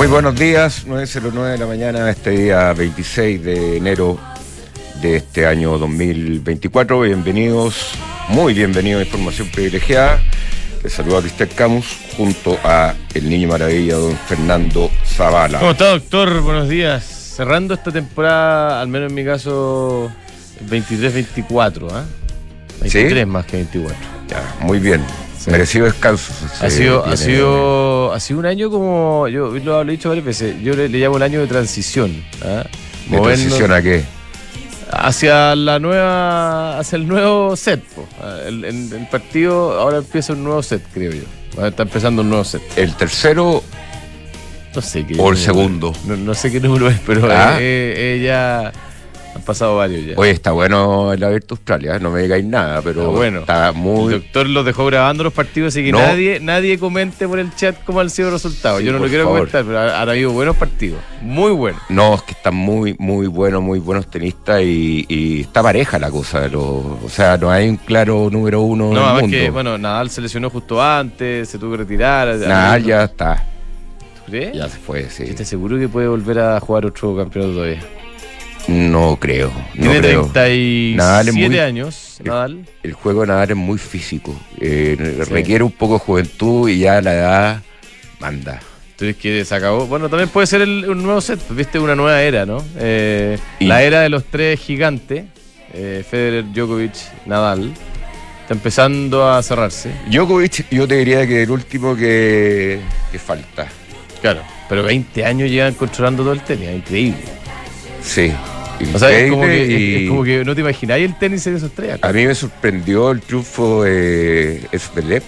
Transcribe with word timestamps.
Muy 0.00 0.06
buenos 0.06 0.34
días, 0.34 0.86
9.09 0.86 1.52
de 1.52 1.58
la 1.58 1.66
mañana, 1.66 2.08
este 2.08 2.30
día 2.30 2.72
26 2.72 3.44
de 3.44 3.76
enero 3.76 4.18
de 5.02 5.16
este 5.16 5.44
año 5.44 5.76
2024. 5.76 7.02
Bienvenidos, 7.02 7.90
muy 8.28 8.54
bienvenidos 8.54 9.02
a 9.02 9.04
Información 9.04 9.48
Privilegiada. 9.48 10.18
Les 10.82 10.90
saluda 10.90 11.20
Cristel 11.20 11.50
Camus 11.50 11.98
junto 12.16 12.58
a 12.64 12.94
el 13.12 13.28
niño 13.28 13.48
maravilla, 13.48 13.96
don 13.96 14.16
Fernando 14.16 14.90
Zavala. 15.04 15.58
¿Cómo 15.58 15.72
está, 15.72 15.90
doctor? 15.90 16.40
Buenos 16.40 16.70
días. 16.70 17.04
Cerrando 17.04 17.74
esta 17.74 17.92
temporada, 17.92 18.80
al 18.80 18.88
menos 18.88 19.10
en 19.10 19.14
mi 19.14 19.24
caso, 19.26 20.10
23-24, 20.66 21.88
¿ah? 21.92 22.06
23 22.80 23.26
más 23.26 23.44
que 23.44 23.58
24. 23.58 23.98
Ya, 24.28 24.56
muy 24.60 24.78
bien. 24.78 25.02
Merecido 25.46 25.86
descanso. 25.86 26.32
Ha 26.60 26.68
sido, 26.70 27.04
ha, 27.04 27.16
sido, 27.16 28.12
ha 28.12 28.20
sido 28.20 28.40
un 28.40 28.46
año 28.46 28.70
como, 28.70 29.28
yo 29.28 29.50
lo 29.50 29.82
he 29.82 29.84
dicho 29.92 30.08
varias 30.08 30.24
veces, 30.24 30.60
yo 30.62 30.74
le, 30.74 30.88
llamo 30.88 31.16
el 31.16 31.22
año 31.22 31.40
de 31.40 31.46
transición. 31.46 32.22
¿ah? 32.44 32.64
¿De 33.08 33.20
transición 33.20 33.72
a 33.72 33.80
qué? 33.80 34.04
Hacia 34.92 35.54
la 35.54 35.78
nueva, 35.78 36.78
hacia 36.78 36.96
el 36.96 37.06
nuevo 37.06 37.56
set. 37.56 37.82
El, 38.46 38.64
el, 38.64 39.08
partido 39.10 39.78
ahora 39.78 39.98
empieza 39.98 40.32
un 40.32 40.44
nuevo 40.44 40.62
set, 40.62 40.82
creo 40.92 41.12
yo. 41.12 41.64
Está 41.64 41.84
empezando 41.84 42.22
un 42.22 42.28
nuevo 42.28 42.44
set. 42.44 42.62
¿El 42.76 42.94
tercero 42.94 43.62
no 44.74 44.82
sé 44.82 45.04
qué. 45.04 45.16
O 45.18 45.30
el 45.30 45.36
segundo. 45.36 45.92
No, 46.04 46.34
sé 46.34 46.50
qué 46.50 46.60
número 46.60 46.88
es, 46.88 46.98
pero 47.04 47.28
¿Ah? 47.30 47.60
ella 47.60 48.72
han 49.34 49.42
pasado 49.42 49.76
varios 49.76 50.04
ya. 50.04 50.14
Oye, 50.16 50.30
está 50.30 50.52
bueno 50.52 51.12
el 51.12 51.22
Abierto 51.22 51.54
Australia, 51.54 51.98
no 51.98 52.10
me 52.10 52.22
digáis 52.22 52.44
nada, 52.44 52.82
pero 52.82 53.02
está, 53.02 53.12
bueno. 53.12 53.40
está 53.40 53.72
muy. 53.72 54.14
El 54.14 54.20
doctor 54.20 54.48
los 54.48 54.64
dejó 54.64 54.86
grabando 54.86 55.24
los 55.24 55.32
partidos, 55.32 55.74
así 55.74 55.84
que 55.84 55.92
nadie, 55.92 56.40
nadie 56.40 56.78
comente 56.78 57.28
por 57.28 57.38
el 57.38 57.54
chat 57.54 57.76
cómo 57.84 58.00
han 58.00 58.10
sido 58.10 58.30
los 58.30 58.42
resultados. 58.42 58.82
Yo 58.82 58.92
no 58.92 58.98
lo 58.98 59.08
quiero 59.08 59.26
comentar, 59.26 59.64
pero 59.64 59.78
han 59.78 60.08
habido 60.08 60.32
buenos 60.32 60.56
partidos, 60.56 61.00
muy 61.22 61.52
buenos. 61.52 61.80
No, 61.88 62.14
es 62.14 62.22
que 62.22 62.32
están 62.32 62.54
muy, 62.54 62.96
muy 62.98 63.26
buenos, 63.26 63.62
muy 63.62 63.78
buenos 63.78 64.08
tenistas 64.08 64.62
y, 64.62 65.40
está 65.40 65.62
pareja 65.62 65.98
la 65.98 66.10
cosa. 66.10 66.40
De 66.40 66.50
los, 66.50 66.62
o 66.62 67.08
sea, 67.08 67.36
no 67.36 67.50
hay 67.50 67.68
un 67.68 67.76
claro 67.76 68.28
número 68.30 68.62
uno. 68.62 68.92
No, 68.92 69.04
además 69.06 69.30
que, 69.30 69.50
bueno, 69.50 69.78
Nadal 69.78 70.10
se 70.10 70.20
lesionó 70.20 70.50
justo 70.50 70.82
antes, 70.82 71.48
se 71.48 71.58
tuvo 71.58 71.72
que 71.72 71.78
retirar. 71.78 72.28
Nadal 72.36 72.84
ya 72.84 73.04
está. 73.04 73.44
¿Crees? 74.26 74.56
Ya 74.56 74.68
se 74.68 74.78
fue, 74.78 75.08
sí. 75.10 75.24
¿Estás 75.24 75.48
seguro 75.48 75.78
que 75.78 75.88
puede 75.88 76.08
volver 76.08 76.38
a 76.38 76.60
jugar 76.60 76.86
otro 76.86 77.16
campeonato 77.16 77.54
todavía? 77.54 77.80
No 78.70 79.18
creo. 79.18 79.52
No 79.74 79.90
Tiene 79.90 80.00
37 80.00 81.60
años, 81.60 82.18
Nadal. 82.22 82.64
El, 82.84 82.92
juego 82.92 83.22
de 83.22 83.26
Nadal 83.26 83.50
es 83.50 83.56
muy 83.56 83.78
físico. 83.78 84.38
Eh, 84.60 85.24
requiere 85.28 85.64
un 85.64 85.72
poco 85.72 85.94
de 85.94 86.00
juventud 86.00 86.68
y 86.68 86.78
ya 86.78 87.02
la 87.02 87.12
edad 87.12 87.62
manda. 88.20 88.60
Entonces 88.92 89.16
que 89.16 89.44
se 89.44 89.54
acabó. 89.54 89.86
Bueno, 89.86 90.08
también 90.08 90.28
puede 90.28 90.46
ser 90.46 90.62
un 90.62 91.02
nuevo 91.02 91.20
set, 91.20 91.40
viste, 91.50 91.80
una 91.80 91.96
nueva 91.96 92.22
era, 92.22 92.46
¿no? 92.46 92.62
Eh, 92.78 93.38
la 93.58 93.82
era 93.82 94.02
de 94.02 94.08
los 94.08 94.24
tres 94.24 94.60
gigantes, 94.60 95.24
eh, 95.74 96.04
Federer, 96.08 96.44
Djokovic, 96.52 96.94
Nadal, 97.26 97.72
está 98.42 98.54
empezando 98.54 99.28
a 99.28 99.42
cerrarse. 99.42 99.90
Djokovic, 100.08 100.70
yo 100.70 100.86
te 100.86 100.94
diría 100.94 101.26
que 101.26 101.42
el 101.42 101.50
último 101.50 101.96
que, 101.96 102.78
que 103.10 103.18
falta. 103.18 103.66
Claro, 104.20 104.42
pero 104.68 104.84
20 104.84 105.24
años 105.24 105.50
llevan 105.50 105.74
controlando 105.74 106.22
todo 106.22 106.34
el 106.34 106.42
tenis, 106.42 106.68
increíble. 106.68 107.24
Sí. 108.02 108.32
O 108.94 108.98
sea, 108.98 109.10
es 109.10 109.30
como, 109.30 109.42
que, 109.42 110.06
como, 110.08 110.24
que, 110.24 110.44
no 110.44 110.54
te 110.54 110.60
imagináis 110.62 111.04
el 111.04 111.18
tenis 111.18 111.46
en 111.46 111.56
esos 111.56 111.72
tres. 111.72 111.98
A 112.02 112.12
mí 112.12 112.26
me 112.26 112.34
sorprendió 112.34 113.10
el 113.10 113.20
triunfo 113.20 113.84
de 113.84 114.66
Esvelev, 114.72 115.22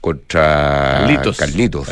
contra 0.00 0.98
Carlitos. 1.00 1.36
Carlitos. 1.38 1.88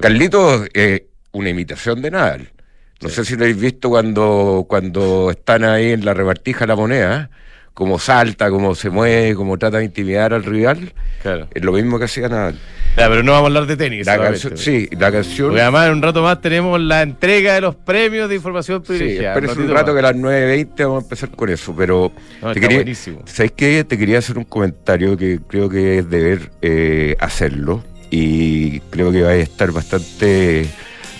Carlitos, 0.00 0.68
es 0.72 1.02
una 1.32 1.48
imitación 1.48 2.02
de 2.02 2.10
Nadal. 2.10 2.52
No 3.00 3.08
sé 3.08 3.24
si 3.24 3.34
lo 3.34 3.42
habéis 3.42 3.58
visto 3.58 3.88
cuando, 3.90 4.64
cuando 4.68 5.30
están 5.32 5.64
ahí 5.64 5.90
en 5.90 6.04
la 6.04 6.14
repartija 6.14 6.66
la 6.66 6.76
moneda 6.76 7.30
cómo 7.74 7.98
salta, 7.98 8.50
cómo 8.50 8.74
se 8.74 8.90
mueve, 8.90 9.34
cómo 9.34 9.58
trata 9.58 9.78
de 9.78 9.84
intimidar 9.84 10.34
al 10.34 10.44
rival. 10.44 10.92
Claro. 11.22 11.48
Es 11.54 11.64
lo 11.64 11.72
mismo 11.72 11.98
que 11.98 12.06
hacía 12.06 12.28
Nadal. 12.28 12.58
pero 12.96 13.22
no 13.22 13.32
vamos 13.32 13.44
a 13.44 13.48
hablar 13.48 13.66
de 13.66 13.76
tenis. 13.76 14.06
La 14.06 14.18
canción, 14.18 14.56
sí, 14.56 14.88
la 14.98 15.10
canción. 15.10 15.48
Porque 15.48 15.62
además 15.62 15.86
en 15.86 15.92
un 15.94 16.02
rato 16.02 16.22
más 16.22 16.40
tenemos 16.40 16.80
la 16.80 17.02
entrega 17.02 17.54
de 17.54 17.60
los 17.60 17.74
premios 17.74 18.28
de 18.28 18.34
información 18.34 18.82
privilegiada. 18.82 19.40
Sí, 19.40 19.60
un 19.60 19.70
rato 19.70 19.92
que 19.92 20.00
a 20.00 20.02
las 20.02 20.16
9.20 20.16 20.74
vamos 20.78 21.02
a 21.02 21.04
empezar 21.04 21.30
con 21.30 21.48
eso, 21.48 21.74
pero 21.76 22.12
te 22.52 22.60
quería, 22.60 22.78
buenísimo. 22.78 23.22
¿sabes 23.26 23.52
qué? 23.52 23.84
Te 23.84 23.96
quería 23.96 24.18
hacer 24.18 24.38
un 24.38 24.44
comentario 24.44 25.16
que 25.16 25.40
creo 25.46 25.68
que 25.68 25.98
es 25.98 26.10
deber 26.10 26.50
eh, 26.60 27.16
hacerlo 27.20 27.84
y 28.10 28.80
creo 28.90 29.10
que 29.10 29.22
va 29.22 29.30
a 29.30 29.36
estar 29.36 29.70
bastante 29.72 30.66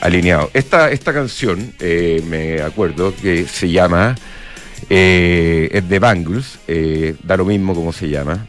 alineado. 0.00 0.50
Esta, 0.52 0.90
esta 0.90 1.12
canción, 1.12 1.72
eh, 1.80 2.22
me 2.28 2.60
acuerdo 2.60 3.14
que 3.14 3.46
se 3.46 3.70
llama 3.70 4.16
eh, 4.90 5.68
es 5.72 5.88
de 5.88 5.98
Bangles, 5.98 6.58
eh, 6.66 7.14
da 7.22 7.36
lo 7.36 7.44
mismo 7.44 7.74
como 7.74 7.92
se 7.92 8.08
llama, 8.08 8.46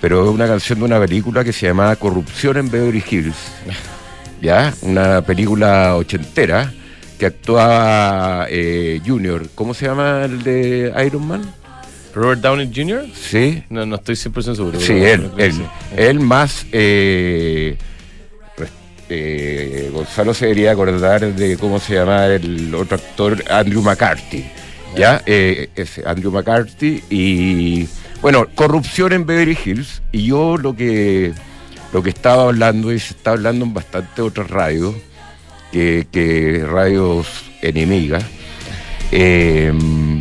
pero 0.00 0.24
es 0.24 0.34
una 0.34 0.46
canción 0.46 0.78
de 0.78 0.84
una 0.84 1.00
película 1.00 1.44
que 1.44 1.52
se 1.52 1.66
llama 1.66 1.94
Corrupción 1.96 2.56
en 2.56 2.70
Beverly 2.70 3.02
Hills. 3.08 3.36
¿Ya? 4.42 4.72
Una 4.82 5.22
película 5.22 5.96
ochentera 5.96 6.72
que 7.18 7.26
actuaba 7.26 8.46
eh, 8.50 9.00
Junior. 9.04 9.48
¿Cómo 9.54 9.72
se 9.72 9.86
llama 9.86 10.24
el 10.24 10.42
de 10.42 10.92
Iron 11.06 11.26
Man? 11.26 11.54
Robert 12.14 12.40
Downey 12.40 12.70
Jr. 12.74 13.06
Sí. 13.14 13.62
No, 13.70 13.86
no 13.86 13.96
estoy 13.96 14.14
100% 14.14 14.54
seguro. 14.54 14.80
Sí, 14.80 14.92
él, 14.92 15.30
él, 15.38 15.54
él 15.96 16.20
más... 16.20 16.66
Gonzalo 19.92 20.34
se 20.34 20.46
debería 20.46 20.72
acordar 20.72 21.34
de 21.34 21.56
cómo 21.56 21.78
se 21.78 21.94
llama 21.94 22.26
el 22.26 22.74
otro 22.74 22.96
actor, 22.96 23.42
Andrew 23.48 23.80
McCarthy. 23.80 24.44
¿Ya? 24.96 25.22
Eh, 25.26 25.70
es 25.76 26.00
Andrew 26.04 26.32
McCarthy 26.32 27.02
y, 27.10 27.88
bueno, 28.20 28.46
corrupción 28.54 29.12
en 29.12 29.26
Beverly 29.26 29.58
Hills. 29.64 30.02
Y 30.12 30.26
yo 30.26 30.56
lo 30.56 30.74
que, 30.74 31.32
lo 31.92 32.02
que 32.02 32.10
estaba 32.10 32.44
hablando, 32.44 32.92
y 32.92 32.98
se 32.98 33.14
está 33.14 33.32
hablando 33.32 33.64
en 33.64 33.74
bastante 33.74 34.22
otras 34.22 34.50
radios, 34.50 34.94
que, 35.72 36.64
radios 36.66 37.44
enemigas, 37.60 38.24
em, 39.10 40.18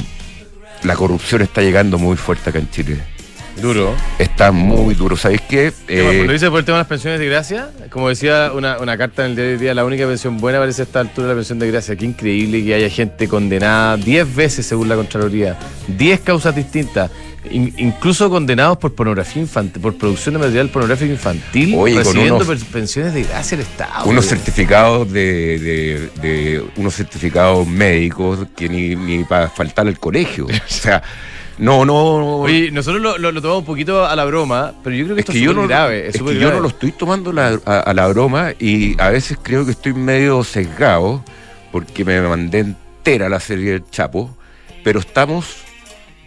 la 0.84 0.96
corrupción 0.96 1.42
está 1.42 1.62
llegando 1.62 1.98
muy 1.98 2.18
fuerte 2.18 2.50
acá 2.50 2.60
en 2.60 2.70
Chile. 2.70 3.15
Duro. 3.62 3.96
Está 4.20 4.52
muy 4.52 4.96
duro. 4.96 5.16
¿Sabéis 5.16 5.42
qué? 5.42 5.72
Eh, 5.88 6.24
¿Lo 6.26 6.34
dice 6.34 6.50
por 6.50 6.60
el 6.60 6.66
tema 6.66 6.78
de 6.78 6.82
las 6.82 6.88
pensiones 6.88 7.20
de 7.20 7.26
gracia? 7.26 7.70
Como 7.90 8.10
decía 8.10 8.52
una, 8.54 8.98
carta 8.98 9.26
en 9.26 9.32
el 9.32 9.36
día 9.36 9.46
de 9.46 9.58
día, 9.58 9.74
la 9.74 9.86
única 9.86 10.06
pensión 10.06 10.38
buena 10.38 10.60
parece 10.60 10.82
a 10.82 10.86
esta 10.86 11.00
altura 11.00 11.30
la 11.30 11.36
pensión 11.36 11.60
de 11.60 11.72
gracia. 11.72 11.96
Qué 11.96 12.06
increíble 12.06 12.64
que 12.64 12.74
haya 12.74 12.90
gente 12.90 13.28
condenada 13.28 13.98
10 13.98 14.36
veces 14.36 14.66
según 14.66 14.90
la 14.90 14.96
Contraloría. 14.96 15.58
10 15.88 16.20
causas 16.22 16.56
distintas. 16.56 17.10
incluso 17.50 18.30
condenados 18.30 18.78
por 18.78 18.94
pornografía 18.94 19.42
infantil, 19.42 19.82
por 19.82 19.96
producción 19.98 20.34
de 20.34 20.40
material 20.40 20.70
pornográfico 20.70 21.12
infantil, 21.12 21.78
recibiendo 21.96 22.46
pensiones 22.72 23.14
de 23.14 23.24
gracia 23.24 23.56
al 23.56 23.62
Estado. 23.62 24.06
Unos 24.06 24.26
certificados 24.26 25.12
de, 25.12 26.10
de, 26.22 26.64
unos 26.76 26.96
certificados 26.96 27.66
médicos 27.68 28.40
que 28.56 28.68
ni, 28.68 28.96
ni 28.96 29.24
para 29.24 29.50
faltar 29.50 29.88
al 29.88 29.98
colegio. 29.98 30.46
o 30.46 30.68
sea, 30.68 31.02
no, 31.58 31.86
no. 31.86 32.38
Oye, 32.40 32.72
nosotros 32.72 33.02
lo, 33.02 33.34
tomamos 33.42 33.60
un 33.60 33.66
poquito 33.66 34.06
a 34.06 34.16
la 34.16 34.26
broma, 34.26 34.74
pero 34.84 34.96
yo 34.96 35.06
creo 35.06 35.16
que 35.16 35.22
esto 35.22 35.32
es 35.32 35.40
yo 35.40 35.54
no, 35.54 35.68
grave. 35.68 36.08
Es, 36.10 36.22
que 36.22 36.40
yo 36.40 36.52
no 36.52 36.60
lo 36.60 36.68
estoy 36.68 36.92
tomando 36.92 37.32
a, 37.66 37.94
la 37.94 38.08
broma 38.08 38.54
y 38.60 39.00
a 39.02 39.10
veces 39.10 39.38
creo 39.42 39.66
que 39.66 39.72
estoy 39.72 39.94
medio 39.94 40.44
sesgado 40.44 41.24
porque 41.72 42.04
me 42.04 42.22
mandé 42.22 42.60
entera 42.60 43.30
la 43.30 43.40
serie 43.40 43.72
del 43.72 43.90
Chapo, 43.90 44.36
pero 44.84 45.00
estamos 45.00 45.58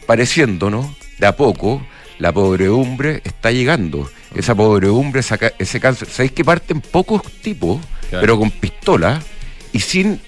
pareciéndonos 0.07 0.87
de 1.19 1.27
a 1.27 1.37
poco 1.37 1.83
la 2.19 2.33
podredumbre 2.33 3.21
está 3.25 3.51
llegando. 3.51 4.11
Esa 4.35 4.55
podredumbre, 4.55 5.21
ese 5.59 5.81
cáncer. 5.81 6.09
¿Sabéis 6.09 6.33
que 6.33 6.45
parten 6.45 6.81
pocos 6.81 7.23
tipos, 7.43 7.81
pero 8.11 8.39
con 8.39 8.51
pistola 8.51 9.23
y 9.73 9.81
sin, 9.81 10.21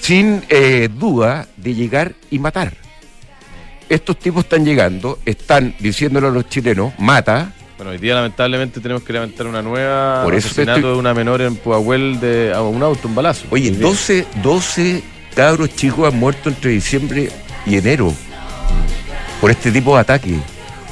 sin 0.00 0.42
eh, 0.48 0.88
duda 0.92 1.46
de 1.56 1.74
llegar 1.74 2.14
y 2.30 2.38
matar? 2.38 2.81
Estos 3.94 4.18
tipos 4.18 4.44
están 4.44 4.64
llegando, 4.64 5.18
están 5.26 5.74
diciéndole 5.78 6.28
a 6.28 6.30
los 6.30 6.48
chilenos, 6.48 6.94
mata. 6.98 7.52
Bueno, 7.76 7.92
hoy 7.92 7.98
día 7.98 8.14
lamentablemente 8.14 8.80
tenemos 8.80 9.02
que 9.02 9.12
levantar 9.12 9.46
una 9.46 9.60
nueva 9.60 10.22
Por 10.24 10.34
asesinato 10.34 10.92
de 10.92 10.98
una 10.98 11.12
menor 11.12 11.42
en 11.42 11.56
Puahuel 11.56 12.18
de 12.18 12.52
a 12.54 12.62
un 12.62 12.82
auto, 12.82 13.08
un 13.08 13.14
balazo. 13.14 13.44
Oye, 13.50 13.70
12, 13.70 14.26
12 14.42 15.02
cabros 15.34 15.74
chicos 15.76 16.10
han 16.10 16.18
muerto 16.18 16.48
entre 16.48 16.70
diciembre 16.70 17.30
y 17.66 17.76
enero 17.76 18.14
por 19.42 19.50
este 19.50 19.70
tipo 19.70 19.94
de 19.94 20.00
ataque. 20.00 20.36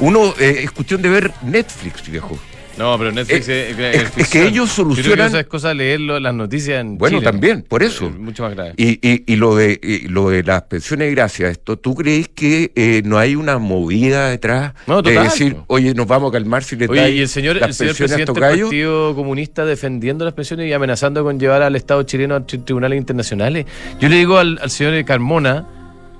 Uno, 0.01 0.35
eh, 0.39 0.61
es 0.65 0.71
cuestión 0.71 1.01
de 1.01 1.09
ver 1.09 1.33
Netflix, 1.43 2.07
viejo. 2.07 2.39
No, 2.81 2.99
pero 2.99 3.13
Netflix 3.13 3.49
Eh, 3.49 3.71
es, 3.71 3.79
es- 3.79 4.03
es 4.03 4.11
que 4.11 4.21
ficción. 4.23 4.47
ellos 4.47 4.69
que 4.71 4.75
solucionan- 4.77 5.27
esa 5.29 5.41
es 5.41 5.47
cosa 5.47 5.75
leerlo, 5.75 6.19
las 6.19 6.35
noticias 6.35 6.81
en 6.81 6.97
Bueno, 6.99 7.19
Chile. 7.19 7.31
también, 7.31 7.63
por 7.69 7.83
eso. 7.83 8.07
Eh, 8.07 8.11
mucho 8.19 8.43
más 8.43 8.55
grave. 8.55 8.73
Y, 8.77 8.99
y, 9.07 9.25
y 9.27 9.37
lo 9.37 9.55
de 9.55 9.79
y 9.83 10.09
lo 10.09 10.31
de 10.31 10.43
las 10.43 10.63
pensiones 10.63 11.09
de 11.09 11.15
gracia, 11.15 11.49
esto, 11.51 11.79
¿tú 11.79 11.95
crees 11.95 12.29
que 12.29 12.73
eh, 12.75 13.03
no 13.05 13.19
hay 13.19 13.37
una 13.37 13.59
movida 13.59 14.31
detrás 14.31 14.73
No, 14.87 15.03
de 15.03 15.13
total, 15.13 15.25
decir, 15.31 15.55
po. 15.57 15.65
oye, 15.69 15.93
nos 15.95 16.07
vamos 16.07 16.31
a 16.31 16.33
calmar 16.33 16.65
si 16.65 16.77
le 16.77 16.89
Oye, 16.89 17.11
y 17.11 17.21
el 17.21 17.29
señor, 17.29 17.57
las 17.57 17.69
el 17.69 17.75
señor 17.75 17.97
presidente 17.97 18.33
del? 18.33 18.41
Partido 18.41 19.15
Comunista 19.15 19.65
defendiendo 19.65 20.25
las 20.25 20.35
pensiones 20.35 20.67
y 20.69 20.73
amenazando 20.73 21.23
con 21.23 21.39
llevar 21.39 21.63
al 21.63 21.77
Estado 21.77 22.03
chileno 22.05 22.35
a 22.35 22.41
tri- 22.47 22.65
tribunales 22.65 22.97
internacionales. 22.99 23.67
Yo 24.01 24.09
le 24.09 24.17
digo 24.17 24.39
al, 24.39 24.59
al 24.63 24.71
señor 24.71 25.05
Carmona, 25.05 25.67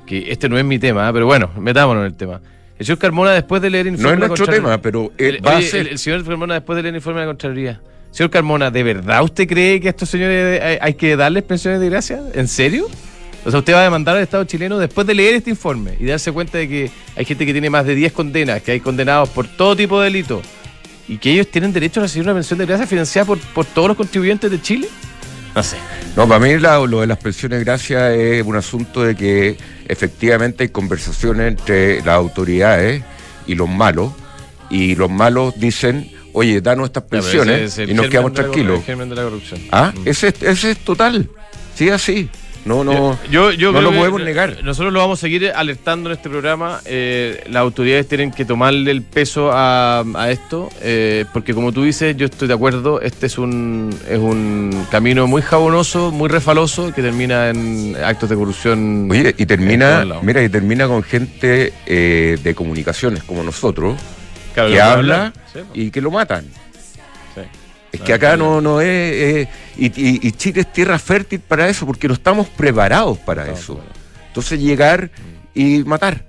que 0.07 0.31
este 0.31 0.49
no 0.49 0.59
es 0.59 0.65
mi 0.65 0.79
tema, 0.79 1.09
¿eh? 1.09 1.13
pero 1.13 1.25
bueno, 1.27 1.51
metámonos 1.59 2.03
en 2.03 2.07
el 2.09 2.15
tema. 2.15 2.41
El 2.81 2.87
señor 2.87 2.99
Carmona, 2.99 3.31
después 3.33 3.61
de 3.63 3.71
leer 3.71 3.87
el 3.87 3.93
No 3.93 3.99
informe 3.99 4.15
es 4.15 4.17
de 4.17 4.21
la 4.23 4.29
nuestro 4.29 4.47
tema, 4.47 4.83
pero 4.83 5.13
él 5.19 5.37
el, 5.37 5.47
va 5.47 5.53
a 5.53 5.57
oye, 5.59 5.67
ser... 5.69 5.81
el- 5.83 5.87
el 5.89 5.99
señor 5.99 6.25
Carmona, 6.25 6.55
después 6.55 6.77
de 6.77 6.83
leer 6.83 6.95
el 6.95 6.99
informe 6.99 7.21
de 7.21 7.27
la 7.27 7.31
Contraloría. 7.31 7.81
Señor 8.11 8.31
Carmona, 8.31 8.71
¿de 8.73 8.83
verdad 8.83 9.23
usted 9.23 9.47
cree 9.47 9.79
que 9.81 9.87
a 9.87 9.91
estos 9.91 10.09
señores 10.09 10.61
hay, 10.61 10.79
hay 10.81 10.95
que 10.95 11.15
darles 11.15 11.43
pensiones 11.45 11.79
de 11.79 11.89
gracia? 11.89 12.21
¿En 12.35 12.49
serio? 12.49 12.89
O 13.45 13.51
sea, 13.51 13.61
usted 13.61 13.73
va 13.75 13.81
a 13.81 13.85
demandar 13.85 14.17
al 14.17 14.23
Estado 14.23 14.45
chileno 14.45 14.79
después 14.79 15.07
de 15.07 15.15
leer 15.15 15.35
este 15.35 15.51
informe 15.51 15.95
y 16.01 16.07
darse 16.07 16.33
cuenta 16.33 16.59
de 16.59 16.69
que 16.69 16.91
hay 17.17 17.25
gente 17.25 17.47
que 17.47 17.53
tiene 17.53 17.71
más 17.71 17.87
de 17.87 17.95
10 17.95 18.13
condenas, 18.13 18.63
que 18.63 18.73
hay 18.73 18.81
condenados 18.81 19.29
por 19.29 19.47
todo 19.47 19.77
tipo 19.77 19.99
de 20.01 20.07
delitos 20.07 20.41
y 21.07 21.19
que 21.19 21.33
ellos 21.33 21.49
tienen 21.49 21.73
derecho 21.73 22.01
a 22.01 22.05
recibir 22.05 22.25
una 22.27 22.35
pensión 22.35 22.59
de 22.59 22.67
gracia 22.67 22.87
financiada 22.87 23.27
por, 23.27 23.39
por 23.39 23.65
todos 23.67 23.89
los 23.89 23.97
contribuyentes 23.97 24.51
de 24.51 24.61
Chile. 24.61 24.89
No 25.55 25.63
sé. 25.63 25.77
No, 26.17 26.27
para 26.27 26.41
mí 26.41 26.59
la- 26.59 26.79
lo 26.87 27.01
de 27.03 27.07
las 27.07 27.19
pensiones 27.19 27.59
de 27.59 27.65
gracia 27.65 28.13
es 28.15 28.43
un 28.45 28.57
asunto 28.57 29.03
de 29.03 29.15
que 29.15 29.57
efectivamente 29.91 30.65
hay 30.65 30.69
conversaciones 30.71 31.49
entre 31.49 31.99
las 31.99 32.15
autoridades 32.17 33.03
y 33.47 33.55
los 33.55 33.69
malos, 33.69 34.13
y 34.71 34.95
los 34.95 35.11
malos 35.11 35.55
dicen, 35.59 36.11
oye, 36.33 36.61
danos 36.61 36.87
estas 36.87 37.03
pensiones 37.05 37.73
y 37.91 37.95
nos 37.95 38.05
quedamos 38.11 38.31
tranquilos. 38.53 38.79
¿Ah? 39.73 39.93
Ese, 40.05 40.29
es- 40.29 40.43
ese 40.43 40.71
es 40.73 40.79
total. 40.79 41.29
Sí, 41.75 41.89
así. 41.91 42.29
No, 42.65 42.85
no, 42.85 43.19
Yo- 43.31 43.53
yo 43.53 43.73
no 43.73 43.81
lo 43.81 43.91
podemos 43.93 44.21
negar. 44.23 44.63
Nosotros 44.63 44.93
lo 44.93 44.99
vamos 45.01 45.19
a 45.19 45.23
seguir 45.23 45.51
alertando 45.55 46.11
en 46.11 46.17
este 46.17 46.29
programa. 46.29 46.81
Eh, 46.85 47.43
las 47.49 47.63
autoridades 47.63 48.07
tienen 48.07 48.31
que 48.33 48.45
tomarle 48.45 48.91
el 48.91 49.01
peso 49.03 49.51
a, 49.51 50.05
a 50.15 50.31
esto, 50.31 50.69
eh, 50.83 51.25
porque 51.33 51.55
como 51.55 51.73
tú 51.73 51.85
dices, 51.85 52.15
yo 52.19 52.27
estoy 52.27 52.49
de 52.49 52.55
acuerdo, 52.55 53.01
este 53.01 53.27
es 53.27 53.39
un, 53.39 53.91
es 54.09 54.19
un 54.19 54.87
camino 54.91 55.27
muy 55.27 55.41
jabonoso, 55.41 56.11
muy 56.11 56.29
refaloso, 56.29 56.93
que 56.95 57.01
termina 57.01 57.49
en 57.49 57.97
actos 58.05 58.29
de 58.29 58.37
corrupción. 58.37 59.09
Oye, 59.11 59.35
y 59.39 59.47
termina, 59.47 60.05
lados. 60.05 60.23
mira, 60.23 60.43
y 60.43 60.49
termina 60.51 60.87
con 60.87 61.03
gente 61.03 61.73
eh, 61.87 62.37
de 62.43 62.55
comunicaciones 62.55 63.23
como 63.23 63.43
nosotros, 63.43 63.97
Claro, 64.53 64.69
que 64.71 64.81
habla 64.81 65.15
hablar. 65.27 65.33
Po. 65.55 65.61
y 65.75 65.91
que 65.91 66.01
lo 66.03 66.11
matan. 66.11 66.45
Es 67.93 68.01
que 68.01 68.13
acá 68.13 68.37
no, 68.37 68.61
no 68.61 68.81
es. 68.81 69.49
y, 69.77 69.87
y- 69.87 70.21
y 70.23 70.33
Chile 70.33 70.61
es 70.61 70.73
tierra 70.73 70.99
fértil 70.99 71.41
para 71.41 71.69
eso, 71.69 71.87
porque 71.87 72.07
no 72.09 72.15
estamos 72.15 72.49
preparados 72.49 73.19
para 73.19 73.51
eso. 73.51 73.81
Entonces, 74.29 74.61
llegar 74.61 75.11
y 75.55 75.83
matar. 75.85 76.25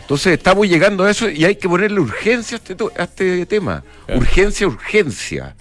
Entonces, 0.00 0.32
estamos 0.32 0.66
llegando 0.68 1.04
a 1.04 1.10
eso 1.10 1.28
y 1.30 1.44
hay 1.44 1.56
que 1.56 1.68
ponerle 1.68 2.00
urgencia 2.00 2.56
a 2.56 2.60
este, 2.60 2.76
a 2.98 3.02
este 3.04 3.46
tema. 3.46 3.84
Claro. 4.06 4.20
Urgencia, 4.20 4.66
urgencia. 4.66 5.54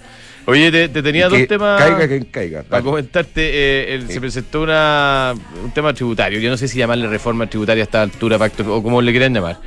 Oye, 0.45 0.71
te, 0.71 0.89
te 0.89 1.03
tenía 1.03 1.29
dos 1.29 1.45
temas. 1.47 1.79
Caiga 1.81 2.07
quien 2.07 2.23
caiga. 2.25 2.63
Para 2.63 2.81
comentarte, 2.81 3.41
eh, 3.43 3.93
el- 3.95 4.07
Sí. 4.07 4.13
se 4.13 4.19
presentó 4.21 4.61
una, 4.63 5.33
un 5.63 5.71
tema 5.71 5.93
tributario. 5.93 6.39
Yo 6.39 6.49
no 6.49 6.57
sé 6.57 6.67
si 6.67 6.79
llamarle 6.79 7.07
reforma 7.07 7.45
tributaria 7.47 7.83
a 7.83 7.85
esta 7.85 8.01
altura, 8.01 8.39
pacto, 8.39 8.73
o 8.75 8.81
como 8.81 9.01
le 9.01 9.11
quieran 9.11 9.33
llamar. 9.33 9.59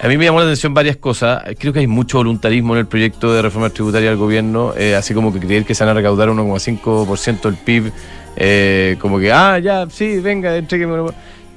A 0.00 0.06
mí 0.06 0.16
me 0.16 0.24
llamó 0.26 0.38
la 0.38 0.44
atención 0.44 0.74
varias 0.74 0.96
cosas. 0.96 1.42
Creo 1.58 1.72
que 1.72 1.80
hay 1.80 1.86
mucho 1.88 2.18
voluntarismo 2.18 2.74
en 2.74 2.80
el 2.80 2.86
proyecto 2.86 3.32
de 3.32 3.42
reforma 3.42 3.68
tributaria 3.70 4.10
del 4.10 4.18
gobierno, 4.18 4.72
eh, 4.76 4.94
así 4.94 5.12
como 5.12 5.32
que 5.32 5.40
creer 5.40 5.64
que 5.64 5.74
se 5.74 5.84
van 5.84 5.90
a 5.90 5.94
recaudar 5.94 6.28
1,5% 6.28 7.40
del 7.42 7.56
PIB, 7.56 7.92
eh, 8.36 8.96
como 9.00 9.18
que, 9.18 9.32
ah, 9.32 9.58
ya, 9.58 9.86
sí, 9.90 10.20
venga, 10.20 10.56
entrégueme. 10.56 11.10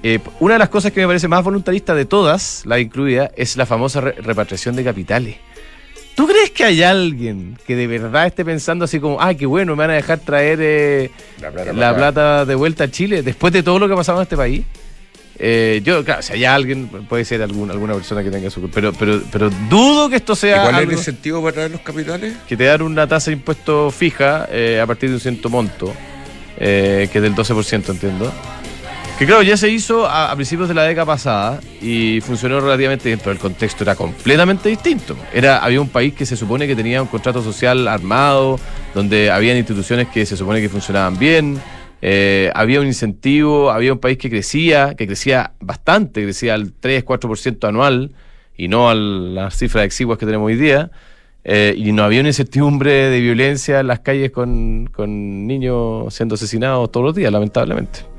Eh, 0.03 0.17
una 0.39 0.53
de 0.55 0.59
las 0.59 0.69
cosas 0.69 0.91
que 0.91 0.99
me 1.01 1.05
parece 1.05 1.27
más 1.27 1.43
voluntarista 1.43 1.93
de 1.93 2.05
todas, 2.05 2.63
la 2.65 2.79
incluida, 2.79 3.29
es 3.35 3.55
la 3.57 3.67
famosa 3.67 4.01
re- 4.01 4.13
repatriación 4.13 4.75
de 4.75 4.83
capitales. 4.83 5.35
¿Tú 6.15 6.27
crees 6.27 6.49
que 6.49 6.63
hay 6.63 6.81
alguien 6.81 7.57
que 7.67 7.75
de 7.75 7.85
verdad 7.85 8.25
esté 8.25 8.43
pensando 8.43 8.85
así 8.85 8.99
como, 8.99 9.21
ah, 9.21 9.35
qué 9.35 9.45
bueno, 9.45 9.75
me 9.75 9.83
van 9.83 9.91
a 9.91 9.93
dejar 9.93 10.17
traer 10.19 10.57
eh, 10.61 11.11
La 11.39 11.51
plata 11.51 11.73
la 11.73 11.95
plata 11.95 12.45
de 12.45 12.55
vuelta 12.55 12.85
a 12.85 12.91
Chile 12.91 13.21
después 13.21 13.53
de 13.53 13.61
todo 13.61 13.77
lo 13.77 13.87
que 13.87 13.93
ha 13.93 13.97
pasado 13.97 14.17
en 14.17 14.23
este 14.23 14.35
país? 14.35 14.65
Eh, 15.43 15.81
yo, 15.83 16.05
claro, 16.05 16.21
si 16.21 16.33
hay 16.33 16.45
alguien, 16.45 16.87
puede 16.87 17.25
ser 17.25 17.41
algún, 17.41 17.71
alguna 17.71 17.95
persona 17.95 18.21
que 18.21 18.29
tenga 18.29 18.51
su. 18.51 18.69
Pero, 18.69 18.93
pero, 18.93 19.23
pero 19.31 19.49
dudo 19.71 20.07
que 20.07 20.17
esto 20.17 20.33
¿Y 20.33 20.35
sea. 20.35 20.61
cuál 20.61 20.75
es 20.75 20.81
el 20.83 20.91
incentivo 20.91 21.41
para 21.41 21.53
traer 21.53 21.71
los 21.71 21.81
capitales? 21.81 22.35
que 22.47 22.55
te 22.55 22.65
dan 22.65 22.83
una 22.83 23.07
tasa 23.07 23.31
de 23.31 23.37
impuesto 23.37 23.89
fija 23.89 24.47
eh, 24.51 24.79
a 24.79 24.85
partir 24.85 25.09
de 25.09 25.15
un 25.15 25.19
cierto 25.19 25.49
monto, 25.49 25.91
eh, 26.59 27.09
que 27.11 27.17
es 27.17 27.23
del 27.23 27.33
12%, 27.33 27.89
entiendo. 27.89 28.31
Que 29.17 29.25
claro, 29.25 29.41
ya 29.41 29.57
se 29.57 29.67
hizo 29.67 30.07
a, 30.07 30.31
a 30.31 30.35
principios 30.35 30.67
de 30.67 30.75
la 30.75 30.83
década 30.83 31.07
pasada 31.07 31.59
y 31.81 32.21
funcionó 32.21 32.59
relativamente 32.59 33.09
bien, 33.09 33.17
pero 33.17 33.31
el 33.31 33.39
contexto 33.39 33.83
era 33.83 33.95
completamente 33.95 34.69
distinto. 34.69 35.15
Era, 35.33 35.57
había 35.57 35.81
un 35.81 35.89
país 35.89 36.13
que 36.13 36.27
se 36.27 36.37
supone 36.37 36.67
que 36.67 36.75
tenía 36.75 37.01
un 37.01 37.07
contrato 37.07 37.41
social 37.41 37.87
armado, 37.87 38.59
donde 38.93 39.31
habían 39.31 39.57
instituciones 39.57 40.07
que 40.09 40.23
se 40.27 40.37
supone 40.37 40.61
que 40.61 40.69
funcionaban 40.69 41.17
bien, 41.17 41.59
eh, 42.01 42.51
había 42.55 42.81
un 42.81 42.87
incentivo, 42.87 43.71
había 43.71 43.93
un 43.93 43.99
país 43.99 44.17
que 44.17 44.29
crecía, 44.29 44.95
que 44.95 45.05
crecía 45.05 45.53
bastante, 45.59 46.23
crecía 46.23 46.55
al 46.55 46.73
3-4% 46.73 47.67
anual 47.67 48.11
y 48.57 48.67
no 48.67 48.89
a 48.89 48.95
las 48.95 49.55
cifras 49.57 49.85
exiguas 49.85 50.17
que 50.17 50.25
tenemos 50.25 50.47
hoy 50.47 50.55
día. 50.55 50.91
Eh, 51.43 51.73
y 51.75 51.91
no 51.91 52.03
había 52.03 52.19
una 52.19 52.29
incertidumbre 52.29 52.91
de 52.91 53.19
violencia 53.19 53.79
en 53.79 53.87
las 53.87 54.01
calles 54.01 54.29
con, 54.29 54.87
con 54.87 55.47
niños 55.47 56.13
siendo 56.13 56.35
asesinados 56.35 56.91
todos 56.91 57.03
los 57.03 57.15
días, 57.15 57.31
lamentablemente. 57.31 58.10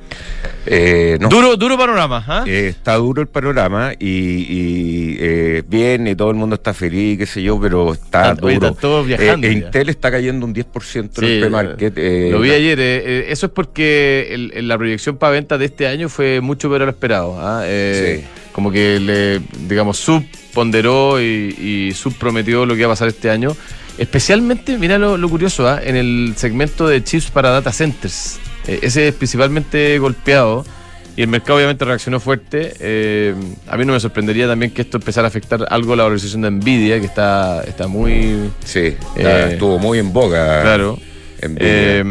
Eh, 0.64 1.18
no. 1.20 1.28
Duro, 1.28 1.56
duro 1.56 1.76
panorama, 1.76 2.24
¿ah? 2.26 2.44
Eh, 2.46 2.68
está 2.68 2.94
duro 2.94 3.20
el 3.20 3.26
panorama 3.28 3.92
y, 3.98 4.06
y, 4.08 5.16
eh, 5.18 5.62
bien 5.66 6.06
y 6.06 6.14
todo 6.14 6.30
el 6.30 6.36
mundo 6.36 6.54
está 6.54 6.72
feliz, 6.72 7.18
qué 7.18 7.26
sé 7.26 7.42
yo, 7.42 7.60
pero 7.60 7.92
está 7.94 8.32
oye, 8.40 8.54
duro. 8.54 8.68
están 8.68 8.74
todos 8.76 9.06
viajando 9.06 9.46
Eh, 9.48 9.50
ya. 9.54 9.58
Intel 9.66 9.88
está 9.88 10.10
cayendo 10.12 10.46
un 10.46 10.54
10% 10.54 11.20
en 11.22 11.28
Sí, 11.28 11.32
el 11.34 11.40
pre-market. 11.40 11.94
eh, 11.96 12.28
Lo 12.30 12.40
vi 12.40 12.50
ayer. 12.50 12.78
eh, 12.78 13.02
eh, 13.04 13.26
eso 13.30 13.46
es 13.46 13.52
porque 13.52 14.28
el- 14.30 14.68
la 14.68 14.78
proyección 14.78 15.16
para 15.16 15.32
venta 15.32 15.58
de 15.58 15.64
este 15.64 15.88
año 15.88 16.08
fue 16.08 16.40
mucho 16.40 16.68
peor 16.68 16.82
a 16.82 16.84
lo 16.84 16.90
esperado. 16.92 17.36
¿ah? 17.40 17.62
Eh, 17.66 18.20
Sí. 18.22 18.28
Como 18.52 18.70
que 18.70 19.00
le, 19.00 19.40
digamos, 19.66 19.96
subponderó 19.98 21.20
y, 21.20 21.56
y 21.58 21.92
subprometió 21.94 22.66
lo 22.66 22.74
que 22.74 22.80
iba 22.80 22.88
a 22.88 22.92
pasar 22.92 23.08
este 23.08 23.30
año. 23.30 23.56
Especialmente, 23.98 24.76
mira 24.78 24.98
lo, 24.98 25.16
lo 25.16 25.28
curioso, 25.28 25.66
¿ah? 25.66 25.80
en 25.82 25.96
el 25.96 26.34
segmento 26.36 26.86
de 26.86 27.02
chips 27.02 27.30
para 27.30 27.50
data 27.50 27.72
centers. 27.72 28.38
Eh, 28.66 28.80
ese 28.82 29.08
es 29.08 29.14
principalmente 29.14 29.98
golpeado. 29.98 30.64
Y 31.14 31.20
el 31.20 31.28
mercado 31.28 31.56
obviamente 31.56 31.84
reaccionó 31.84 32.20
fuerte. 32.20 32.72
Eh, 32.80 33.34
a 33.68 33.76
mí 33.76 33.84
no 33.84 33.92
me 33.92 34.00
sorprendería 34.00 34.46
también 34.46 34.70
que 34.72 34.80
esto 34.80 34.96
empezara 34.96 35.26
a 35.26 35.28
afectar 35.28 35.66
algo 35.68 35.94
la 35.94 36.04
valorización 36.04 36.40
de 36.40 36.50
Nvidia, 36.52 37.00
que 37.00 37.06
está, 37.06 37.62
está 37.64 37.86
muy... 37.86 38.50
Sí, 38.64 38.96
está- 39.16 39.48
Eh, 39.48 39.52
estuvo 39.52 39.78
muy 39.78 39.98
en 39.98 40.10
boga. 40.10 40.62
Claro. 40.62 40.98
Eh, 41.44 42.02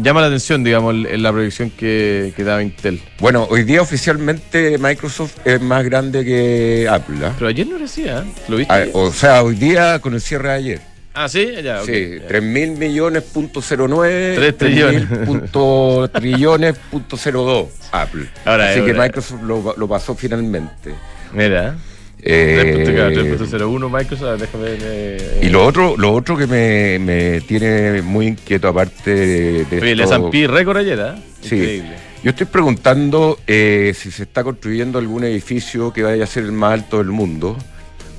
llama 0.00 0.20
la 0.20 0.26
atención, 0.26 0.64
digamos, 0.64 0.92
el- 0.94 1.22
la 1.22 1.32
proyección 1.32 1.70
que, 1.70 2.32
que 2.36 2.44
daba 2.44 2.62
Intel. 2.62 3.00
Bueno, 3.20 3.46
hoy 3.48 3.62
día 3.62 3.80
oficialmente 3.80 4.76
Microsoft 4.76 5.36
es 5.46 5.60
más 5.60 5.84
grande 5.84 6.24
que 6.24 6.88
Apple. 6.90 7.16
¿ah? 7.24 7.32
Pero 7.38 7.48
ayer 7.48 7.66
no 7.66 7.74
lo 7.78 7.84
decía, 7.84 8.18
¿eh? 8.26 8.32
¿lo 8.48 8.56
viste? 8.56 8.74
Ah, 8.74 8.84
o 8.92 9.12
sea, 9.12 9.42
hoy 9.44 9.54
día 9.54 9.98
con 10.00 10.12
el 10.14 10.20
cierre 10.20 10.48
de 10.48 10.54
ayer. 10.56 10.80
Ah, 11.14 11.28
sí, 11.28 11.46
ya, 11.62 11.80
ok. 11.82 11.86
sí, 11.86 12.18
Ya. 12.20 12.26
3 12.28 12.42
mil 12.42 12.70
millones 12.72 13.22
punto 13.24 13.60
09, 13.60 14.32
Tres 14.34 14.56
3 14.56 14.56
trillones. 14.56 15.04
punto 15.26 16.10
trillones 16.14 16.76
punto 16.90 17.16
02 17.16 17.68
Apple. 17.92 18.26
Ahora, 18.44 18.70
Así 18.70 18.80
eh, 18.80 18.84
que 18.84 18.90
ahora- 18.92 19.02
Microsoft 19.04 19.42
lo, 19.42 19.74
lo 19.76 19.88
pasó 19.88 20.14
finalmente. 20.14 20.94
Mira, 21.34 21.76
Eh, 22.24 22.84
3.01 22.86 23.90
Microsoft, 23.98 24.40
déjame 24.40 24.64
ver. 24.64 24.78
eh, 24.82 25.40
y 25.42 25.48
lo 25.48 25.66
otro, 25.66 25.96
lo 25.98 26.12
otro 26.12 26.36
que 26.36 26.46
me, 26.46 26.98
me 27.00 27.40
tiene 27.42 28.00
muy 28.00 28.28
inquieto 28.28 28.68
aparte 28.68 29.10
de, 29.14 29.64
de 29.64 29.80
Oye, 29.80 29.92
el 29.92 30.00
esto- 30.00 30.28
S&P 30.30 30.46
récord 30.46 30.76
ayer, 30.78 30.98
¿eh? 30.98 31.22
Sí. 31.40 31.56
Increíble. 31.56 31.96
Yo 32.22 32.30
estoy 32.30 32.46
preguntando 32.46 33.38
eh, 33.48 33.92
si 33.98 34.12
se 34.12 34.22
está 34.22 34.44
construyendo 34.44 35.00
algún 35.00 35.24
edificio 35.24 35.92
que 35.92 36.04
vaya 36.04 36.22
a 36.22 36.26
ser 36.28 36.44
el 36.44 36.52
más 36.52 36.74
alto 36.74 36.98
del 36.98 37.08
mundo, 37.08 37.58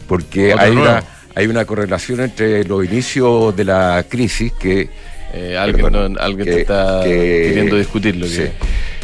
porque 0.07 0.51
hay 0.53 0.73
nuevo. 0.75 0.81
una, 0.91 1.03
hay 1.35 1.47
una 1.47 1.65
correlación 1.65 2.19
entre 2.21 2.63
los 2.63 2.85
inicios 2.85 3.55
de 3.55 3.63
la 3.65 4.05
crisis 4.07 4.51
que 4.53 4.89
Eh, 5.35 5.57
alguien 5.57 5.85
Perdón, 5.87 6.13
no- 6.13 6.19
alguien 6.21 6.45
que- 6.45 6.53
te 6.53 6.61
está 6.61 7.01
que- 7.03 7.45
queriendo 7.47 7.75
discutirlo. 7.75 8.27
sí, 8.27 8.43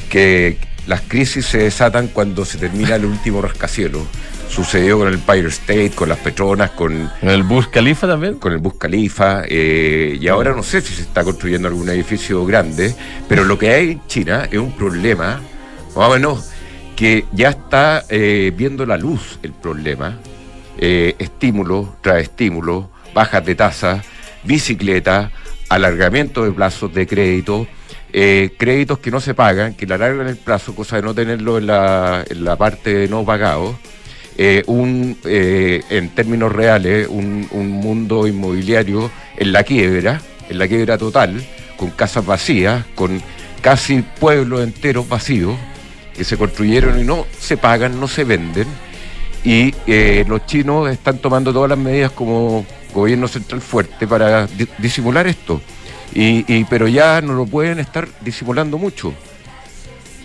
que- 0.09 0.57
las 0.85 1.01
crisis 1.01 1.45
se 1.45 1.57
desatan 1.59 2.07
cuando 2.09 2.45
se 2.45 2.57
termina 2.59 2.95
el 2.95 3.05
último 3.05 3.41
rascacielos. 3.41 4.03
Sucedió 4.47 4.97
con 4.99 5.07
el 5.07 5.15
Empire 5.15 5.47
State, 5.49 5.91
con 5.95 6.09
las 6.09 6.17
Petronas, 6.19 6.71
con, 6.71 7.09
¿En 7.21 7.29
el 7.29 7.43
Burj 7.43 7.69
Khalifa 7.71 8.07
también? 8.07 8.35
con 8.39 8.51
el 8.53 8.57
Bus 8.59 8.75
Khalifa, 8.79 9.43
eh, 9.47 10.17
y 10.19 10.27
ahora 10.27 10.53
no 10.55 10.63
sé 10.63 10.81
si 10.81 10.93
se 10.93 11.01
está 11.03 11.23
construyendo 11.23 11.67
algún 11.67 11.89
edificio 11.89 12.43
grande, 12.45 12.93
pero 13.27 13.43
lo 13.43 13.57
que 13.59 13.69
hay 13.71 13.91
en 13.91 14.07
China 14.07 14.47
es 14.51 14.57
un 14.57 14.75
problema, 14.75 15.39
más 15.95 16.07
o 16.09 16.13
menos, 16.13 16.49
que 16.95 17.25
ya 17.31 17.49
está 17.49 18.05
eh, 18.09 18.51
viendo 18.55 18.85
la 18.85 18.97
luz 18.97 19.39
el 19.43 19.51
problema. 19.53 20.17
Eh, 20.81 21.15
estímulo 21.19 21.95
tras 22.01 22.21
estímulo, 22.21 22.89
bajas 23.13 23.45
de 23.45 23.53
tasa, 23.53 24.01
bicicleta, 24.43 25.29
alargamiento 25.67 26.45
de 26.45 26.51
plazos 26.51 26.93
de 26.93 27.05
crédito, 27.05 27.67
eh, 28.13 28.51
créditos 28.57 28.99
que 28.99 29.11
no 29.11 29.19
se 29.19 29.33
pagan, 29.33 29.73
que 29.75 29.85
le 29.85 29.95
alargan 29.95 30.27
el 30.27 30.37
plazo, 30.37 30.73
cosa 30.73 30.95
de 30.95 31.01
no 31.01 31.13
tenerlo 31.13 31.57
en 31.57 31.67
la, 31.67 32.23
en 32.27 32.43
la 32.43 32.55
parte 32.55 32.93
de 32.93 33.07
no 33.07 33.25
pagado. 33.25 33.77
Eh, 34.37 34.63
un, 34.67 35.17
eh, 35.25 35.83
en 35.89 36.09
términos 36.09 36.51
reales, 36.51 37.09
un, 37.09 37.45
un 37.51 37.69
mundo 37.69 38.25
inmobiliario 38.25 39.11
en 39.35 39.51
la 39.51 39.63
quiebra, 39.63 40.21
en 40.49 40.57
la 40.57 40.67
quiebra 40.67 40.97
total, 40.97 41.43
con 41.75 41.91
casas 41.91 42.25
vacías, 42.25 42.85
con 42.95 43.21
casi 43.61 44.01
pueblos 44.01 44.63
enteros 44.63 45.09
vacíos, 45.09 45.57
que 46.15 46.23
se 46.23 46.37
construyeron 46.37 46.97
y 46.99 47.03
no 47.03 47.25
se 47.37 47.57
pagan, 47.57 47.99
no 47.99 48.07
se 48.07 48.23
venden. 48.23 48.67
Y 49.43 49.73
eh, 49.87 50.25
los 50.27 50.45
chinos 50.45 50.89
están 50.89 51.17
tomando 51.19 51.53
todas 51.53 51.69
las 51.69 51.77
medidas 51.77 52.11
como 52.11 52.65
gobierno 52.93 53.27
central 53.27 53.61
fuerte 53.61 54.05
para 54.07 54.47
di- 54.47 54.67
disimular 54.77 55.27
esto. 55.27 55.61
Y, 56.13 56.43
y- 56.53 56.65
pero 56.65 56.87
ya 56.87 57.21
no 57.21 57.33
lo 57.33 57.45
pueden 57.45 57.79
estar 57.79 58.07
disimulando 58.21 58.77
mucho. 58.77 59.13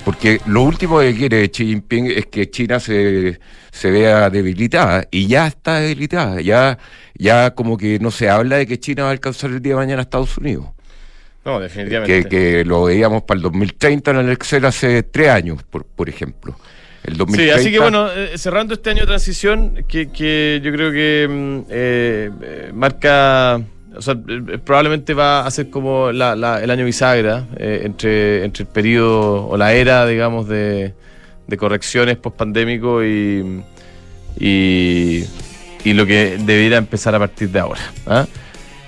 Porque 0.05 0.41
lo 0.47 0.63
último 0.63 0.99
que 1.01 1.15
quiere 1.15 1.49
Xi 1.51 1.65
Jinping 1.67 2.07
es 2.11 2.27
que 2.27 2.51
China 2.51 2.79
se, 2.79 3.41
se 3.71 3.91
vea 3.91 4.29
debilitada. 4.29 5.07
Y 5.11 5.27
ya 5.29 5.47
está 5.47 5.81
debilitada. 5.81 6.41
Ya, 6.43 6.79
ya 7.15 7.55
como 7.55 7.79
que 7.79 7.99
no 8.01 8.11
se 8.11 8.29
habla 8.29 8.57
de 8.57 8.67
que 8.67 8.79
China 8.79 9.05
va 9.05 9.09
a 9.11 9.13
alcanzar 9.13 9.51
el 9.51 9.63
día 9.63 9.73
de 9.73 9.79
mañana 9.79 10.01
a 10.01 10.03
Estados 10.03 10.37
Unidos. 10.37 10.67
No, 11.45 11.59
definitivamente. 11.61 12.23
Que, 12.25 12.29
que 12.29 12.65
lo 12.65 12.85
veíamos 12.85 13.23
para 13.23 13.37
el 13.39 13.43
2030 13.43 14.11
en 14.11 14.17
el 14.19 14.31
Excel 14.33 14.65
hace 14.67 15.03
tres 15.05 15.29
años, 15.31 15.63
por, 15.63 15.85
por 15.87 16.09
ejemplo. 16.09 16.55
El 17.05 17.17
2030, 17.19 17.55
Sí, 17.55 17.61
así 17.61 17.71
que 17.71 17.79
bueno, 17.81 18.09
eh, 18.11 18.33
cerrando 18.37 18.75
este 18.75 18.91
año 18.91 19.01
de 19.01 19.07
transición, 19.07 19.85
que, 19.87 20.11
que 20.11 20.61
yo 20.65 20.73
creo 20.73 20.91
que 20.91 21.27
mm, 21.31 21.59
eh, 21.71 22.31
eh, 22.43 22.71
marca, 22.75 23.61
o 23.95 24.01
sea, 24.03 24.17
probablemente 24.65 25.13
va 25.15 25.47
a 25.47 25.51
ser 25.51 25.69
como 25.71 26.11
la- 26.13 26.35
la- 26.35 26.63
el 26.63 26.71
año 26.71 26.85
bisagra 26.85 27.45
eh, 27.59 27.83
entre, 27.85 28.45
entre 28.45 28.63
el 28.65 28.69
periodo 28.71 29.47
o 29.49 29.57
la 29.57 29.75
era, 29.75 30.07
digamos, 30.07 30.49
de, 30.49 30.95
de 31.47 31.57
correcciones 31.59 32.17
post-pandémico 32.17 33.05
y, 33.05 33.63
y, 34.41 35.25
y 35.85 35.93
lo 35.93 36.07
que 36.07 36.39
debiera 36.41 36.79
empezar 36.79 37.15
a 37.15 37.19
partir 37.19 37.51
de 37.51 37.59
ahora. 37.61 37.81
¿ah? 38.07 38.27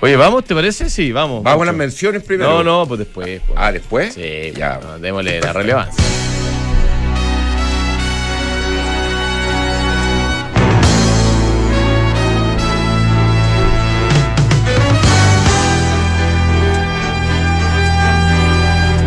Oye, 0.00 0.16
¿vamos? 0.16 0.44
¿Te 0.44 0.54
parece? 0.54 0.88
Sí, 0.90 1.12
vamos. 1.12 1.42
Vamos 1.42 1.62
a 1.62 1.66
las 1.66 1.74
menciones 1.74 2.22
primero. 2.22 2.50
No, 2.50 2.64
no, 2.64 2.86
pues 2.88 2.98
después. 3.00 3.40
pues. 3.46 3.58
Ah, 3.60 3.72
después. 3.72 4.14
Sí, 4.14 4.52
ya. 4.56 4.80
no, 4.82 4.98
démosle 4.98 5.40
la 5.40 5.52
relevancia. 5.52 6.02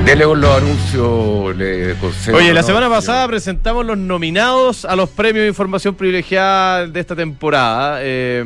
Dele 0.10 0.26
con 0.26 0.42
los 0.42 0.58
anuncios. 0.58 1.56
Le 1.56 1.94
Oye, 2.34 2.52
la 2.52 2.62
¿no? 2.62 2.66
semana 2.66 2.88
señor? 2.88 2.90
pasada 2.90 3.28
presentamos 3.28 3.86
los 3.86 3.96
nominados 3.96 4.84
a 4.84 4.96
los 4.96 5.08
premios 5.08 5.44
de 5.44 5.50
información 5.50 5.94
privilegiada 5.94 6.88
de 6.88 7.00
esta 7.00 7.16
temporada. 7.16 8.00
Eh, 8.02 8.44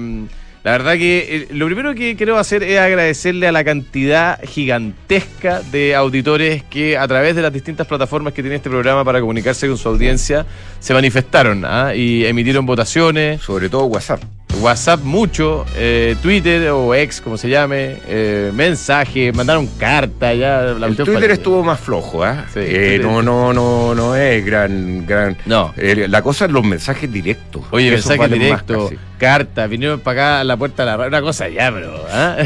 la 0.66 0.72
verdad 0.72 0.96
que 0.96 1.48
eh, 1.50 1.54
lo 1.54 1.66
primero 1.68 1.96
que 1.96 2.18
quiero 2.18 2.38
hacer 2.38 2.64
es 2.64 2.78
agradecerle 2.80 3.48
a 3.48 3.54
la 3.54 3.64
cantidad 3.64 4.42
gigantesca 4.44 5.62
de 5.62 5.96
auditores 5.96 6.64
que 6.64 6.98
a 6.98 7.08
través 7.08 7.34
de 7.34 7.42
las 7.42 7.54
distintas 7.54 7.88
plataformas 7.88 8.34
que 8.34 8.42
tiene 8.42 8.58
este 8.58 8.70
programa 8.70 9.06
para 9.06 9.22
comunicarse 9.22 9.66
con 9.66 9.78
su 9.78 9.88
audiencia 9.88 10.46
se 10.82 10.94
manifestaron 10.94 11.64
¿ah? 11.64 11.96
y 11.96 12.26
emitieron 12.26 12.66
votaciones. 12.66 13.42
Sobre 13.42 13.70
todo 13.70 13.86
WhatsApp. 13.86 14.22
WhatsApp 14.64 15.02
mucho, 15.04 15.66
eh, 15.76 16.16
Twitter 16.22 16.70
o 16.70 16.96
ex, 16.96 17.20
como 17.20 17.38
se 17.38 17.50
llame, 17.50 17.98
eh, 18.08 18.50
mensajes, 18.54 19.36
mandaron 19.36 19.68
cartas, 19.78 20.38
ya 20.38 20.62
la 20.80 20.88
el 20.88 20.96
Twitter 20.96 21.32
estuvo 21.32 21.64
más 21.64 21.80
flojo, 21.80 22.24
¿ah? 22.24 22.46
Sí, 22.54 22.62
Eh, 22.64 23.00
no, 23.02 23.22
no, 23.22 23.52
no, 23.52 23.94
no 23.94 24.16
es 24.16 24.46
gran, 24.46 25.06
gran. 25.06 25.38
No. 25.46 25.74
La 25.76 26.22
cosa 26.22 26.46
es 26.46 26.52
los 26.52 26.64
mensajes 26.64 27.12
directos. 27.12 27.64
Oye, 27.72 27.88
Esos 27.94 28.10
mensaje 28.10 28.20
valen 28.20 28.40
más 28.40 28.66
directo, 28.66 28.84
casi, 28.86 29.00
carta, 29.18 29.68
vinieron 29.68 30.00
para 30.00 30.22
acá 30.22 30.40
a 30.40 30.44
la 30.46 30.56
puerta 30.56 30.84
de 30.84 30.92
la 30.92 30.98
radio, 30.98 31.10
una 31.10 31.22
cosa 31.22 31.50
ya, 31.50 31.72
pero. 31.72 32.06
¿ah? 32.10 32.38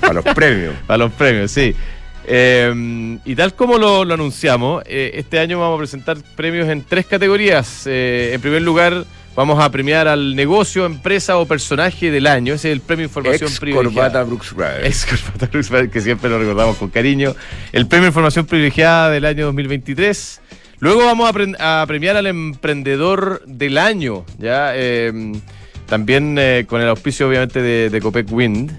para 0.00 0.14
los 0.14 0.24
premios. 0.24 0.74
para 0.86 0.98
los 0.98 1.12
premios, 1.12 1.50
sí. 1.50 1.74
Eh, 2.30 3.18
y 3.24 3.34
tal 3.34 3.54
como 3.54 3.78
lo, 3.78 4.04
lo 4.04 4.14
anunciamos, 4.14 4.82
eh, 4.86 5.12
este 5.14 5.38
año 5.38 5.60
vamos 5.60 5.76
a 5.76 5.78
presentar 5.78 6.18
premios 6.36 6.68
en 6.68 6.82
tres 6.82 7.06
categorías. 7.06 7.86
Eh, 7.86 8.32
en 8.34 8.40
primer 8.40 8.60
lugar, 8.62 9.04
vamos 9.38 9.62
a 9.62 9.70
premiar 9.70 10.08
al 10.08 10.34
negocio, 10.34 10.84
empresa 10.84 11.38
o 11.38 11.46
personaje 11.46 12.10
del 12.10 12.26
año. 12.26 12.54
Ese 12.54 12.70
es 12.70 12.72
el 12.72 12.80
premio 12.80 13.04
Información 13.04 13.48
Ex 13.48 13.60
Privilegiada. 13.60 13.92
Corbata 14.10 14.24
Brooks 14.24 14.52
Brothers. 14.52 14.84
Ex 14.84 15.06
Corbata 15.06 15.46
Brooks 15.46 15.70
Brothers, 15.70 15.92
que 15.92 16.00
siempre 16.00 16.28
lo 16.28 16.40
recordamos 16.40 16.76
con 16.76 16.88
cariño. 16.90 17.36
El 17.70 17.86
premio 17.86 18.08
Información 18.08 18.46
Privilegiada 18.46 19.10
del 19.10 19.24
año 19.24 19.44
2023. 19.46 20.40
Luego 20.80 21.04
vamos 21.04 21.30
a, 21.30 21.32
pre- 21.32 21.54
a 21.60 21.84
premiar 21.86 22.16
al 22.16 22.26
emprendedor 22.26 23.42
del 23.46 23.78
año, 23.78 24.24
ya 24.38 24.72
eh, 24.74 25.12
también 25.86 26.36
eh, 26.36 26.64
con 26.68 26.80
el 26.80 26.88
auspicio 26.88 27.28
obviamente 27.28 27.62
de, 27.62 27.90
de 27.90 28.00
Copec 28.00 28.26
Wind. 28.32 28.72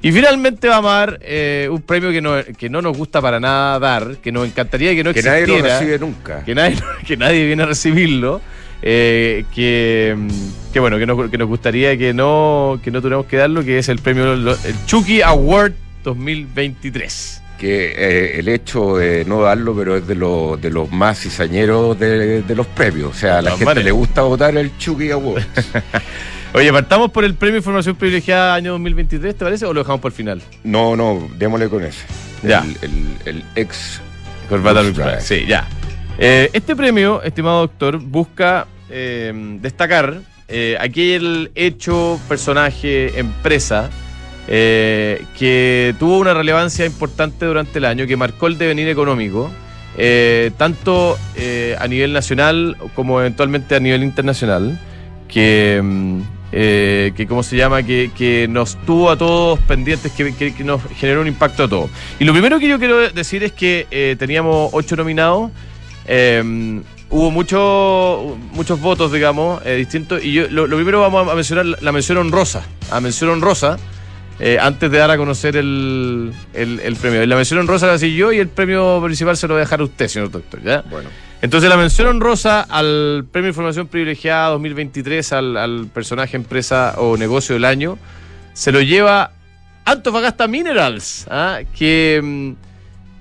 Y 0.00 0.10
finalmente 0.12 0.68
vamos 0.68 0.90
a 0.90 0.94
dar 0.94 1.18
eh, 1.22 1.68
un 1.70 1.82
premio 1.82 2.10
que 2.12 2.22
no, 2.22 2.34
que 2.56 2.70
no 2.70 2.80
nos 2.80 2.96
gusta 2.96 3.20
para 3.20 3.40
nada 3.40 3.78
dar, 3.78 4.16
que 4.22 4.32
nos 4.32 4.46
encantaría 4.46 4.94
que 4.94 5.04
no 5.04 5.12
que 5.12 5.20
nadie 5.22 5.40
existiera 5.42 5.68
lo 5.68 5.74
recibe 5.80 5.98
nunca. 5.98 6.44
que 6.44 6.54
nadie, 6.54 6.76
que 7.06 7.16
nadie 7.18 7.44
viene 7.44 7.64
a 7.64 7.66
recibirlo. 7.66 8.40
Eh, 8.82 9.44
que, 9.54 10.14
mm, 10.16 10.72
que 10.72 10.80
bueno, 10.80 10.98
que 10.98 11.06
nos, 11.06 11.30
que 11.30 11.38
nos 11.38 11.48
gustaría 11.48 11.96
que 11.98 12.12
no, 12.14 12.80
que 12.82 12.90
no 12.90 13.00
tuviéramos 13.00 13.26
que 13.26 13.36
darlo, 13.36 13.64
que 13.64 13.78
es 13.78 13.88
el 13.88 13.98
premio, 13.98 14.36
lo- 14.36 14.52
el 14.52 14.74
Chucky 14.86 15.22
Award 15.22 15.72
2023. 16.04 17.42
que 17.58 17.92
eh, 17.96 18.38
el 18.38 18.48
hecho 18.48 18.96
de 18.98 19.24
no 19.24 19.42
darlo, 19.42 19.74
pero 19.76 19.96
es 19.96 20.06
de, 20.06 20.14
los 20.14 20.60
de 20.60 20.70
los 20.70 20.90
más 20.92 21.18
cizañeros 21.20 21.98
de, 21.98 22.42
de 22.42 22.54
los 22.54 22.66
premios. 22.68 23.10
O 23.10 23.18
sea, 23.18 23.38
a 23.38 23.42
la 23.42 23.56
gente 23.56 23.82
le 23.82 23.90
gusta 23.90 24.22
votar 24.22 24.56
el 24.56 24.76
Chucky 24.78 25.10
Award. 25.10 25.42
Oye, 26.54 26.72
partamos 26.72 27.10
por 27.10 27.24
el 27.24 27.34
premio 27.34 27.58
Información 27.58 27.96
Privilegiada 27.96 28.54
año 28.54 28.70
2023, 28.72 29.36
¿te 29.36 29.44
parece? 29.44 29.66
¿O 29.66 29.74
lo 29.74 29.80
dejamos 29.80 30.00
por 30.00 30.12
el 30.12 30.16
final? 30.16 30.40
no, 30.64 30.94
no, 30.96 31.28
démosle 31.36 31.68
con 31.68 31.84
ese. 31.84 32.04
Ya. 32.42 32.60
El, 32.60 32.76
el- 32.90 33.16
el 33.36 33.44
ex. 33.56 34.00
Corbata. 34.48 35.20
Sí, 35.20 35.44
ya. 35.46 35.68
Eh, 36.20 36.50
este 36.52 36.74
premio, 36.74 37.22
estimado 37.22 37.60
doctor, 37.60 37.98
busca 37.98 38.66
eh, 38.90 39.32
destacar 39.60 40.20
eh, 40.48 40.76
aquel 40.80 41.52
hecho, 41.54 42.18
personaje, 42.28 43.18
empresa 43.18 43.90
que 44.48 45.94
tuvo 45.98 46.18
una 46.18 46.32
relevancia 46.32 46.86
importante 46.86 47.44
durante 47.44 47.78
el 47.78 47.84
año, 47.84 48.06
que 48.06 48.16
marcó 48.16 48.46
el 48.46 48.56
devenir 48.56 48.88
económico, 48.88 49.50
tanto 50.56 51.18
a 51.78 51.86
nivel 51.86 52.14
nacional 52.14 52.78
como 52.94 53.20
eventualmente 53.20 53.76
a 53.76 53.80
nivel 53.80 54.02
internacional, 54.02 54.80
que, 55.28 55.82
mm, 55.84 56.20
que 56.50 57.26
¿cómo 57.28 57.42
se 57.42 57.56
llama? 57.56 57.82
Que, 57.82 58.46
nos 58.48 58.78
tuvo 58.86 59.10
a 59.10 59.18
todos 59.18 59.58
pendientes, 59.60 60.12
que, 60.12 60.64
nos 60.64 60.80
generó 60.96 61.20
un 61.20 61.28
impacto 61.28 61.64
a 61.64 61.68
todos. 61.68 61.90
Y 62.18 62.24
lo 62.24 62.32
primero 62.32 62.58
que 62.58 62.68
yo 62.68 62.78
quiero 62.78 63.10
decir 63.10 63.42
es 63.42 63.52
que 63.52 64.16
teníamos 64.18 64.70
ocho 64.72 64.96
nominados. 64.96 65.50
Eh, 66.08 66.82
hubo 67.10 67.30
mucho- 67.30 68.36
muchos 68.52 68.80
votos, 68.80 69.12
digamos, 69.12 69.60
eh, 69.64 69.74
distintos. 69.76 70.24
Y 70.24 70.32
yo, 70.32 70.48
lo, 70.50 70.66
lo 70.66 70.76
primero 70.76 71.00
vamos 71.00 71.28
a 71.30 71.34
mencionar 71.34 71.66
la 71.80 71.92
mención 71.92 72.18
honrosa. 72.18 72.64
A 72.90 73.00
mención 73.00 73.30
honrosa, 73.30 73.78
eh, 74.40 74.58
antes 74.60 74.90
de 74.90 74.98
dar 74.98 75.10
a 75.10 75.16
conocer 75.16 75.56
el, 75.56 76.32
el- 76.54 76.80
el 76.80 76.96
premio. 76.96 77.24
La 77.26 77.36
mención 77.36 77.60
honrosa 77.60 77.86
la 77.86 77.94
hice 77.96 78.12
yo 78.12 78.32
y 78.32 78.38
el 78.38 78.48
premio 78.48 79.00
principal 79.04 79.36
se 79.36 79.46
lo 79.48 79.54
voy 79.54 79.60
a 79.60 79.64
dejar 79.64 79.80
a 79.80 79.84
usted, 79.84 80.08
señor 80.08 80.30
doctor. 80.30 80.62
¿ya? 80.62 80.82
Bueno, 80.90 81.08
Entonces 81.42 81.68
la 81.70 81.76
mención 81.76 82.08
honrosa 82.08 82.62
al 82.62 83.24
Premio 83.30 83.48
Información 83.50 83.86
Privilegiada 83.88 84.48
2023, 84.50 85.32
al, 85.32 85.56
al 85.56 85.86
personaje, 85.92 86.36
empresa 86.36 86.94
o 86.98 87.16
negocio 87.16 87.54
del 87.54 87.64
año, 87.64 87.98
se 88.54 88.72
lo 88.72 88.80
lleva 88.80 89.32
Antofagasta 89.84 90.46
Minerals, 90.48 91.26
¿ah? 91.30 91.60
que 91.76 92.20
mm, 92.22 92.67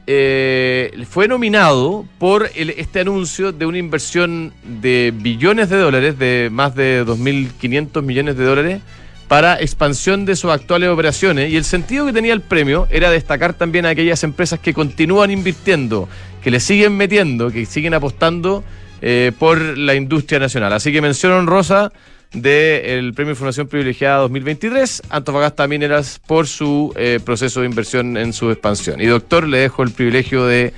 eh, 0.10 1.04
fue 1.10 1.28
nominado 1.28 2.06
por 2.18 2.50
este 2.56 3.02
anuncio 3.02 3.52
de 3.52 3.66
una 3.66 3.78
inversión 3.78 4.54
de 4.64 5.14
billones 5.14 5.70
de 5.70 5.78
dólares, 5.78 6.18
de 6.18 6.48
más 6.50 6.76
de 6.76 7.06
2.500 7.06 8.02
millones 8.02 8.38
de 8.38 8.46
dólares, 8.46 8.82
para 9.28 9.60
expansión 9.60 10.26
de 10.26 10.38
sus 10.38 10.50
actuales 10.50 10.90
operaciones. 10.90 11.52
Y 11.52 11.58
el 11.58 11.66
sentido 11.66 12.06
que 12.06 12.14
tenía 12.14 12.32
el 12.32 12.40
premio 12.40 12.88
era 12.90 13.12
destacar 13.12 13.54
también 13.54 13.86
a 13.86 13.90
aquellas 13.90 14.24
empresas 14.24 14.60
que 14.60 14.74
continúan 14.74 15.30
invirtiendo, 15.30 16.08
que 16.42 16.52
le 16.52 16.62
siguen 16.62 16.96
metiendo, 16.96 17.52
que 17.52 17.66
siguen 17.66 17.94
apostando 17.94 18.64
eh, 19.02 19.34
por 19.38 19.60
la 19.78 19.94
industria 19.96 20.40
nacional. 20.40 20.72
Así 20.72 20.94
que 20.94 21.02
mención 21.02 21.34
honrosa 21.34 21.92
del 22.34 23.14
Premio 23.14 23.32
Información 23.32 23.68
Privilegiada 23.68 24.18
2023, 24.18 25.04
Antofagasta 25.10 25.68
Mineras, 25.68 26.20
por 26.26 26.48
su 26.48 26.94
eh, 26.96 27.20
proceso 27.24 27.62
de 27.62 27.68
inversión 27.68 28.18
en 28.18 28.34
su 28.34 28.52
expansión. 28.52 29.02
Y 29.02 29.06
doctor, 29.06 29.48
le 29.48 29.60
dejo 29.60 29.84
el 29.84 29.92
privilegio 29.92 30.46
de 30.46 30.74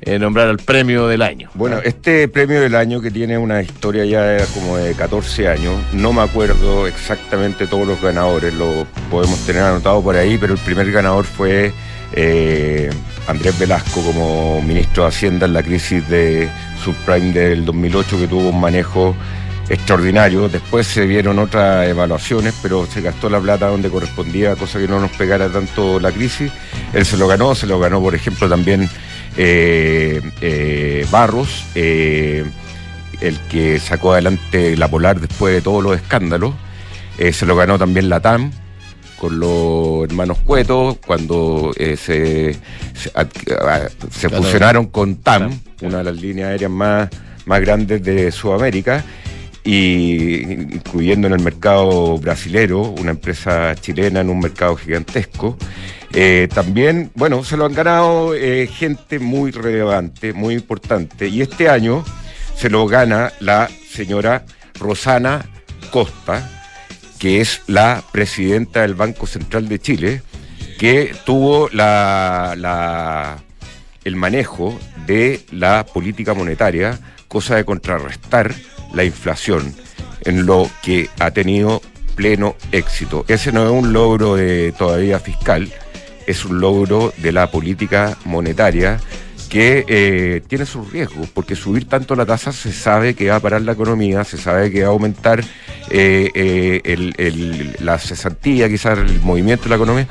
eh, 0.00 0.18
nombrar 0.18 0.48
al 0.48 0.58
premio 0.58 1.08
del 1.08 1.22
año. 1.22 1.50
Bueno, 1.54 1.78
este 1.84 2.28
premio 2.28 2.60
del 2.60 2.74
año 2.74 3.00
que 3.00 3.10
tiene 3.10 3.36
una 3.36 3.60
historia 3.62 4.04
ya 4.04 4.46
como 4.54 4.76
de 4.76 4.94
14 4.94 5.48
años, 5.48 5.74
no 5.92 6.12
me 6.12 6.22
acuerdo 6.22 6.86
exactamente 6.86 7.66
todos 7.66 7.86
los 7.86 8.00
ganadores, 8.00 8.54
lo 8.54 8.86
podemos 9.10 9.44
tener 9.44 9.62
anotado 9.62 10.02
por 10.02 10.16
ahí, 10.16 10.38
pero 10.38 10.54
el 10.54 10.60
primer 10.60 10.90
ganador 10.92 11.24
fue 11.24 11.72
eh, 12.12 12.90
Andrés 13.26 13.58
Velasco 13.58 14.00
como 14.00 14.62
ministro 14.62 15.02
de 15.02 15.08
Hacienda 15.08 15.46
en 15.46 15.52
la 15.52 15.62
crisis 15.62 16.08
de 16.08 16.48
subprime 16.82 17.32
del 17.32 17.64
2008 17.64 18.20
que 18.20 18.26
tuvo 18.28 18.48
un 18.48 18.60
manejo 18.60 19.14
extraordinario. 19.68 20.48
Después 20.48 20.86
se 20.86 21.06
vieron 21.06 21.38
otras 21.38 21.88
evaluaciones, 21.88 22.54
pero 22.62 22.86
se 22.86 23.00
gastó 23.00 23.28
la 23.28 23.40
plata 23.40 23.68
donde 23.68 23.90
correspondía, 23.90 24.56
cosa 24.56 24.78
que 24.78 24.88
no 24.88 25.00
nos 25.00 25.10
pegara 25.12 25.48
tanto 25.48 26.00
la 26.00 26.12
crisis. 26.12 26.50
Él 26.92 27.04
se 27.04 27.16
lo 27.16 27.28
ganó, 27.28 27.54
se 27.54 27.66
lo 27.66 27.78
ganó, 27.78 28.00
por 28.00 28.14
ejemplo, 28.14 28.48
también 28.48 28.88
eh, 29.36 30.20
eh, 30.40 31.06
Barros, 31.10 31.64
eh, 31.74 32.44
el 33.20 33.38
que 33.48 33.78
sacó 33.78 34.12
adelante 34.12 34.76
la 34.76 34.88
Polar 34.88 35.20
después 35.20 35.54
de 35.54 35.60
todos 35.60 35.82
los 35.82 35.96
escándalos. 35.96 36.54
se 37.18 37.46
lo 37.46 37.56
ganó 37.56 37.78
también 37.78 38.08
la 38.08 38.20
TAM 38.20 38.52
con 39.18 39.40
los 39.40 40.04
hermanos 40.08 40.38
Cueto 40.44 40.96
cuando 41.04 41.72
se, 41.76 42.56
se, 42.94 44.28
fusionaron 44.28 44.86
con 44.86 45.16
TAM, 45.16 45.58
una 45.82 45.98
de 45.98 46.04
las 46.04 46.16
líneas 46.16 46.50
aéreas 46.50 46.70
más, 46.70 47.08
más 47.44 47.60
grandes 47.60 48.04
de 48.04 48.30
Sudamérica 48.30 49.04
incluyendo 49.68 51.26
en 51.26 51.34
el 51.34 51.42
mercado 51.42 52.16
brasilero, 52.18 52.80
una 52.80 53.10
empresa 53.10 53.74
chilena 53.74 54.20
en 54.20 54.30
un 54.30 54.40
mercado 54.40 54.76
gigantesco. 54.76 55.58
Eh, 56.14 56.48
también, 56.52 57.10
bueno, 57.14 57.44
se 57.44 57.58
lo 57.58 57.66
han 57.66 57.74
ganado 57.74 58.34
eh, 58.34 58.66
gente 58.66 59.18
muy 59.18 59.50
relevante, 59.50 60.32
muy 60.32 60.54
importante. 60.54 61.28
Y 61.28 61.42
este 61.42 61.68
año 61.68 62.02
se 62.56 62.70
lo 62.70 62.86
gana 62.86 63.30
la 63.40 63.68
señora 63.90 64.46
Rosana 64.78 65.44
Costa, 65.90 66.50
que 67.18 67.42
es 67.42 67.60
la 67.66 68.02
presidenta 68.10 68.80
del 68.82 68.94
Banco 68.94 69.26
Central 69.26 69.68
de 69.68 69.80
Chile, 69.80 70.22
que 70.78 71.14
tuvo 71.26 71.68
el 71.68 71.76
manejo 74.16 74.78
de 75.06 75.44
la 75.50 75.84
política 75.84 76.32
monetaria, 76.32 76.98
cosa 77.26 77.56
de 77.56 77.66
contrarrestar 77.66 78.54
la 78.92 79.04
inflación, 79.04 79.74
en 80.24 80.46
lo 80.46 80.70
que 80.82 81.08
ha 81.20 81.30
tenido 81.30 81.82
pleno 82.14 82.56
éxito. 82.72 83.24
Ese 83.28 83.52
no 83.52 83.64
es 83.64 83.70
un 83.70 83.92
logro 83.92 84.34
de 84.34 84.72
todavía 84.76 85.20
fiscal, 85.20 85.72
es 86.26 86.44
un 86.44 86.60
logro 86.60 87.12
de 87.18 87.32
la 87.32 87.50
política 87.50 88.18
monetaria 88.24 88.98
que 89.48 89.84
eh, 89.88 90.42
tiene 90.46 90.66
sus 90.66 90.90
riesgos, 90.92 91.28
porque 91.32 91.56
subir 91.56 91.88
tanto 91.88 92.14
la 92.14 92.26
tasa 92.26 92.52
se 92.52 92.72
sabe 92.72 93.14
que 93.14 93.30
va 93.30 93.36
a 93.36 93.40
parar 93.40 93.62
la 93.62 93.72
economía, 93.72 94.24
se 94.24 94.36
sabe 94.36 94.70
que 94.70 94.82
va 94.82 94.88
a 94.88 94.90
aumentar 94.90 95.42
eh, 95.90 96.30
eh, 96.34 97.74
la 97.80 97.98
cesantía, 97.98 98.68
quizás 98.68 98.98
el 98.98 99.20
movimiento 99.20 99.64
de 99.64 99.70
la 99.70 99.76
economía, 99.76 100.08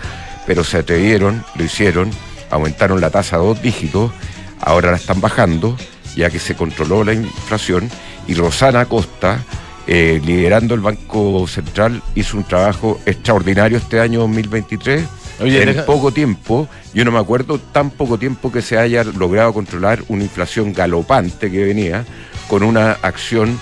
pero 0.48 0.64
se 0.64 0.78
atrevieron, 0.78 1.44
lo 1.56 1.64
hicieron, 1.64 2.10
aumentaron 2.50 3.00
la 3.00 3.12
tasa 3.12 3.36
a 3.36 3.40
dos 3.40 3.62
dígitos, 3.62 4.12
ahora 4.60 4.92
la 4.92 4.98
están 4.98 5.22
bajando, 5.22 5.78
ya 6.16 6.30
que 6.30 6.40
se 6.40 6.56
controló 6.56 7.04
la 7.04 7.14
inflación 7.14 7.90
y 8.28 8.34
Rosana 8.34 8.86
Costa, 8.86 9.44
eh, 9.88 10.22
liderando 10.24 10.76
el 10.76 10.82
Banco 10.82 11.48
Central, 11.48 12.02
hizo 12.16 12.38
un 12.38 12.44
trabajo 12.44 13.00
extraordinario 13.06 13.78
este 13.78 14.00
año 14.00 14.20
2023. 14.20 15.04
en 15.40 15.86
poco 15.86 16.12
tiempo, 16.12 16.68
yo 16.94 17.06
no 17.06 17.12
me 17.12 17.20
acuerdo 17.20 17.60
tan 17.60 17.92
poco 17.92 18.18
tiempo 18.18 18.52
que 18.52 18.62
se 18.62 18.78
haya 18.78 19.04
logrado 19.04 19.54
controlar 19.54 20.04
una 20.08 20.24
inflación 20.24 20.74
galopante 20.74 21.52
que 21.52 21.64
venía 21.64 22.06
con 22.48 22.64
una 22.64 22.94
acción 23.02 23.58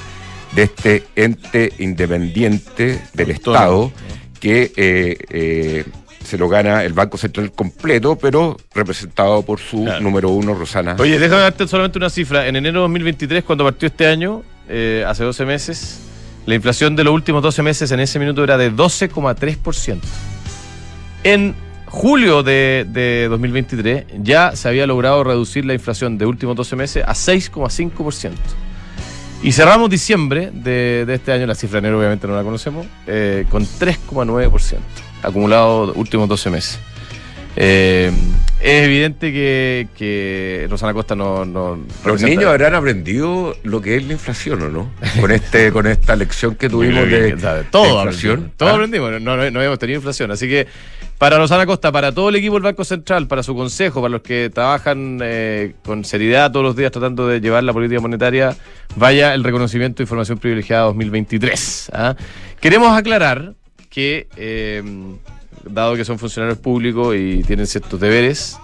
de 0.54 0.64
este 0.64 1.04
ente 1.16 1.74
independiente 1.80 3.02
del 3.14 3.32
Estado 3.32 3.92
que 4.40 4.72
eh, 4.78 5.18
eh, 5.30 5.86
se 6.24 6.38
lo 6.38 6.50
gana 6.50 6.84
el 6.84 6.94
Banco 6.94 7.18
Central 7.18 7.52
completo, 7.52 8.18
pero 8.18 8.58
representado 8.74 9.44
por 9.44 9.60
su 9.60 9.86
número 10.02 10.30
uno, 10.30 10.54
Rosana. 10.54 10.96
Oye, 11.00 11.20
déjame 11.20 11.42
darte 11.42 11.68
solamente 11.68 11.98
una 11.98 12.10
cifra. 12.10 12.48
En 12.48 12.56
enero 12.56 12.80
de 12.80 12.82
2023, 12.82 13.44
cuando 13.44 13.64
partió 13.64 13.88
este 13.88 14.08
año, 14.08 14.44
eh, 14.70 15.04
hace 15.08 15.24
12 15.24 15.46
meses, 15.46 16.02
la 16.46 16.56
inflación 16.56 16.96
de 16.96 17.04
los 17.04 17.14
últimos 17.14 17.42
12 17.42 17.64
meses 17.64 17.92
en 17.92 18.00
ese 18.00 18.20
minuto 18.20 18.44
era 18.44 18.58
de 18.58 18.72
12,3%. 18.72 20.00
En 21.24 21.56
julio 21.88 22.44
de, 22.44 23.28
2023 23.30 24.06
ya 24.22 24.56
se 24.56 24.68
había 24.68 24.86
logrado 24.86 25.24
reducir 25.24 25.66
la 25.66 25.74
inflación 25.74 26.18
de 26.18 26.26
últimos 26.26 26.56
12 26.56 26.76
meses 26.76 27.04
a 27.06 27.14
6,5%. 27.14 28.32
Y 29.44 29.52
cerramos 29.52 29.90
diciembre 29.90 30.52
de, 30.52 31.06
este 31.08 31.32
año, 31.32 31.46
la 31.46 31.56
cifra 31.56 31.80
enero 31.80 32.00
obviamente 32.00 32.28
no 32.28 32.36
la 32.36 32.44
conocemos, 32.44 32.88
eh, 33.06 33.46
con 33.50 33.64
3,9% 33.64 34.78
acumulado 35.22 35.94
últimos 35.94 36.28
12 36.30 36.50
meses. 36.50 36.80
Eh, 37.56 38.12
es 38.66 38.84
evidente 38.86 39.32
que, 39.32 40.68
Rosana 40.70 40.94
Costa 40.94 41.16
no, 41.16 41.46
Los 42.04 42.22
niños 42.22 42.46
habrán 42.46 42.74
aprendido 42.74 43.56
lo 43.64 43.82
que 43.82 43.98
es 43.98 44.06
la 44.06 44.14
inflación, 44.14 44.62
¿o 44.64 44.70
no? 44.70 44.92
Con 45.22 45.32
este, 45.32 45.72
con 45.74 45.86
esta 45.86 46.16
lección 46.16 46.56
que 46.56 46.70
tuvimos 46.70 47.08
de, 47.10 47.38
todo 47.70 48.00
inflación. 48.00 48.52
Todo 48.58 48.70
¿Ah? 48.70 48.74
aprendimos, 48.74 49.22
no, 49.22 49.52
no, 49.52 49.62
hemos 49.62 49.78
tenido 49.78 49.98
inflación. 49.98 50.32
Así 50.32 50.48
que 50.48 50.68
para 51.18 51.38
Rosana 51.38 51.66
Costa, 51.66 51.92
para 51.92 52.12
todo 52.12 52.30
el 52.30 52.38
equipo 52.38 52.56
del 52.56 52.64
Banco 52.64 52.84
Central, 52.84 53.28
para 53.28 53.44
su 53.44 53.56
consejo, 53.56 54.02
para 54.02 54.14
los 54.14 54.22
que 54.22 54.50
trabajan 54.50 55.20
eh, 55.22 55.76
con 55.86 56.04
seriedad 56.04 56.52
todos 56.52 56.66
los 56.66 56.76
días 56.76 56.92
tratando 56.92 57.28
de 57.28 57.40
llevar 57.40 57.64
la 57.64 57.72
política 57.72 58.02
monetaria, 58.02 58.56
vaya 58.96 59.34
el 59.34 59.44
reconocimiento 59.44 59.98
de 59.98 60.04
información 60.06 60.40
privilegiada 60.40 60.86
2023. 60.86 61.92
¿ah? 61.94 62.16
Queremos 62.60 62.98
aclarar 62.98 63.54
que, 63.90 64.28
eh, 64.38 64.82
dado 65.66 65.96
que 65.96 66.06
son 66.06 66.20
funcionarios 66.20 66.60
públicos 66.60 67.16
y 67.16 67.44
tienen 67.44 67.68
ciertos 67.68 68.00
deberes, 68.00 68.58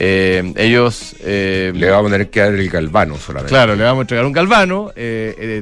eh, 0.00 0.52
ellos... 0.56 1.16
Eh, 1.24 1.72
le 1.74 1.90
vamos 1.90 2.10
a 2.10 2.14
tener 2.14 2.30
que 2.30 2.40
dar 2.40 2.54
el 2.54 2.70
galvano 2.70 3.16
solamente. 3.16 3.50
Claro, 3.50 3.74
le 3.74 3.82
vamos 3.82 3.98
a 3.98 4.02
entregar 4.02 4.24
un 4.26 4.32
galvano. 4.32 4.92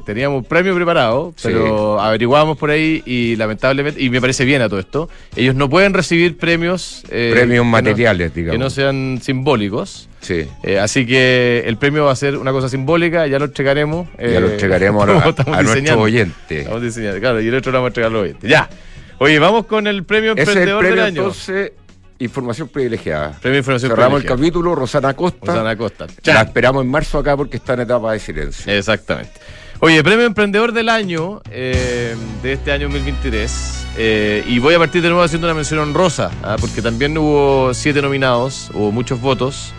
teníamos 0.04 0.46
premio 0.46 0.74
preparado, 0.74 1.34
pero 1.42 2.00
averiguamos 2.00 2.58
por 2.58 2.70
ahí 2.70 3.02
y 3.06 3.36
lamentablemente, 3.36 4.02
y 4.02 4.10
me 4.10 4.20
parece 4.20 4.44
bien 4.44 4.62
a 4.62 4.68
todo 4.68 4.78
esto, 4.78 5.08
ellos 5.34 5.54
no 5.54 5.70
pueden 5.70 5.94
recibir 5.94 6.36
premios... 6.36 7.02
premios 7.08 7.64
materiales, 7.64 8.34
digamos. 8.34 8.54
Que 8.54 8.58
no 8.58 8.70
sean 8.70 9.20
simbólicos. 9.22 10.08
Sí. 10.20 10.46
así 10.80 11.06
que 11.06 11.62
el 11.66 11.76
premio 11.76 12.06
va 12.06 12.12
a 12.12 12.16
ser 12.16 12.36
una 12.36 12.50
cosa 12.50 12.68
simbólica, 12.68 13.26
ya 13.28 13.38
lo 13.38 13.44
entregaremos. 13.46 14.08
ya 14.18 14.40
lo 14.40 14.50
entregaremos 14.50 15.08
a, 15.46 15.58
a 15.58 15.62
nuestro 15.62 16.00
oyente. 16.00 16.60
Estamos 16.60 16.82
diseñando, 16.82 17.20
claro, 17.20 17.40
y 17.40 17.48
el 17.48 17.54
otro 17.54 17.72
lo 17.72 17.78
vamos 17.78 17.86
a 17.86 17.90
entregar 17.90 18.10
al 18.10 18.16
oyente. 18.16 18.48
Ya. 18.48 18.68
Oye, 19.18 19.38
vamos 19.38 19.66
con 19.66 19.86
el 19.86 20.04
premio 20.04 20.32
Emprendedor 20.36 20.84
del 20.84 21.00
Año. 21.00 21.22
Entonces, 21.22 21.72
información 22.18 22.68
privilegiada. 22.68 23.32
Premio 23.40 23.58
Información 23.58 23.90
Cerramos 23.90 24.22
el 24.22 24.28
capítulo, 24.28 24.74
Rosana 24.74 25.14
Costa. 25.14 25.52
Rosana 25.52 25.76
Costa. 25.76 26.06
La 26.24 26.42
esperamos 26.42 26.84
en 26.84 26.90
marzo 26.90 27.18
acá 27.18 27.36
porque 27.36 27.56
está 27.56 27.74
en 27.74 27.80
etapa 27.80 28.12
de 28.12 28.18
silencio. 28.18 28.72
Exactamente. 28.72 29.32
Oye, 29.80 30.02
premio 30.02 30.26
Emprendedor 30.26 30.72
del 30.72 30.88
Año 30.90 31.40
eh, 31.50 32.14
de 32.42 32.52
este 32.52 32.72
año 32.72 32.88
2023. 32.88 33.86
Eh, 33.98 34.44
y 34.46 34.58
voy 34.58 34.74
a 34.74 34.78
partir 34.78 35.00
de 35.00 35.08
nuevo 35.08 35.22
haciendo 35.22 35.46
una 35.46 35.54
mención 35.54 35.80
honrosa, 35.80 36.30
¿ah? 36.42 36.56
porque 36.60 36.82
también 36.82 37.16
hubo 37.16 37.72
siete 37.72 38.02
nominados, 38.02 38.70
hubo 38.74 38.92
muchos 38.92 39.20
votos. 39.20 39.72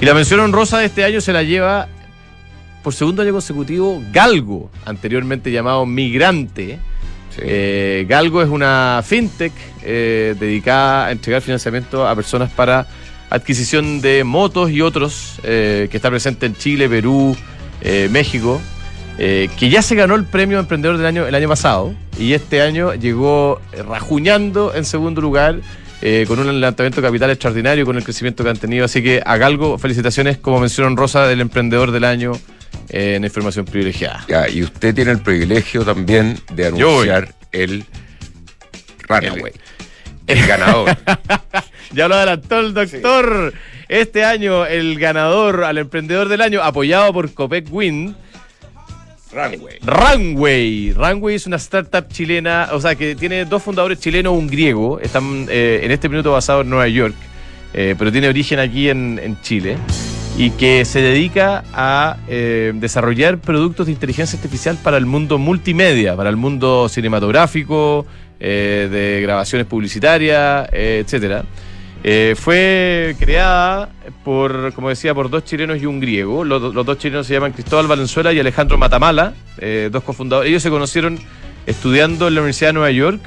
Y 0.00 0.06
la 0.06 0.14
mención 0.14 0.40
honrosa 0.40 0.78
de 0.78 0.86
este 0.86 1.04
año 1.04 1.20
se 1.20 1.32
la 1.34 1.42
lleva 1.42 1.88
por 2.82 2.94
segundo 2.94 3.22
año 3.22 3.32
consecutivo 3.32 4.02
Galgo, 4.12 4.70
anteriormente 4.84 5.50
llamado 5.50 5.84
Migrante 5.86 6.78
eh, 7.38 8.06
Galgo 8.08 8.42
es 8.42 8.48
una 8.48 9.02
fintech 9.04 9.52
eh, 9.82 10.34
dedicada 10.38 11.06
a 11.06 11.12
entregar 11.12 11.42
financiamiento 11.42 12.06
a 12.06 12.14
personas 12.14 12.50
para 12.50 12.86
adquisición 13.30 14.00
de 14.00 14.24
motos 14.24 14.70
y 14.70 14.80
otros, 14.80 15.40
eh, 15.42 15.88
que 15.90 15.96
está 15.96 16.10
presente 16.10 16.46
en 16.46 16.54
Chile, 16.54 16.88
Perú, 16.88 17.36
México, 18.10 18.62
que 19.18 19.68
ya 19.70 19.82
se 19.82 19.94
ganó 19.94 20.14
el 20.14 20.24
premio 20.24 20.58
Emprendedor 20.58 20.96
del 20.96 21.04
año 21.04 21.26
el 21.26 21.34
año 21.34 21.48
pasado 21.48 21.94
y 22.18 22.32
este 22.32 22.62
año 22.62 22.94
llegó 22.94 23.60
rajuñando 23.86 24.74
en 24.74 24.86
segundo 24.86 25.20
lugar. 25.20 25.60
con 26.26 26.38
un 26.38 26.60
levantamiento 26.60 27.02
capital 27.02 27.30
extraordinario, 27.30 27.84
con 27.84 27.96
el 27.96 28.04
crecimiento 28.04 28.42
que 28.42 28.50
han 28.50 28.56
tenido. 28.56 28.86
Así 28.86 29.02
que 29.02 29.22
a 29.24 29.36
Galgo, 29.36 29.76
felicitaciones 29.76 30.38
como 30.38 30.60
mención 30.60 30.96
Rosa 30.96 31.26
del 31.26 31.42
emprendedor 31.42 31.92
del 31.92 32.04
año 32.04 32.32
en 32.96 33.24
información 33.24 33.64
privilegiada. 33.64 34.24
y 34.48 34.62
usted 34.62 34.94
tiene 34.94 35.10
el 35.10 35.18
privilegio 35.20 35.84
también 35.84 36.38
de 36.52 36.66
anunciar 36.68 37.34
el 37.50 37.84
Runaway. 39.08 39.52
El, 40.28 40.46
ganador. 40.46 40.96
ya 41.92 42.06
lo 42.06 42.14
adelantó 42.14 42.60
el 42.60 42.72
doctor. 42.72 43.52
Este 43.88 44.24
año, 44.24 44.64
el 44.64 44.98
ganador 44.98 45.64
al 45.64 45.78
emprendedor 45.78 46.28
del 46.28 46.40
año, 46.40 46.62
apoyado 46.62 47.12
por 47.12 47.34
Copec 47.34 47.66
Wind. 47.68 48.14
Runway. 49.32 49.78
Runway. 49.82 50.92
Runway 50.92 51.34
es 51.34 51.46
una 51.48 51.56
startup 51.56 52.06
chilena, 52.08 52.68
o 52.70 52.80
sea, 52.80 52.94
que 52.94 53.16
tiene 53.16 53.44
dos 53.44 53.60
fundadores 53.60 53.98
chilenos, 53.98 54.32
un 54.32 54.46
griego. 54.46 55.00
Están 55.00 55.48
eh, 55.50 55.80
en 55.82 55.90
este 55.90 56.08
minuto 56.08 56.30
basados 56.30 56.62
en 56.62 56.70
Nueva 56.70 56.86
York, 56.86 57.16
eh, 57.74 57.96
pero 57.98 58.12
tiene 58.12 58.28
origen 58.28 58.60
aquí 58.60 58.88
en, 58.88 59.20
en 59.20 59.40
Chile. 59.42 59.76
Y 60.36 60.50
que 60.50 60.84
se 60.84 61.00
dedica 61.00 61.64
a 61.72 62.16
eh, 62.28 62.72
desarrollar 62.74 63.38
productos 63.38 63.86
de 63.86 63.92
inteligencia 63.92 64.36
artificial 64.36 64.76
para 64.82 64.96
el 64.96 65.06
mundo 65.06 65.38
multimedia, 65.38 66.16
para 66.16 66.30
el 66.30 66.36
mundo 66.36 66.88
cinematográfico, 66.88 68.06
eh, 68.40 68.88
de 68.90 69.22
grabaciones 69.22 69.66
publicitarias, 69.66 70.68
eh, 70.72 71.02
etcétera. 71.04 71.44
Eh, 72.02 72.34
fue 72.36 73.16
creada 73.18 73.88
por, 74.24 74.74
como 74.74 74.90
decía, 74.90 75.14
por 75.14 75.30
dos 75.30 75.44
chilenos 75.44 75.80
y 75.80 75.86
un 75.86 76.00
griego. 76.00 76.44
Los, 76.44 76.74
dos 76.74 76.98
chilenos 76.98 77.26
se 77.26 77.32
llaman 77.32 77.52
Cristóbal 77.52 77.86
Valenzuela 77.86 78.32
y 78.32 78.40
Alejandro 78.40 78.76
Matamala, 78.76 79.32
dos 79.90 80.02
cofundadores. 80.02 80.50
Ellos 80.50 80.62
se 80.62 80.68
conocieron 80.68 81.18
estudiando 81.64 82.28
en 82.28 82.34
la 82.34 82.40
Universidad 82.40 82.70
de 82.70 82.72
Nueva 82.74 82.90
York. 82.90 83.22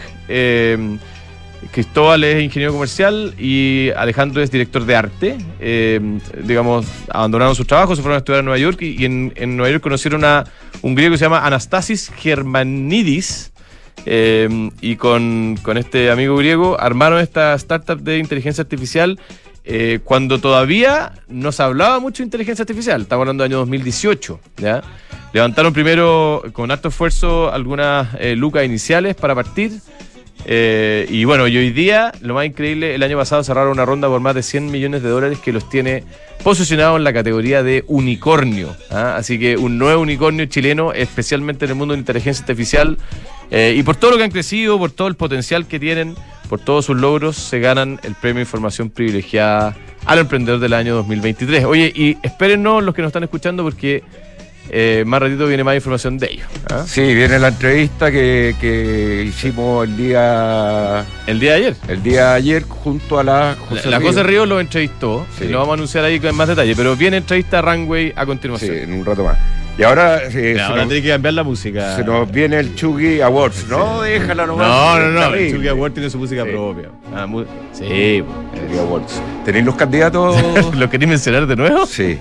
Cristóbal 1.72 2.24
es 2.24 2.44
ingeniero 2.44 2.74
comercial 2.74 3.34
y 3.38 3.90
Alejandro 3.96 4.42
es 4.42 4.52
director 4.52 4.86
de 4.86 4.96
arte. 4.96 5.38
Eh, 5.60 6.20
digamos, 6.44 6.86
abandonaron 7.10 7.56
sus 7.56 7.68
trabajos, 7.68 7.98
se 7.98 8.02
fueron 8.02 8.16
a 8.16 8.20
estudiar 8.20 8.40
a 8.40 8.44
Nueva 8.44 8.58
York 8.58 8.82
y, 8.82 9.02
y 9.02 9.06
en, 9.06 9.34
en 9.36 9.58
Nueva 9.58 9.72
York 9.72 9.84
conocieron 9.84 10.24
a 10.26 10.46
un 10.82 10.96
griego 10.96 11.14
que 11.14 11.18
se 11.18 11.26
llama 11.26 11.46
Anastasis 11.46 12.12
Germanidis. 12.16 13.52
Eh, 14.06 14.70
y 14.80 14.96
con, 14.96 15.58
con 15.64 15.78
este 15.78 16.12
amigo 16.12 16.38
griego 16.38 16.80
armaron 16.80 17.20
esta 17.20 17.54
startup 17.56 18.00
de 18.00 18.20
inteligencia 18.20 18.62
artificial 18.62 19.20
eh, 19.70 20.00
cuando 20.02 20.40
todavía 20.40 21.12
no 21.28 21.52
se 21.52 21.62
hablaba 21.62 22.00
mucho 22.00 22.24
de 22.24 22.28
inteligencia 22.28 22.64
artificial. 22.64 23.02
Estamos 23.02 23.24
hablando 23.24 23.44
del 23.44 23.52
año 23.52 23.60
2018. 23.60 24.40
¿ya? 24.58 24.82
Levantaron 25.34 25.74
primero 25.74 26.42
con 26.54 26.72
alto 26.72 26.88
esfuerzo 26.88 27.52
algunas 27.52 28.16
eh, 28.18 28.38
lucas 28.38 28.64
iniciales 28.64 29.16
para 29.16 29.36
partir. 29.36 29.74
Eh, 30.46 31.06
y 31.10 31.26
bueno, 31.26 31.48
y 31.48 31.58
hoy 31.58 31.72
día, 31.72 32.12
lo 32.22 32.34
más 32.34 32.46
increíble, 32.46 32.96
el 32.96 33.04
año 33.04 33.18
pasado 33.18 33.44
cerraron 33.44 33.72
una 33.72 33.86
ronda 33.86 34.08
por 34.08 34.22
más 34.22 34.36
de 34.36 34.44
100 34.44 34.72
millones 34.72 35.04
de 35.04 35.10
dólares 35.10 35.40
que 35.40 35.52
los 35.52 35.70
tiene 35.70 36.04
posicionados 36.44 36.98
en 36.98 37.04
la 37.04 37.14
categoría 37.14 37.64
de 37.64 37.84
unicornio. 37.88 38.76
¿ah? 38.90 39.16
Así 39.18 39.40
que 39.40 39.58
un 39.58 39.78
nuevo 39.78 40.02
unicornio 40.02 40.46
chileno, 40.46 40.94
especialmente 40.94 41.66
en 41.66 41.72
el 41.72 41.78
mundo 41.78 41.94
de 41.94 42.00
inteligencia 42.00 42.44
artificial. 42.44 42.98
Eh, 43.50 43.76
y 43.78 43.84
por 43.84 43.96
todo 43.96 44.12
lo 44.12 44.18
que 44.18 44.24
han 44.24 44.32
crecido, 44.32 44.78
por 44.78 44.92
todo 44.92 45.08
el 45.08 45.16
potencial 45.16 45.68
que 45.68 45.80
tienen, 45.80 46.16
por 46.50 46.60
todos 46.60 46.86
sus 46.86 46.98
logros, 46.98 47.36
se 47.36 47.60
ganan 47.60 48.00
el 48.04 48.16
premio 48.16 48.42
Información 48.42 48.90
Privilegiada 48.90 49.76
al 50.06 50.20
Emprendedor 50.20 50.60
del 50.60 50.74
año 50.74 50.96
2023. 50.96 51.66
Oye, 51.66 51.92
y 51.94 52.18
espérennos 52.24 52.84
los 52.84 52.96
que 52.96 53.02
nos 53.02 53.10
están 53.10 53.24
escuchando 53.24 53.64
porque 53.64 54.04
eh, 54.70 55.04
más 55.06 55.22
ratito 55.22 55.48
viene 55.48 55.64
más 55.64 55.76
información 55.76 56.18
de 56.18 56.28
ellos. 56.32 56.48
¿ah? 56.70 56.84
Sí, 56.88 57.02
viene 57.14 57.40
la 57.40 57.50
entrevista 57.50 58.12
que, 58.12 58.56
que 58.60 59.24
hicimos 59.28 59.88
el 59.88 59.96
día 59.98 61.06
El 61.26 61.40
día 61.40 61.52
de 61.54 61.58
ayer. 61.58 61.76
el 61.88 62.04
día 62.04 62.30
de 62.30 62.36
ayer 62.36 62.64
junto 62.64 63.20
a 63.20 63.24
la 63.24 63.40
La, 63.52 63.56
José 63.56 63.90
la 63.90 64.00
Ríos. 64.00 64.12
José 64.12 64.24
Ríos 64.24 64.48
lo 64.48 64.60
entrevistó 64.60 65.26
Sí. 65.38 65.46
y 65.46 65.48
lo 65.50 65.60
vamos 65.60 65.72
a 65.72 65.74
anunciar 65.76 66.04
ahí 66.06 66.20
con 66.20 66.36
más 66.36 66.48
detalle, 66.48 66.76
pero 66.76 66.96
viene 66.96 67.18
entrevista 67.18 67.60
a 67.60 67.62
Runway 67.62 68.14
a 68.16 68.22
Sí, 68.22 68.26
continuación. 68.28 68.76
en 68.78 68.94
un 68.94 69.06
rato 69.06 69.24
más. 69.24 69.38
Y 69.80 69.84
ahora, 69.84 70.22
eh, 70.34 70.58
ahora 70.60 70.78
nos, 70.78 70.88
tiene 70.88 71.04
que 71.04 71.10
cambiar 71.10 71.36
la 71.36 71.44
música. 71.44 71.96
se 71.96 72.04
nos 72.04 72.32
viene 72.32 72.58
el 72.60 72.74
Chugi 72.74 73.22
Awards. 73.22 73.68
No, 73.70 74.02
déjala 74.02 74.48
nomás. 74.48 74.68
No, 74.68 75.00
no, 75.00 75.12
no. 75.30 75.36
El 75.36 75.52
Chucky 75.54 75.68
Award 75.68 75.92
tiene 75.92 76.10
su 76.10 76.18
música 76.18 76.44
Sí. 76.46 76.50
propia. 76.50 76.90
Ah, 77.16 77.28
mu- 77.28 77.46
sí. 77.74 78.24
Chugi 78.56 78.80
Awards. 78.80 79.22
¿Tenéis 79.46 79.66
los 79.66 79.76
candidatos? 79.76 80.36
¿Lo 80.76 80.90
queréis 80.90 81.10
mencionar 81.10 81.46
de 81.46 81.56
nuevo? 81.56 81.86
sí. 81.86 82.18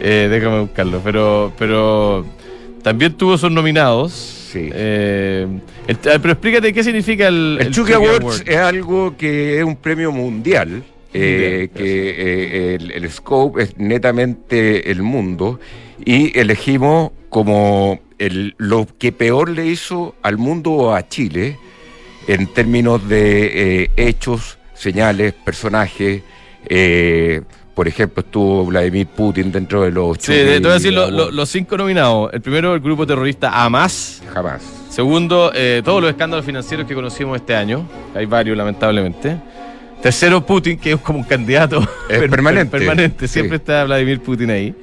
Eh, 0.00 0.28
déjame 0.30 0.60
buscarlo. 0.60 1.00
Pero, 1.04 1.52
pero 1.58 2.24
también 2.82 3.14
tuvo 3.14 3.36
sus 3.38 3.50
nominados. 3.50 4.12
Sí. 4.12 4.70
Eh, 4.72 5.46
el- 5.86 5.96
pero 5.98 6.30
explícate 6.32 6.72
qué 6.72 6.82
significa 6.82 7.28
el, 7.28 7.58
El, 7.60 7.70
Chucky 7.70 7.92
Chucky 7.92 8.06
Awards 8.06 8.24
Award. 8.40 8.48
es 8.48 8.56
algo 8.56 9.16
que 9.16 9.58
es 9.58 9.64
un 9.64 9.76
premio 9.76 10.12
mundial. 10.12 10.82
eh, 11.14 11.70
que 11.74 12.10
eh, 12.10 12.74
el, 12.74 12.90
el 12.92 13.10
scope 13.10 13.62
es 13.62 13.78
netamente 13.78 14.90
el 14.90 15.02
mundo 15.02 15.58
y 16.04 16.38
elegimos 16.38 17.12
como 17.30 17.98
el, 18.18 18.54
lo 18.58 18.86
que 18.98 19.10
peor 19.10 19.48
le 19.48 19.66
hizo 19.66 20.14
al 20.22 20.36
mundo 20.36 20.70
o 20.72 20.92
a 20.94 21.08
Chile 21.08 21.56
en 22.28 22.46
términos 22.48 23.08
de 23.08 23.84
eh, 23.84 23.90
hechos, 23.96 24.58
señales, 24.74 25.32
personajes. 25.32 26.22
Eh, 27.78 27.80
por 27.80 27.88
ejemplo, 27.88 28.20
estuvo 28.22 28.64
Vladimir 28.66 29.06
Putin 29.06 29.52
dentro 29.52 29.82
de 29.82 29.90
los 29.92 30.16
Sí, 30.18 30.32
te 30.32 30.58
voy 30.60 30.70
a 30.70 30.74
decir 30.74 30.92
lo- 30.92 31.10
lo- 31.10 31.30
los 31.30 31.48
cinco 31.48 31.76
nominados. 31.76 32.30
El 32.32 32.40
primero, 32.40 32.74
el 32.74 32.80
grupo 32.80 33.06
terrorista 33.06 33.50
Hamas. 33.64 34.22
Jamás. 34.34 34.62
Segundo, 34.90 35.52
eh, 35.54 35.80
todos 35.84 36.00
los 36.02 36.10
escándalos 36.10 36.44
financieros 36.44 36.86
que 36.86 36.94
conocimos 36.94 37.36
este 37.36 37.54
año. 37.54 37.86
Hay 38.14 38.26
varios, 38.26 38.56
lamentablemente. 38.56 39.36
Tercero, 40.02 40.44
Putin, 40.44 40.78
que 40.78 40.92
es 40.92 41.00
como 41.00 41.18
un 41.20 41.24
candidato 41.24 41.80
Es 42.08 42.18
per- 42.20 42.30
permanente, 42.30 42.70
per- 42.70 42.80
permanente. 42.80 43.28
sí. 43.28 43.34
Siempre 43.34 43.56
está 43.56 43.84
Vladimir 43.84 44.20
Putin 44.20 44.50
ahí. 44.50 44.74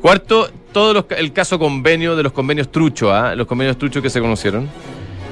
Cuarto, 0.00 0.48
todo 0.72 0.92
los 0.94 1.04
el 1.16 1.32
caso 1.32 1.58
convenio 1.58 2.16
de 2.16 2.22
los 2.22 2.32
convenios 2.32 2.70
truchos, 2.70 3.10
¿ah? 3.12 3.34
los 3.34 3.46
convenios 3.46 3.76
truchos 3.78 4.02
que 4.02 4.10
se 4.10 4.20
conocieron. 4.20 4.68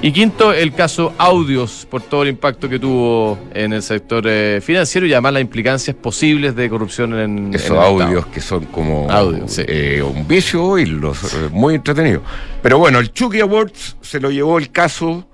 Y 0.05 0.11
quinto, 0.11 0.53
el 0.53 0.71
caso 0.71 1.15
Audios, 1.17 1.87
por 1.89 1.99
todo 1.99 2.21
el 2.21 2.29
impacto 2.29 2.69
que 2.69 2.77
tuvo 2.77 3.39
en 3.55 3.73
el 3.73 3.81
sector 3.81 4.23
eh, 4.27 4.61
financiero 4.61 5.07
y 5.07 5.13
además 5.13 5.33
las 5.33 5.41
implicancias 5.41 5.95
posibles 5.95 6.55
de 6.55 6.69
corrupción 6.69 7.15
en, 7.15 7.37
en 7.47 7.55
Esos 7.55 7.71
el 7.71 7.77
audios 7.77 8.09
Estado. 8.11 8.31
que 8.31 8.39
son 8.39 8.65
como 8.65 9.07
sí. 9.47 9.63
eh, 9.67 10.03
un 10.03 10.27
vicio 10.27 10.63
oírlos, 10.63 11.33
eh, 11.33 11.49
muy 11.51 11.73
entretenido. 11.73 12.21
Pero 12.61 12.77
bueno, 12.77 12.99
el 12.99 13.13
Chucky 13.13 13.39
Awards 13.39 13.97
se 13.99 14.19
lo 14.19 14.29
llevó 14.29 14.59
el 14.59 14.69
caso 14.69 15.27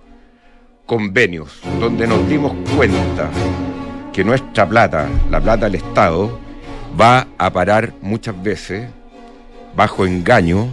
convenios, 0.86 1.60
donde 1.77 2.07
nos 2.07 2.25
dimos 2.29 2.53
cuenta 2.77 3.29
que 4.13 4.23
nuestra 4.23 4.69
plata, 4.69 5.10
la 5.29 5.41
plata 5.41 5.65
del 5.65 5.75
Estado, 5.75 6.39
va 6.97 7.27
a 7.38 7.51
parar 7.51 7.91
muchas 8.01 8.41
veces 8.41 8.88
bajo 9.75 10.05
engaño, 10.05 10.69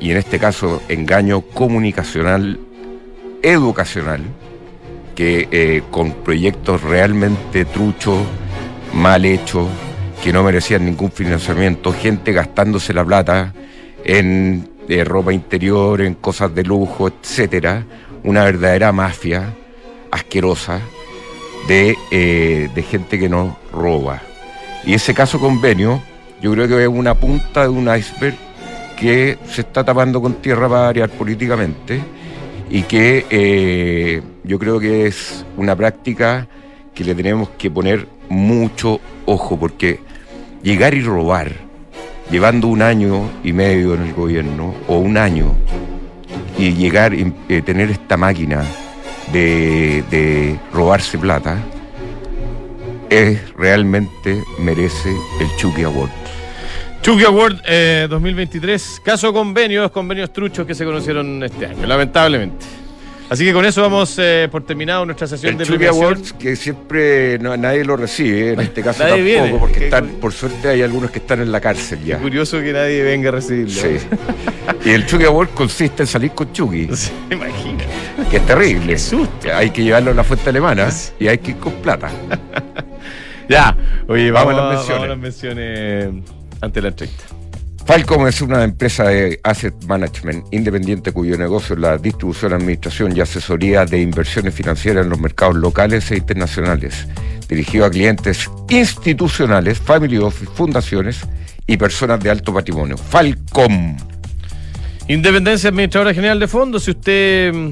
y 0.00 0.10
en 0.10 0.16
este 0.16 0.38
caso 0.38 0.80
engaño 0.88 1.42
comunicacional, 1.42 2.60
educacional, 3.42 4.20
que 5.14 5.48
eh, 5.50 5.82
con 5.90 6.12
proyectos 6.12 6.82
realmente 6.82 7.64
truchos, 7.64 8.18
mal 8.92 9.24
hechos, 9.24 9.68
que 10.22 10.32
no 10.32 10.42
merecían 10.42 10.84
ningún 10.84 11.10
financiamiento, 11.10 11.92
gente 11.92 12.32
gastándose 12.32 12.92
la 12.92 13.04
plata 13.04 13.52
en 14.04 14.68
eh, 14.88 15.04
ropa 15.04 15.32
interior, 15.32 16.00
en 16.00 16.14
cosas 16.14 16.54
de 16.54 16.62
lujo, 16.64 17.08
etcétera, 17.08 17.84
una 18.24 18.44
verdadera 18.44 18.92
mafia 18.92 19.54
asquerosa 20.10 20.80
de, 21.68 21.96
eh, 22.10 22.68
de 22.74 22.82
gente 22.82 23.18
que 23.18 23.28
nos 23.28 23.54
roba. 23.72 24.22
Y 24.84 24.94
ese 24.94 25.14
caso 25.14 25.40
convenio, 25.40 26.00
yo 26.40 26.52
creo 26.52 26.68
que 26.68 26.82
es 26.82 26.88
una 26.88 27.14
punta 27.14 27.62
de 27.62 27.68
un 27.68 27.88
iceberg 27.94 28.36
que 28.96 29.38
se 29.48 29.62
está 29.62 29.84
tapando 29.84 30.22
con 30.22 30.34
tierra 30.34 30.68
para 30.68 30.82
variar 30.82 31.10
políticamente 31.10 32.00
y 32.70 32.82
que 32.82 33.26
eh, 33.30 34.22
yo 34.44 34.58
creo 34.58 34.80
que 34.80 35.06
es 35.06 35.44
una 35.56 35.76
práctica 35.76 36.48
que 36.94 37.04
le 37.04 37.14
tenemos 37.14 37.50
que 37.50 37.70
poner 37.70 38.08
mucho 38.28 39.00
ojo, 39.26 39.58
porque 39.58 40.00
llegar 40.62 40.94
y 40.94 41.02
robar, 41.02 41.52
llevando 42.30 42.68
un 42.68 42.82
año 42.82 43.30
y 43.44 43.52
medio 43.52 43.94
en 43.94 44.02
el 44.02 44.14
gobierno, 44.14 44.74
o 44.88 44.98
un 44.98 45.16
año, 45.16 45.54
y 46.58 46.72
llegar 46.72 47.14
y 47.14 47.32
eh, 47.48 47.62
tener 47.62 47.90
esta 47.90 48.16
máquina 48.16 48.64
de, 49.32 50.58
robarse 50.72 51.18
plata, 51.18 51.58
es 53.10 53.54
realmente 53.54 54.42
merece 54.58 55.10
el 55.40 55.56
Chucky 55.56 55.82
Award. 55.82 56.10
Chucky 57.06 57.22
Award 57.24 57.58
eh, 57.68 58.08
2023, 58.10 59.00
caso 59.04 59.32
convenio, 59.32 59.82
los 59.82 59.92
convenios 59.92 60.32
truchos 60.32 60.66
que 60.66 60.74
se 60.74 60.84
conocieron 60.84 61.40
este 61.44 61.66
año, 61.66 61.86
lamentablemente. 61.86 62.66
Así 63.30 63.44
que 63.44 63.52
con 63.52 63.64
eso 63.64 63.80
vamos 63.82 64.16
eh, 64.18 64.48
por 64.50 64.64
terminado 64.64 65.04
nuestra 65.06 65.28
sesión 65.28 65.52
El 65.52 65.58
de 65.58 65.66
Chucky. 65.66 65.86
Awards, 65.86 66.32
que 66.32 66.56
siempre 66.56 67.38
no- 67.38 67.56
nadie 67.56 67.84
lo 67.84 67.96
recibe, 67.96 68.54
en 68.54 68.60
este 68.60 68.82
caso 68.82 69.00
tampoco, 69.04 69.22
viene. 69.22 69.56
porque 69.58 69.84
están, 69.84 70.06
por 70.20 70.32
suerte 70.32 70.66
hay 70.68 70.82
algunos 70.82 71.12
que 71.12 71.20
están 71.20 71.40
en 71.42 71.52
la 71.52 71.60
cárcel 71.60 72.04
ya. 72.04 72.18
Curioso 72.18 72.60
que 72.60 72.72
nadie 72.72 73.02
venga 73.04 73.28
a 73.28 73.32
recibirlo. 73.32 73.70
Sí. 73.82 73.98
Y 74.84 74.90
el 74.90 75.06
Chucky 75.06 75.24
Award 75.26 75.50
consiste 75.50 76.02
en 76.02 76.06
salir 76.08 76.32
con 76.32 76.52
Chucky, 76.52 76.88
Sí, 76.92 77.12
imagina. 77.30 77.84
que 78.28 78.36
es 78.38 78.46
terrible. 78.46 78.94
Qué 78.94 78.98
susto. 78.98 79.48
Hay 79.54 79.70
que 79.70 79.84
llevarlo 79.84 80.10
a 80.10 80.14
la 80.14 80.24
fuente 80.24 80.50
alemana 80.50 80.88
y 81.20 81.28
hay 81.28 81.38
que 81.38 81.52
ir 81.52 81.56
con 81.58 81.72
plata. 81.74 82.10
Ya, 83.48 83.76
oye, 84.08 84.32
Vamos 84.32 84.56
vamos, 84.56 84.60
a 84.60 84.64
las 84.66 84.74
menciones. 84.74 84.88
vamos 84.88 85.04
a 85.04 85.08
las 85.08 85.18
menciones 85.18 86.35
ante 86.60 86.82
la 86.82 86.88
entrevista. 86.88 87.24
Falcom 87.86 88.26
es 88.26 88.40
una 88.40 88.64
empresa 88.64 89.04
de 89.04 89.38
asset 89.44 89.72
management 89.84 90.52
independiente 90.52 91.12
cuyo 91.12 91.38
negocio 91.38 91.76
es 91.76 91.80
la 91.80 91.96
distribución, 91.98 92.52
administración 92.52 93.16
y 93.16 93.20
asesoría 93.20 93.84
de 93.84 94.00
inversiones 94.00 94.54
financieras 94.54 95.04
en 95.04 95.10
los 95.10 95.20
mercados 95.20 95.54
locales 95.54 96.10
e 96.10 96.16
internacionales, 96.16 97.06
dirigido 97.48 97.86
a 97.86 97.90
clientes 97.90 98.50
institucionales, 98.68 99.78
family 99.78 100.18
office, 100.18 100.50
fundaciones 100.52 101.20
y 101.68 101.76
personas 101.76 102.18
de 102.18 102.30
alto 102.30 102.52
patrimonio. 102.52 102.96
Falcom. 102.96 103.96
Independencia 105.06 105.70
Administradora 105.70 106.12
General 106.12 106.40
de 106.40 106.48
Fondos, 106.48 106.82
si 106.82 106.90
usted, 106.90 107.52
mm, 107.54 107.70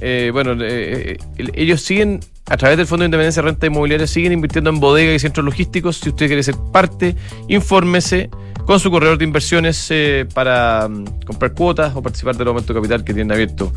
eh, 0.00 0.30
bueno, 0.32 0.52
eh, 0.62 1.18
eh, 1.36 1.48
ellos 1.54 1.82
siguen 1.82 2.20
a 2.50 2.56
través 2.56 2.76
del 2.76 2.86
Fondo 2.86 3.04
de 3.04 3.06
Independencia 3.06 3.42
Renta 3.42 3.66
Inmobiliaria 3.66 4.08
siguen 4.08 4.32
invirtiendo 4.32 4.70
en 4.70 4.80
bodegas 4.80 5.14
y 5.14 5.18
centros 5.20 5.46
logísticos. 5.46 5.98
Si 5.98 6.08
usted 6.08 6.26
quiere 6.26 6.42
ser 6.42 6.56
parte, 6.72 7.14
infórmese 7.46 8.28
con 8.66 8.80
su 8.80 8.90
corredor 8.90 9.18
de 9.18 9.24
inversiones 9.24 9.86
eh, 9.90 10.26
para 10.34 10.88
mm, 10.88 11.22
comprar 11.26 11.52
cuotas 11.52 11.94
o 11.94 12.02
participar 12.02 12.36
del 12.36 12.48
aumento 12.48 12.72
de 12.72 12.80
capital 12.80 13.04
que 13.04 13.14
tienen 13.14 13.30
abierto. 13.30 13.72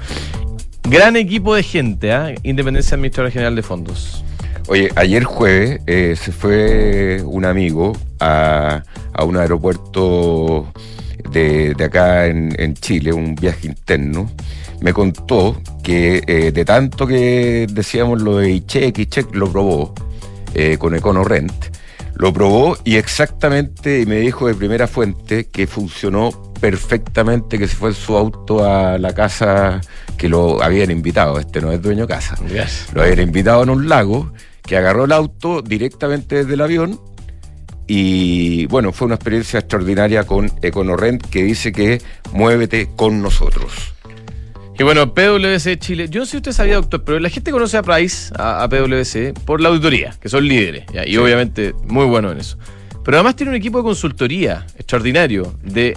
Gran 0.89 1.15
equipo 1.15 1.53
de 1.53 1.61
gente, 1.61 2.11
¿ah? 2.11 2.33
Independencia 2.41 2.95
Administradora 2.95 3.31
General 3.31 3.55
de 3.55 3.61
Fondos. 3.61 4.25
Oye, 4.67 4.89
ayer 4.95 5.23
jueves 5.23 5.81
eh, 5.85 6.15
se 6.19 6.31
fue 6.31 7.21
un 7.23 7.45
amigo 7.45 7.95
a, 8.19 8.81
a 9.13 9.23
un 9.23 9.37
aeropuerto 9.37 10.67
de, 11.29 11.75
de 11.75 11.83
acá 11.83 12.25
en 12.25 12.73
Chile, 12.73 13.13
un 13.13 13.35
viaje 13.35 13.67
interno. 13.67 14.31
Me 14.83 14.93
contó 14.93 15.61
que 15.81 16.21
eh, 16.27 16.51
de 16.51 16.65
tanto 16.65 17.07
que 17.07 17.67
decíamos 17.71 18.21
lo 18.21 18.39
de 18.39 18.51
iCheck, 18.51 18.99
iCheck 18.99 19.33
lo 19.33 19.49
probó 19.49 19.93
eh, 20.53 20.77
con 20.77 20.93
EconoRent. 20.93 21.53
Lo 22.15 22.33
probó 22.33 22.77
y 22.83 22.97
exactamente, 22.97 24.01
y 24.01 24.05
me 24.05 24.17
dijo 24.17 24.45
de 24.45 24.55
primera 24.55 24.87
fuente 24.87 25.45
que 25.45 25.67
funcionó 25.67 26.51
perfectamente, 26.59 27.57
que 27.57 27.69
se 27.69 27.77
fue 27.77 27.91
en 27.91 27.95
su 27.95 28.17
auto 28.17 28.65
a 28.65 28.97
la 28.97 29.15
casa 29.15 29.79
que 30.17 30.27
lo 30.27 30.61
habían 30.61 30.91
invitado. 30.91 31.39
Este 31.39 31.61
no 31.61 31.71
es 31.71 31.81
dueño 31.81 32.05
casa. 32.05 32.35
Lo 32.93 33.03
habían 33.03 33.21
invitado 33.21 33.63
en 33.63 33.69
un 33.69 33.87
lago, 33.87 34.33
que 34.63 34.75
agarró 34.75 35.05
el 35.05 35.13
auto 35.13 35.61
directamente 35.61 36.35
desde 36.35 36.55
el 36.55 36.61
avión 36.61 36.99
y 37.87 38.65
bueno, 38.67 38.91
fue 38.91 39.05
una 39.05 39.15
experiencia 39.15 39.59
extraordinaria 39.59 40.25
con 40.25 40.51
EconoRent 40.61 41.25
que 41.25 41.43
dice 41.43 41.71
que 41.71 42.01
muévete 42.33 42.89
con 42.97 43.21
nosotros. 43.21 43.93
Y 44.77 44.83
bueno, 44.83 45.13
PwC 45.13 45.77
Chile, 45.77 46.07
yo 46.09 46.21
no 46.21 46.25
sé 46.25 46.31
si 46.31 46.37
usted 46.37 46.51
sabía, 46.51 46.75
doctor, 46.75 47.03
pero 47.03 47.19
la 47.19 47.29
gente 47.29 47.51
conoce 47.51 47.77
a 47.77 47.83
Price, 47.83 48.33
a, 48.37 48.63
a 48.63 48.69
PwC, 48.69 49.33
por 49.45 49.61
la 49.61 49.69
auditoría, 49.69 50.15
que 50.19 50.29
son 50.29 50.47
líderes, 50.47 50.85
ya, 50.91 51.05
y 51.05 51.11
Sí. 51.11 51.17
obviamente 51.17 51.73
muy 51.87 52.05
buenos 52.05 52.31
en 52.33 52.39
eso. 52.39 52.57
Pero 53.05 53.17
además 53.17 53.35
tiene 53.35 53.51
un 53.51 53.55
equipo 53.55 53.77
de 53.79 53.83
consultoría 53.83 54.65
extraordinario 54.77 55.53
de 55.63 55.95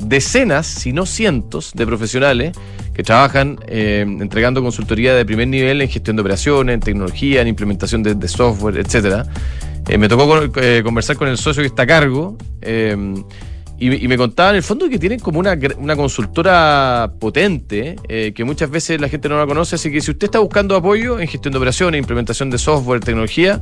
decenas, 0.00 0.66
si 0.66 0.92
no 0.92 1.06
cientos, 1.06 1.72
de 1.74 1.86
profesionales 1.86 2.52
que 2.92 3.02
trabajan 3.04 3.58
eh, 3.68 4.04
entregando 4.06 4.62
consultoría 4.62 5.14
de 5.14 5.24
primer 5.24 5.46
nivel 5.48 5.80
en 5.80 5.88
gestión 5.88 6.16
de 6.16 6.22
operaciones, 6.22 6.74
en 6.74 6.80
tecnología, 6.80 7.40
en 7.40 7.48
implementación 7.48 8.02
de, 8.02 8.14
de 8.16 8.28
software, 8.28 8.78
etcétera. 8.78 9.26
Eh, 9.88 9.96
me 9.98 10.08
tocó 10.08 10.26
con- 10.26 10.52
eh, 10.56 10.80
conversar 10.84 11.16
con 11.16 11.28
el 11.28 11.38
socio 11.38 11.62
que 11.62 11.68
está 11.68 11.82
a 11.82 11.86
cargo 11.86 12.36
y, 13.90 14.08
me- 14.08 14.16
contaba 14.16 14.50
en 14.50 14.56
el 14.56 14.62
fondo 14.62 14.88
que 14.88 14.98
tienen 14.98 15.18
como 15.18 15.38
una, 15.40 15.58
una 15.78 15.96
consultora 15.96 17.12
potente 17.18 17.96
eh, 18.08 18.32
que 18.34 18.44
muchas 18.44 18.70
veces 18.70 19.00
la 19.00 19.08
gente 19.08 19.28
no 19.28 19.38
la 19.38 19.46
conoce, 19.46 19.74
así 19.76 19.90
que 19.90 20.00
si 20.00 20.10
usted 20.10 20.26
está 20.26 20.38
buscando 20.38 20.76
apoyo 20.76 21.18
en 21.18 21.26
gestión 21.28 21.52
de 21.52 21.58
operaciones, 21.58 21.98
implementación 21.98 22.50
de 22.50 22.58
software, 22.58 23.00
tecnología, 23.00 23.60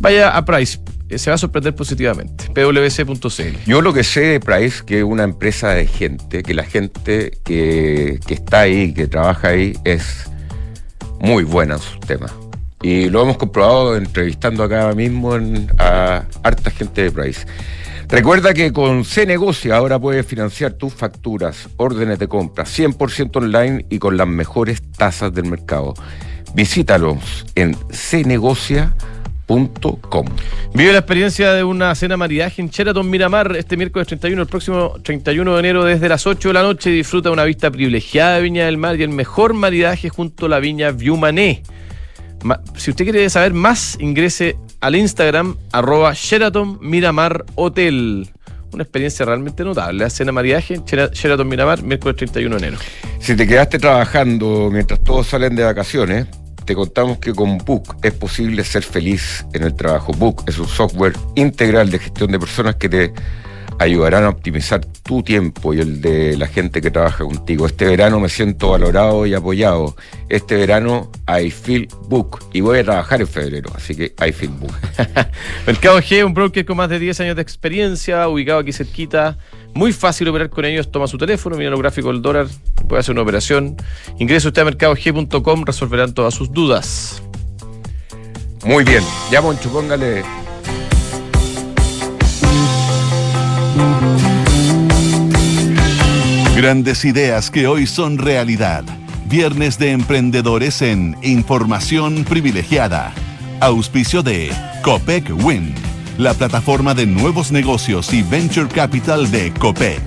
vaya 0.00 0.36
a 0.36 0.44
Price, 0.44 0.78
eh, 1.08 1.18
se 1.18 1.30
va 1.30 1.34
a 1.36 1.38
sorprender 1.38 1.74
positivamente, 1.74 2.44
pwc.cl. 2.54 3.56
Yo 3.66 3.80
lo 3.80 3.92
que 3.92 4.04
sé 4.04 4.20
de 4.20 4.40
Price, 4.40 4.82
que 4.84 4.98
es 4.98 5.04
una 5.04 5.24
empresa 5.24 5.70
de 5.70 5.86
gente, 5.86 6.42
que 6.42 6.54
la 6.54 6.64
gente 6.64 7.38
que, 7.44 8.18
que 8.26 8.34
está 8.34 8.60
ahí, 8.60 8.92
que 8.92 9.06
trabaja 9.06 9.48
ahí, 9.48 9.74
es 9.84 10.28
muy 11.20 11.44
buena 11.44 11.74
en 11.74 11.80
sus 11.80 12.00
temas. 12.00 12.32
Y 12.82 13.08
lo 13.08 13.22
hemos 13.22 13.38
comprobado 13.38 13.96
entrevistando 13.96 14.62
acá 14.62 14.92
mismo 14.92 15.36
en- 15.36 15.68
a 15.78 16.24
harta 16.42 16.70
gente 16.70 17.02
de 17.04 17.10
Price. 17.10 17.46
Recuerda 18.08 18.52
que 18.54 18.72
con 18.72 19.04
C 19.04 19.26
Negocia 19.26 19.76
ahora 19.76 19.98
puedes 19.98 20.24
financiar 20.26 20.72
tus 20.74 20.92
facturas, 20.94 21.68
órdenes 21.76 22.18
de 22.18 22.28
compra 22.28 22.64
100% 22.64 23.36
online 23.36 23.86
y 23.90 23.98
con 23.98 24.16
las 24.16 24.26
mejores 24.28 24.82
tasas 24.96 25.32
del 25.34 25.46
mercado. 25.46 25.94
Visítalos 26.54 27.44
en 27.56 27.74
cnegocia.com. 29.48 30.26
Vive 30.74 30.92
la 30.92 30.98
experiencia 30.98 31.52
de 31.52 31.64
una 31.64 31.94
cena 31.94 32.16
maridaje 32.16 32.62
en 32.62 32.68
Sheraton 32.68 33.08
Miramar 33.10 33.56
este 33.56 33.76
miércoles 33.76 34.06
31, 34.08 34.42
el 34.42 34.48
próximo 34.48 34.94
31 35.02 35.52
de 35.54 35.58
enero 35.60 35.84
desde 35.84 36.08
las 36.08 36.26
8 36.26 36.48
de 36.48 36.54
la 36.54 36.62
noche. 36.62 36.90
Disfruta 36.90 37.30
una 37.30 37.44
vista 37.44 37.70
privilegiada 37.70 38.36
de 38.36 38.42
Viña 38.42 38.66
del 38.66 38.76
Mar 38.78 38.96
y 38.98 39.02
el 39.02 39.08
mejor 39.10 39.54
maridaje 39.54 40.08
junto 40.08 40.46
a 40.46 40.48
la 40.48 40.60
viña 40.60 40.90
Viumané. 40.92 41.62
Ma- 42.44 42.60
Si 42.76 42.90
usted 42.90 43.04
quiere 43.04 43.28
saber 43.30 43.54
más, 43.54 43.96
ingrese 44.00 44.56
al 44.84 44.96
Instagram 44.96 45.56
arroba 45.72 46.12
Sheraton 46.14 46.78
Miramar 46.82 47.46
Hotel. 47.54 48.28
Una 48.70 48.82
experiencia 48.82 49.24
realmente 49.24 49.64
notable. 49.64 50.00
La 50.04 50.10
cena 50.10 50.30
maridaje 50.30 50.74
en 50.74 50.84
Shera- 50.84 51.10
Sheraton 51.10 51.48
Miramar, 51.48 51.82
miércoles 51.82 52.16
31 52.18 52.56
de 52.58 52.66
enero. 52.66 52.82
Si 53.18 53.34
te 53.34 53.46
quedaste 53.46 53.78
trabajando 53.78 54.68
mientras 54.70 55.02
todos 55.02 55.26
salen 55.28 55.56
de 55.56 55.64
vacaciones, 55.64 56.26
te 56.66 56.74
contamos 56.74 57.16
que 57.16 57.32
con 57.32 57.56
Book 57.56 57.96
es 58.02 58.12
posible 58.12 58.62
ser 58.62 58.82
feliz 58.82 59.46
en 59.54 59.62
el 59.62 59.74
trabajo. 59.74 60.12
Book 60.12 60.44
es 60.48 60.58
un 60.58 60.68
software 60.68 61.14
integral 61.34 61.90
de 61.90 61.98
gestión 61.98 62.30
de 62.30 62.38
personas 62.38 62.76
que 62.76 62.90
te 62.90 63.12
ayudarán 63.78 64.24
a 64.24 64.28
optimizar 64.28 64.84
tu 64.84 65.22
tiempo 65.22 65.74
y 65.74 65.80
el 65.80 66.00
de 66.00 66.36
la 66.36 66.46
gente 66.46 66.80
que 66.80 66.90
trabaja 66.90 67.24
contigo. 67.24 67.66
Este 67.66 67.86
verano 67.86 68.20
me 68.20 68.28
siento 68.28 68.70
valorado 68.70 69.26
y 69.26 69.34
apoyado. 69.34 69.96
Este 70.28 70.56
verano 70.56 71.10
I 71.28 71.50
feel 71.50 71.88
Book 72.08 72.40
y 72.52 72.60
voy 72.60 72.78
a 72.78 72.84
trabajar 72.84 73.20
en 73.20 73.26
febrero, 73.26 73.70
así 73.74 73.94
que 73.94 74.14
I 74.26 74.32
feel 74.32 74.52
Book. 74.52 74.72
Mercado 75.66 75.98
G, 75.98 76.24
un 76.24 76.34
broker 76.34 76.64
con 76.64 76.76
más 76.76 76.88
de 76.88 76.98
10 76.98 77.20
años 77.20 77.36
de 77.36 77.42
experiencia, 77.42 78.28
ubicado 78.28 78.60
aquí 78.60 78.72
cerquita. 78.72 79.38
Muy 79.74 79.92
fácil 79.92 80.28
operar 80.28 80.50
con 80.50 80.64
ellos. 80.64 80.90
Toma 80.90 81.08
su 81.08 81.18
teléfono, 81.18 81.56
mira 81.56 81.70
los 81.70 81.80
gráficos 81.80 82.12
del 82.12 82.22
dólar, 82.22 82.46
puede 82.88 83.00
hacer 83.00 83.12
una 83.12 83.22
operación. 83.22 83.76
Ingrese 84.18 84.48
usted 84.48 84.62
a 84.62 84.64
mercadog.com, 84.66 85.64
resolverán 85.64 86.14
todas 86.14 86.34
sus 86.34 86.52
dudas. 86.52 87.22
Muy 88.64 88.84
bien, 88.84 89.02
ya 89.30 89.42
Moncho, 89.42 89.68
póngale. 89.70 90.43
Grandes 96.56 97.04
ideas 97.04 97.50
que 97.50 97.66
hoy 97.66 97.84
son 97.84 98.16
realidad. 98.16 98.84
Viernes 99.26 99.76
de 99.76 99.90
emprendedores 99.90 100.82
en 100.82 101.16
Información 101.20 102.22
Privilegiada. 102.22 103.12
Auspicio 103.58 104.22
de 104.22 104.52
Copec 104.84 105.32
Win, 105.42 105.74
la 106.16 106.32
plataforma 106.32 106.94
de 106.94 107.06
nuevos 107.06 107.50
negocios 107.50 108.12
y 108.12 108.22
venture 108.22 108.68
capital 108.68 109.28
de 109.32 109.52
Copec. 109.52 110.00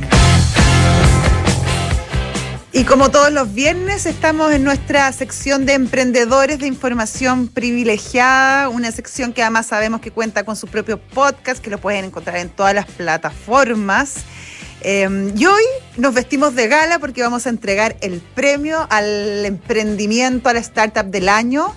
Y 2.72 2.86
como 2.86 3.12
todos 3.12 3.34
los 3.34 3.54
viernes, 3.54 4.06
estamos 4.06 4.54
en 4.54 4.64
nuestra 4.64 5.12
sección 5.12 5.66
de 5.66 5.74
emprendedores 5.74 6.60
de 6.60 6.68
información 6.68 7.50
privilegiada, 7.50 8.70
una 8.70 8.94
sección 8.94 9.34
que 9.34 9.42
además 9.42 9.66
sabemos 9.68 10.00
que 10.00 10.12
cuenta 10.12 10.46
con 10.46 10.56
su 10.56 10.68
propio 10.68 10.98
podcast, 10.98 11.62
que 11.62 11.70
lo 11.70 11.78
pueden 11.78 12.06
encontrar 12.06 12.38
en 12.38 12.50
todas 12.50 12.74
las 12.74 12.86
plataformas. 12.86 14.24
Eh, 14.82 15.34
y 15.36 15.46
hoy 15.46 15.64
nos 15.98 16.14
vestimos 16.14 16.56
de 16.56 16.68
gala 16.68 17.00
porque 17.00 17.22
vamos 17.22 17.46
a 17.46 17.50
entregar 17.50 17.98
el 18.02 18.22
premio 18.22 18.86
al 18.90 19.46
emprendimiento, 19.46 20.50
a 20.50 20.54
la 20.54 20.60
startup 20.60 21.06
del 21.06 21.30
año. 21.30 21.74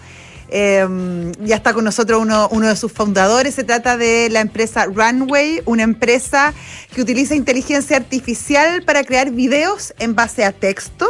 Eh, 0.53 1.33
ya 1.41 1.57
está 1.57 1.73
con 1.73 1.85
nosotros 1.85 2.21
uno, 2.21 2.69
de 2.69 2.77
sus 2.77 2.93
fundadores. 2.93 3.55
Se 3.55 3.65
trata 3.65 3.97
de 3.97 4.29
la 4.31 4.41
empresa 4.41 4.87
Runway, 4.87 5.63
una 5.65 5.85
empresa 5.85 6.53
que 6.93 7.01
utiliza 7.01 7.35
inteligencia 7.35 7.97
artificial 7.97 8.83
para 8.83 9.05
crear 9.05 9.31
videos 9.31 9.95
en 9.99 10.15
base 10.15 10.45
a 10.45 10.53
texto. 10.53 11.07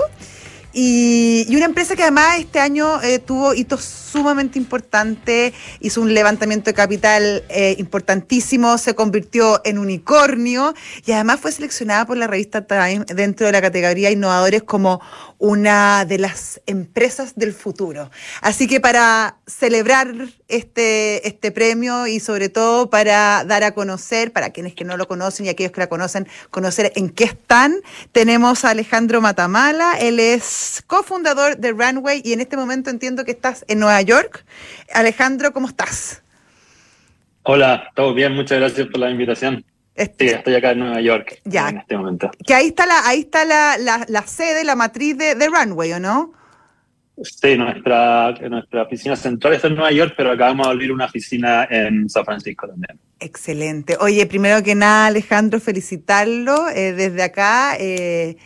Y, 0.72 1.46
y 1.48 1.56
una 1.56 1.64
empresa 1.64 1.96
que 1.96 2.02
además 2.02 2.38
este 2.38 2.60
año 2.60 3.02
eh, 3.02 3.18
tuvo 3.18 3.54
hitos 3.54 3.82
sumamente 4.10 4.58
importantes, 4.58 5.52
hizo 5.80 6.00
un 6.00 6.12
levantamiento 6.14 6.70
de 6.70 6.74
capital 6.74 7.44
eh, 7.48 7.76
importantísimo, 7.78 8.76
se 8.78 8.94
convirtió 8.94 9.60
en 9.64 9.78
unicornio 9.78 10.74
y 11.06 11.12
además 11.12 11.40
fue 11.40 11.52
seleccionada 11.52 12.06
por 12.06 12.16
la 12.16 12.26
revista 12.26 12.66
Time 12.66 13.04
dentro 13.06 13.46
de 13.46 13.52
la 13.52 13.60
categoría 13.60 14.10
innovadores 14.10 14.62
como 14.62 15.00
una 15.38 16.04
de 16.04 16.18
las 16.18 16.60
empresas 16.66 17.34
del 17.34 17.54
futuro. 17.54 18.10
Así 18.42 18.66
que 18.66 18.80
para 18.80 19.38
celebrar 19.46 20.12
este, 20.48 21.26
este 21.26 21.50
premio 21.50 22.06
y 22.06 22.20
sobre 22.20 22.48
todo 22.48 22.90
para 22.90 23.44
dar 23.44 23.64
a 23.64 23.72
conocer, 23.72 24.32
para 24.32 24.50
quienes 24.50 24.74
que 24.74 24.84
no 24.84 24.96
lo 24.96 25.08
conocen 25.08 25.46
y 25.46 25.48
aquellos 25.48 25.72
que 25.72 25.80
la 25.80 25.88
conocen, 25.88 26.28
conocer 26.50 26.92
en 26.96 27.08
qué 27.08 27.24
están, 27.24 27.76
tenemos 28.12 28.64
a 28.64 28.70
Alejandro 28.70 29.20
Matamala, 29.20 29.94
él 29.98 30.20
es 30.20 30.82
cofundador 30.86 31.56
de 31.56 31.72
Runway 31.72 32.20
y 32.24 32.32
en 32.32 32.40
este 32.40 32.56
momento 32.56 32.90
entiendo 32.90 33.24
que 33.24 33.30
estás 33.30 33.64
en 33.68 33.78
Nueva 33.78 33.99
York. 34.02 34.44
Alejandro, 34.92 35.52
¿cómo 35.52 35.68
estás? 35.68 36.22
Hola, 37.42 37.90
todo 37.94 38.14
bien, 38.14 38.34
muchas 38.34 38.58
gracias 38.58 38.86
por 38.88 39.00
la 39.00 39.10
invitación. 39.10 39.64
Este- 39.94 40.28
Sí, 40.28 40.34
estoy 40.34 40.54
acá 40.54 40.70
en 40.72 40.78
Nueva 40.80 41.00
York 41.00 41.40
Ya. 41.44 41.68
en 41.68 41.78
este 41.78 41.96
momento. 41.96 42.30
que 42.46 42.54
ahí 42.54 42.68
está 42.68 42.86
la, 42.86 43.06
ahí 43.06 43.20
está 43.20 43.44
la, 43.44 43.76
la- 43.78 44.04
la 44.08 44.22
sede, 44.26 44.64
la 44.64 44.76
matriz 44.76 45.16
de, 45.18 45.34
de 45.34 45.46
Runway, 45.48 45.92
¿o 45.94 46.00
no? 46.00 46.32
Sí, 47.22 47.56
nuestra, 47.58 48.32
nuestra 48.48 48.82
oficina 48.84 49.14
central 49.14 49.52
está 49.52 49.66
en 49.68 49.74
Nueva 49.74 49.92
York, 49.92 50.14
pero 50.16 50.30
acabamos 50.32 50.66
de 50.68 50.72
abrir 50.72 50.90
una 50.92 51.04
oficina 51.04 51.66
en 51.68 52.08
San 52.08 52.24
Francisco 52.24 52.66
también. 52.66 52.98
Excelente. 53.18 53.98
Oye, 54.00 54.24
primero 54.24 54.62
que 54.62 54.74
nada, 54.74 55.06
Alejandro, 55.06 55.60
felicitarlo 55.60 56.70
eh, 56.70 56.92
desde 56.94 57.22
acá 57.22 57.76
eh, 57.78 58.38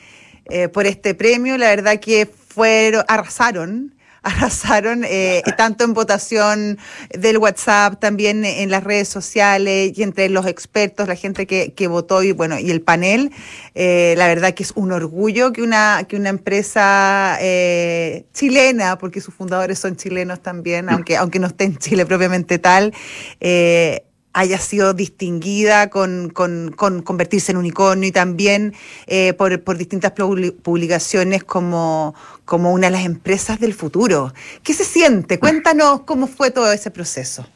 eh, 0.46 0.68
por 0.68 0.86
este 0.86 1.14
premio. 1.14 1.56
La 1.56 1.68
verdad 1.68 2.00
que 2.00 2.26
fueron, 2.26 3.04
arrasaron. 3.06 3.94
Arrasaron, 4.24 5.04
eh, 5.04 5.42
tanto 5.56 5.84
en 5.84 5.94
votación 5.94 6.78
del 7.10 7.38
WhatsApp, 7.38 8.00
también 8.00 8.44
en 8.44 8.70
las 8.70 8.82
redes 8.84 9.08
sociales 9.08 9.92
y 9.96 10.02
entre 10.02 10.28
los 10.28 10.46
expertos, 10.46 11.08
la 11.08 11.16
gente 11.16 11.46
que, 11.46 11.72
que 11.72 11.86
votó 11.86 12.22
y 12.22 12.32
bueno, 12.32 12.58
y 12.58 12.70
el 12.70 12.80
panel. 12.80 13.30
Eh, 13.74 14.14
la 14.16 14.26
verdad 14.26 14.54
que 14.54 14.62
es 14.62 14.72
un 14.74 14.92
orgullo 14.92 15.52
que 15.52 15.62
una, 15.62 16.04
que 16.08 16.16
una 16.16 16.28
empresa 16.28 17.38
eh, 17.40 18.24
chilena, 18.32 18.98
porque 18.98 19.20
sus 19.20 19.34
fundadores 19.34 19.78
son 19.78 19.96
chilenos 19.96 20.40
también, 20.40 20.88
aunque, 20.88 21.16
aunque 21.16 21.38
no 21.38 21.46
esté 21.46 21.64
en 21.64 21.76
Chile 21.78 22.06
propiamente 22.06 22.58
tal, 22.58 22.92
eh, 23.40 24.04
haya 24.34 24.58
sido 24.58 24.92
distinguida 24.92 25.88
con, 25.88 26.28
con, 26.28 26.72
con, 26.76 27.02
convertirse 27.02 27.52
en 27.52 27.58
unicornio 27.58 28.08
y 28.08 28.12
también 28.12 28.74
eh, 29.06 29.32
por, 29.32 29.62
por, 29.62 29.78
distintas 29.78 30.12
publicaciones 30.12 31.44
como, 31.44 32.14
como 32.44 32.72
una 32.72 32.88
de 32.88 32.92
las 32.92 33.06
empresas 33.06 33.60
del 33.60 33.72
futuro. 33.72 34.34
¿Qué 34.62 34.74
se 34.74 34.84
siente? 34.84 35.38
Cuéntanos 35.38 36.00
cómo 36.00 36.26
fue 36.26 36.50
todo 36.50 36.70
ese 36.72 36.90
proceso. 36.90 37.46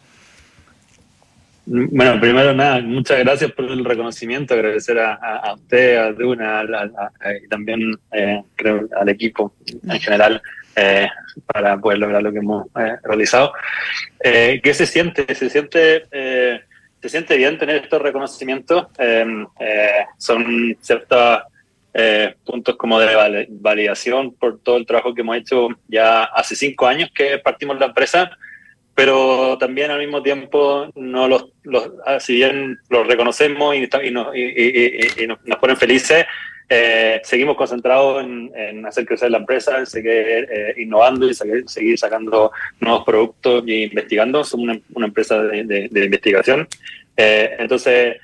Bueno, 1.66 2.18
primero 2.18 2.54
nada, 2.54 2.80
muchas 2.80 3.18
gracias 3.18 3.52
por 3.52 3.66
el 3.66 3.84
reconocimiento, 3.84 4.54
agradecer 4.54 4.98
a, 4.98 5.52
usted, 5.54 5.98
a 5.98 6.12
Duna, 6.12 6.62
y 7.44 7.48
también 7.48 7.92
eh, 8.12 8.42
creo 8.56 8.88
al 8.98 9.08
equipo 9.10 9.52
en 9.86 10.00
general 10.00 10.40
eh, 10.76 11.08
para 11.44 11.76
poder 11.76 11.98
lograr 11.98 12.22
lo 12.22 12.32
que 12.32 12.38
hemos 12.38 12.68
realizado. 13.02 13.52
¿Qué 14.22 14.72
se 14.72 14.86
siente? 14.86 15.34
Se 15.34 15.50
siente 15.50 16.04
se 17.00 17.08
siente 17.08 17.36
bien 17.36 17.58
tener 17.58 17.76
estos 17.76 18.02
reconocimientos. 18.02 18.86
Em, 18.98 19.46
eh, 19.60 20.04
son 20.16 20.76
ciertos 20.80 21.42
eh, 21.94 22.34
puntos 22.44 22.76
como 22.76 23.00
de 23.00 23.48
validación 23.50 24.34
por 24.34 24.60
todo 24.60 24.76
el 24.76 24.86
trabajo 24.86 25.14
que 25.14 25.22
hemos 25.22 25.36
hecho 25.36 25.68
ya 25.88 26.24
hace 26.24 26.54
cinco 26.54 26.86
años 26.86 27.10
que 27.14 27.38
partimos 27.38 27.78
la 27.78 27.86
empresa, 27.86 28.30
pero 28.94 29.56
también 29.58 29.90
al 29.90 29.98
mismo 30.00 30.22
tiempo 30.22 30.90
no 30.96 31.28
los, 31.28 31.46
los 31.62 31.92
ah, 32.04 32.20
si 32.20 32.34
bien 32.34 32.78
los 32.88 33.06
reconocemos 33.06 33.74
y, 33.74 33.88
y, 34.02 34.10
nos, 34.10 34.36
y, 34.36 35.26
nos, 35.26 35.58
ponen 35.58 35.76
felices, 35.76 36.26
eh, 36.68 37.20
seguimos 37.24 37.56
concentrados 37.56 38.24
en, 38.24 38.84
hacer 38.86 39.06
crecer 39.06 39.30
la 39.30 39.38
empresa, 39.38 39.78
en 39.78 39.86
seguir 39.86 40.48
innovando 40.76 41.28
y 41.28 41.34
seguir, 41.34 41.98
sacando 41.98 42.52
nuevos 42.80 43.04
productos 43.04 43.64
e 43.66 43.84
investigando. 43.84 44.44
Somos 44.44 44.64
una, 44.64 44.80
una 44.94 45.06
empresa 45.06 45.42
de, 45.42 45.88
de 45.90 46.04
investigación 46.04 46.68
eh, 47.20 47.56
entonces, 47.58 48.16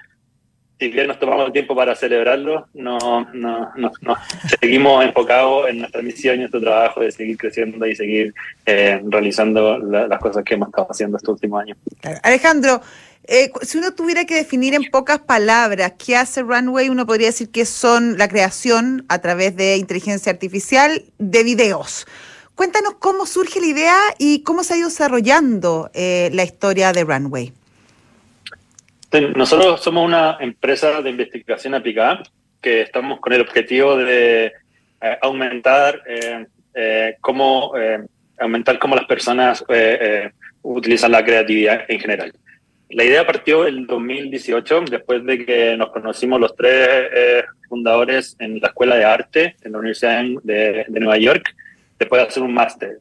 si 0.78 0.88
bien 0.88 1.08
nos 1.08 1.18
tomamos 1.18 1.46
el 1.46 1.52
tiempo 1.52 1.74
para 1.74 1.96
celebrarlo, 1.96 2.68
no, 2.74 3.26
no, 3.34 3.72
no, 3.76 4.16
seguimos 4.60 5.04
enfocados 5.04 5.68
en 5.68 5.80
nuestra 5.80 6.00
misión 6.00 6.36
y 6.36 6.38
nuestro 6.38 6.60
trabajo 6.60 7.00
de 7.00 7.10
seguir 7.10 7.36
creciendo 7.36 7.84
y 7.86 7.96
seguir 7.96 8.32
eh, 8.64 9.02
realizando 9.04 9.78
las 9.78 10.20
cosas 10.20 10.44
que 10.44 10.54
hemos 10.54 10.68
estado 10.68 10.86
haciendo 10.88 11.16
estos 11.16 11.34
últimos 11.34 11.62
años. 11.62 11.76
Alejandro, 12.22 12.80
eh, 13.28 13.50
si 13.62 13.78
uno 13.78 13.94
tuviera 13.94 14.24
que 14.24 14.34
definir 14.34 14.74
en 14.74 14.90
pocas 14.90 15.18
palabras 15.18 15.94
qué 15.98 16.16
hace 16.16 16.42
Runway, 16.42 16.88
uno 16.88 17.06
podría 17.06 17.28
decir 17.28 17.50
que 17.50 17.64
son 17.64 18.18
la 18.18 18.28
creación 18.28 19.04
a 19.08 19.20
través 19.20 19.56
de 19.56 19.76
inteligencia 19.76 20.32
artificial 20.32 21.04
de 21.18 21.42
videos. 21.42 22.06
Cuéntanos 22.54 22.94
cómo 23.00 23.26
surge 23.26 23.60
la 23.60 23.66
idea 23.66 23.98
y 24.18 24.42
cómo 24.42 24.62
se 24.62 24.74
ha 24.74 24.76
ido 24.76 24.88
desarrollando 24.88 25.90
la 25.94 26.44
historia 26.44 26.92
de 26.92 27.02
Runway. 27.02 27.52
Nosotros 29.36 29.80
somos 29.80 30.04
una 30.04 30.38
empresa 30.40 31.00
de 31.00 31.10
investigación 31.10 31.74
aplicada 31.74 32.22
que 32.60 32.82
estamos 32.82 33.20
con 33.20 33.32
el 33.32 33.42
objetivo 33.42 33.96
de 33.96 34.46
eh, 34.46 35.18
aumentar 35.22 36.02
eh, 36.06 36.46
eh, 36.74 37.16
cómo 37.20 37.72
aumentar 38.40 38.78
cómo 38.80 38.96
las 38.96 39.04
personas 39.04 39.64
utilizan 40.62 41.12
la 41.12 41.24
creatividad 41.24 41.82
en 41.88 42.00
general. 42.00 42.32
La 42.94 43.04
idea 43.04 43.26
partió 43.26 43.66
en 43.66 43.86
2018, 43.86 44.82
después 44.90 45.24
de 45.24 45.44
que 45.44 45.76
nos 45.76 45.90
conocimos 45.90 46.40
los 46.40 46.54
tres 46.54 47.44
fundadores 47.68 48.36
en 48.38 48.60
la 48.60 48.68
Escuela 48.68 48.96
de 48.96 49.04
Arte 49.04 49.56
en 49.62 49.72
la 49.72 49.78
Universidad 49.78 50.24
de, 50.42 50.84
de 50.86 51.00
Nueva 51.00 51.18
York, 51.18 51.54
después 51.98 52.22
de 52.22 52.28
hacer 52.28 52.42
un 52.42 52.54
máster 52.54 52.98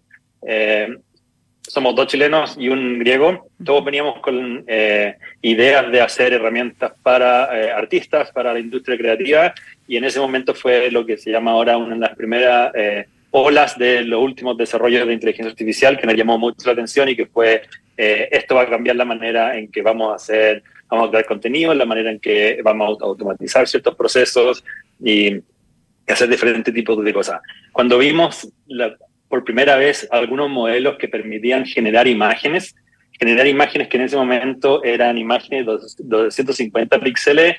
somos 1.68 1.96
dos 1.96 2.08
chilenos 2.08 2.56
y 2.58 2.70
un 2.70 3.00
griego. 3.00 3.48
Todos 3.64 3.86
veníamos 3.86 4.20
con 4.20 4.64
eh, 4.68 5.16
ideas 5.42 5.92
de 5.92 6.02
hacer 6.02 6.34
herramientas 6.34 6.94
para 7.02 7.58
eh, 7.58 7.72
artistas, 7.72 8.32
para 8.32 8.54
la 8.54 8.60
industria 8.60 8.98
creativa, 8.98 9.54
y 9.88 9.98
en 9.98 10.04
ese 10.04 10.20
momento 10.20 10.54
fue 10.54 10.92
lo 10.92 11.06
que 11.06 11.18
se 11.18 11.32
llama 11.32 11.52
ahora 11.52 11.78
una 11.78 11.96
de 11.96 12.02
las 12.02 12.16
primeras 12.16 12.72
eh, 12.76 13.08
olas 13.34 13.78
de 13.78 14.04
los 14.04 14.22
últimos 14.22 14.58
desarrollos 14.58 15.06
de 15.08 15.14
inteligencia 15.14 15.52
artificial 15.52 16.00
que 16.00 16.08
nos 16.08 16.16
llamó 16.16 16.38
mucho 16.38 16.66
la 16.66 16.74
atención 16.74 17.10
y 17.10 17.16
que 17.16 17.26
fue 17.26 17.64
esto 17.98 18.56
va 18.56 18.64
a 18.64 18.70
cambiar 18.70 18.96
la 18.96 19.06
manera 19.06 19.58
en 19.58 19.72
que 19.72 19.82
vamos 19.82 20.12
a 20.12 20.16
hacer, 20.16 20.64
vamos 20.90 21.08
a 21.08 21.12
crear 21.12 21.26
contenido, 21.26 21.74
la 21.74 21.86
manera 21.86 22.12
en 22.12 22.20
que 22.20 22.60
vamos 22.64 22.98
a 23.02 23.06
automatizar 23.06 23.68
ciertos 23.68 23.96
procesos 23.96 24.64
y 25.04 25.42
hacer 26.08 26.30
diferentes 26.30 26.74
tipos 26.74 27.04
de 27.04 27.14
cosas. 27.14 27.42
Cuando 27.72 27.98
vimos 27.98 28.52
la, 28.68 28.96
por 29.28 29.44
primera 29.44 29.76
vez 29.76 30.08
algunos 30.12 30.50
modelos 30.50 30.98
que 30.98 31.08
permitían 31.08 31.66
generar 31.66 32.08
imágenes, 32.08 32.76
generar 33.12 33.48
imágenes 33.48 33.88
que 33.88 33.98
en 33.98 34.04
ese 34.04 34.18
momento 34.18 34.84
eran 34.84 35.18
imágenes 35.18 35.66
de 35.66 36.04
250 36.04 37.00
píxeles, 37.00 37.56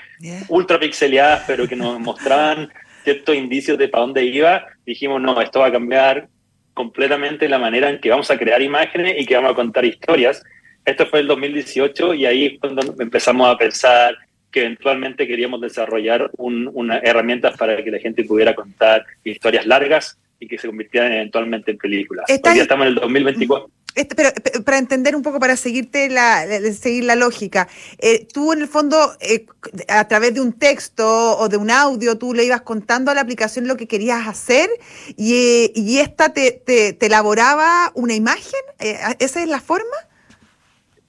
ultra 0.49 0.79
pixeleadas, 0.79 1.45
pero 1.47 1.69
que 1.69 1.77
nos 1.77 1.99
mostraban 2.01 2.71
ciertos 3.05 3.37
indicios 3.37 3.79
de 3.79 3.89
para 3.89 4.03
dónde 4.03 4.25
iba. 4.25 4.67
Dijimos, 4.85 5.21
no, 5.21 5.41
esto 5.41 5.61
va 5.61 5.67
a 5.67 5.73
cambiar 5.73 6.29
completamente 6.73 7.49
la 7.49 7.59
manera 7.59 7.89
en 7.89 8.01
que 8.01 8.11
vamos 8.11 8.31
a 8.31 8.39
crear 8.39 8.61
imágenes 8.61 9.15
y 9.19 9.27
que 9.27 9.37
vamos 9.37 9.53
a 9.53 9.55
contar 9.55 9.85
historias. 9.85 10.43
Esto 10.85 11.07
fue 11.07 11.21
el 11.21 11.29
2018 11.29 12.15
y 12.15 12.27
ahí 12.27 12.59
cuando 12.59 12.83
empezamos 12.99 13.49
a 13.49 13.57
pensar 13.57 14.17
que 14.51 14.61
eventualmente 14.61 15.27
queríamos 15.27 15.61
desarrollar 15.61 16.31
una 16.39 16.99
herramienta 16.99 17.53
para 17.53 17.83
que 17.83 17.91
la 17.91 17.99
gente 17.99 18.25
pudiera 18.25 18.55
contar 18.55 19.05
historias 19.25 19.67
largas 19.67 20.19
y 20.39 20.47
que 20.47 20.59
se 20.59 20.69
convirtieran 20.69 21.13
eventualmente 21.13 21.73
en 21.73 21.79
películas. 21.79 22.27
Hoy 22.29 22.53
día 22.53 22.63
estamos 22.63 22.87
en 22.87 22.93
el 22.93 22.95
2024. 22.97 23.84
Este, 23.95 24.15
pero, 24.15 24.31
para 24.65 24.79
entender 24.79 25.15
un 25.15 25.23
poco, 25.23 25.39
para 25.39 25.57
seguirte 25.57 26.09
la, 26.09 26.47
seguir 26.73 27.05
la 27.05 27.15
lógica, 27.15 27.69
eh, 27.99 28.27
tú 28.33 28.53
en 28.53 28.63
el 28.63 28.69
fondo, 28.69 28.97
eh, 29.21 29.47
a 29.89 30.09
través 30.09 30.35
de 30.35 30.41
un 30.41 30.53
texto 30.53 31.39
o 31.39 31.49
de 31.49 31.57
un 31.57 31.71
audio, 31.71 32.19
tú 32.19 32.35
le 32.35 32.45
ibas 32.45 32.63
contando 32.63 33.11
a 33.11 33.15
la 33.15 33.21
aplicación 33.21 33.69
lo 33.69 33.77
que 33.77 33.87
querías 33.87 34.27
hacer 34.27 34.69
y, 35.17 35.71
y 35.75 35.99
esta 35.99 36.33
te, 36.33 36.51
te, 36.53 36.93
te, 36.93 37.07
elaboraba 37.07 37.93
una 37.95 38.15
imagen. 38.15 38.61
Eh, 38.81 38.99
¿Esa 39.21 39.43
es 39.43 39.49
la 39.49 39.61
forma? 39.61 39.97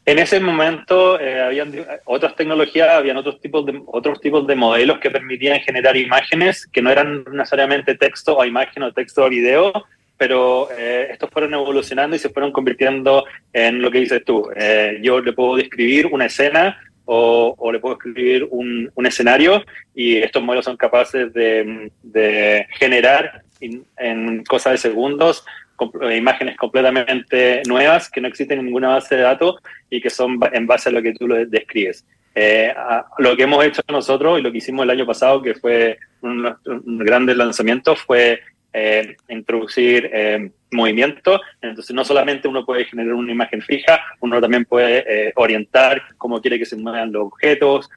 En 0.06 0.20
ese 0.20 0.40
momento 0.40 1.20
eh, 1.20 1.42
habían 1.42 1.74
otras 2.06 2.36
tecnologías, 2.36 2.90
habían 2.90 3.18
otros 3.18 3.42
tipos, 3.42 3.66
de, 3.66 3.82
otros 3.88 4.22
tipos 4.22 4.46
de 4.46 4.56
modelos 4.56 5.00
que 5.00 5.10
permitían 5.10 5.60
generar 5.62 5.98
imágenes 5.98 6.68
que 6.68 6.84
no 6.84 6.92
eran 6.92 7.26
necesariamente 7.32 7.96
texto 7.96 8.38
o 8.38 8.46
imagen 8.46 8.84
o 8.84 8.94
texto 8.94 9.26
o 9.26 9.30
video, 9.30 9.74
pero 10.18 10.70
eh, 10.72 11.08
estos 11.12 11.30
fueron 11.30 11.54
evolucionando 11.54 12.16
y 12.16 12.20
se 12.20 12.30
fueron 12.30 12.52
convirtiendo 12.52 13.26
en 13.54 13.82
lo 13.82 13.92
que 13.92 14.00
dices 14.00 14.24
tú. 14.26 14.50
Eh, 14.56 15.00
yo 15.02 15.20
le 15.20 15.34
puedo 15.34 15.56
describir 15.56 16.08
una 16.08 16.26
escena 16.26 16.80
o, 17.08 17.72
le 17.72 17.80
puedo 17.80 17.96
escribir 17.96 18.48
un, 18.50 18.92
un, 18.96 19.06
escenario 19.06 19.64
y 19.94 20.18
estos 20.18 20.42
modelos 20.42 20.66
son 20.66 20.76
capaces 20.76 21.32
de, 21.34 22.68
generar 22.80 23.44
en 23.60 24.44
cosas 24.44 24.74
de 24.74 24.78
segundos 24.90 25.46
eh, 25.78 26.16
imágenes 26.16 26.56
completamente 26.56 27.62
nuevas 27.68 28.10
que 28.10 28.22
no 28.22 28.30
existen 28.30 28.60
en 28.60 28.66
ninguna 28.66 28.90
base 28.90 29.16
de 29.16 29.24
datos 29.24 29.58
y 29.90 30.00
que 30.00 30.10
son 30.10 30.40
en 30.54 30.66
base 30.66 30.90
a 30.90 30.92
lo 30.92 31.02
que 31.02 31.14
tú 31.14 31.28
lo 31.28 31.46
describes. 31.46 32.06
Eh, 32.34 32.74
lo 33.18 33.36
que 33.36 33.44
hemos 33.44 33.64
hecho 33.64 33.82
nosotros 33.90 34.40
y 34.40 34.42
lo 34.42 34.52
que 34.52 34.60
hicimos 34.60 34.84
el 34.84 34.92
año 34.92 35.06
pasado, 35.06 35.42
que 35.42 35.54
fue 35.54 35.98
un, 36.22 36.46
un 36.66 36.98
grandes 37.00 37.36
lanzamientos, 37.36 38.02
fue 38.02 38.42
eh, 38.76 39.16
introducir 39.30 40.10
eh, 40.14 40.52
movimiento. 40.72 41.40
Entonces, 41.62 41.96
no 41.96 42.04
solamente 42.04 42.48
uno 42.48 42.66
puede 42.66 42.86
generar 42.86 43.14
una 43.14 43.32
imagen 43.32 43.62
fija, 43.62 44.02
uno 44.20 44.42
también 44.42 44.66
puede 44.66 45.32
orientar 45.36 46.02
cómo 46.18 46.42
quiere 46.42 46.60
que 46.60 46.66
se 46.66 46.76
muevan 46.76 47.12
los 47.12 47.28
objetos, 47.28 47.90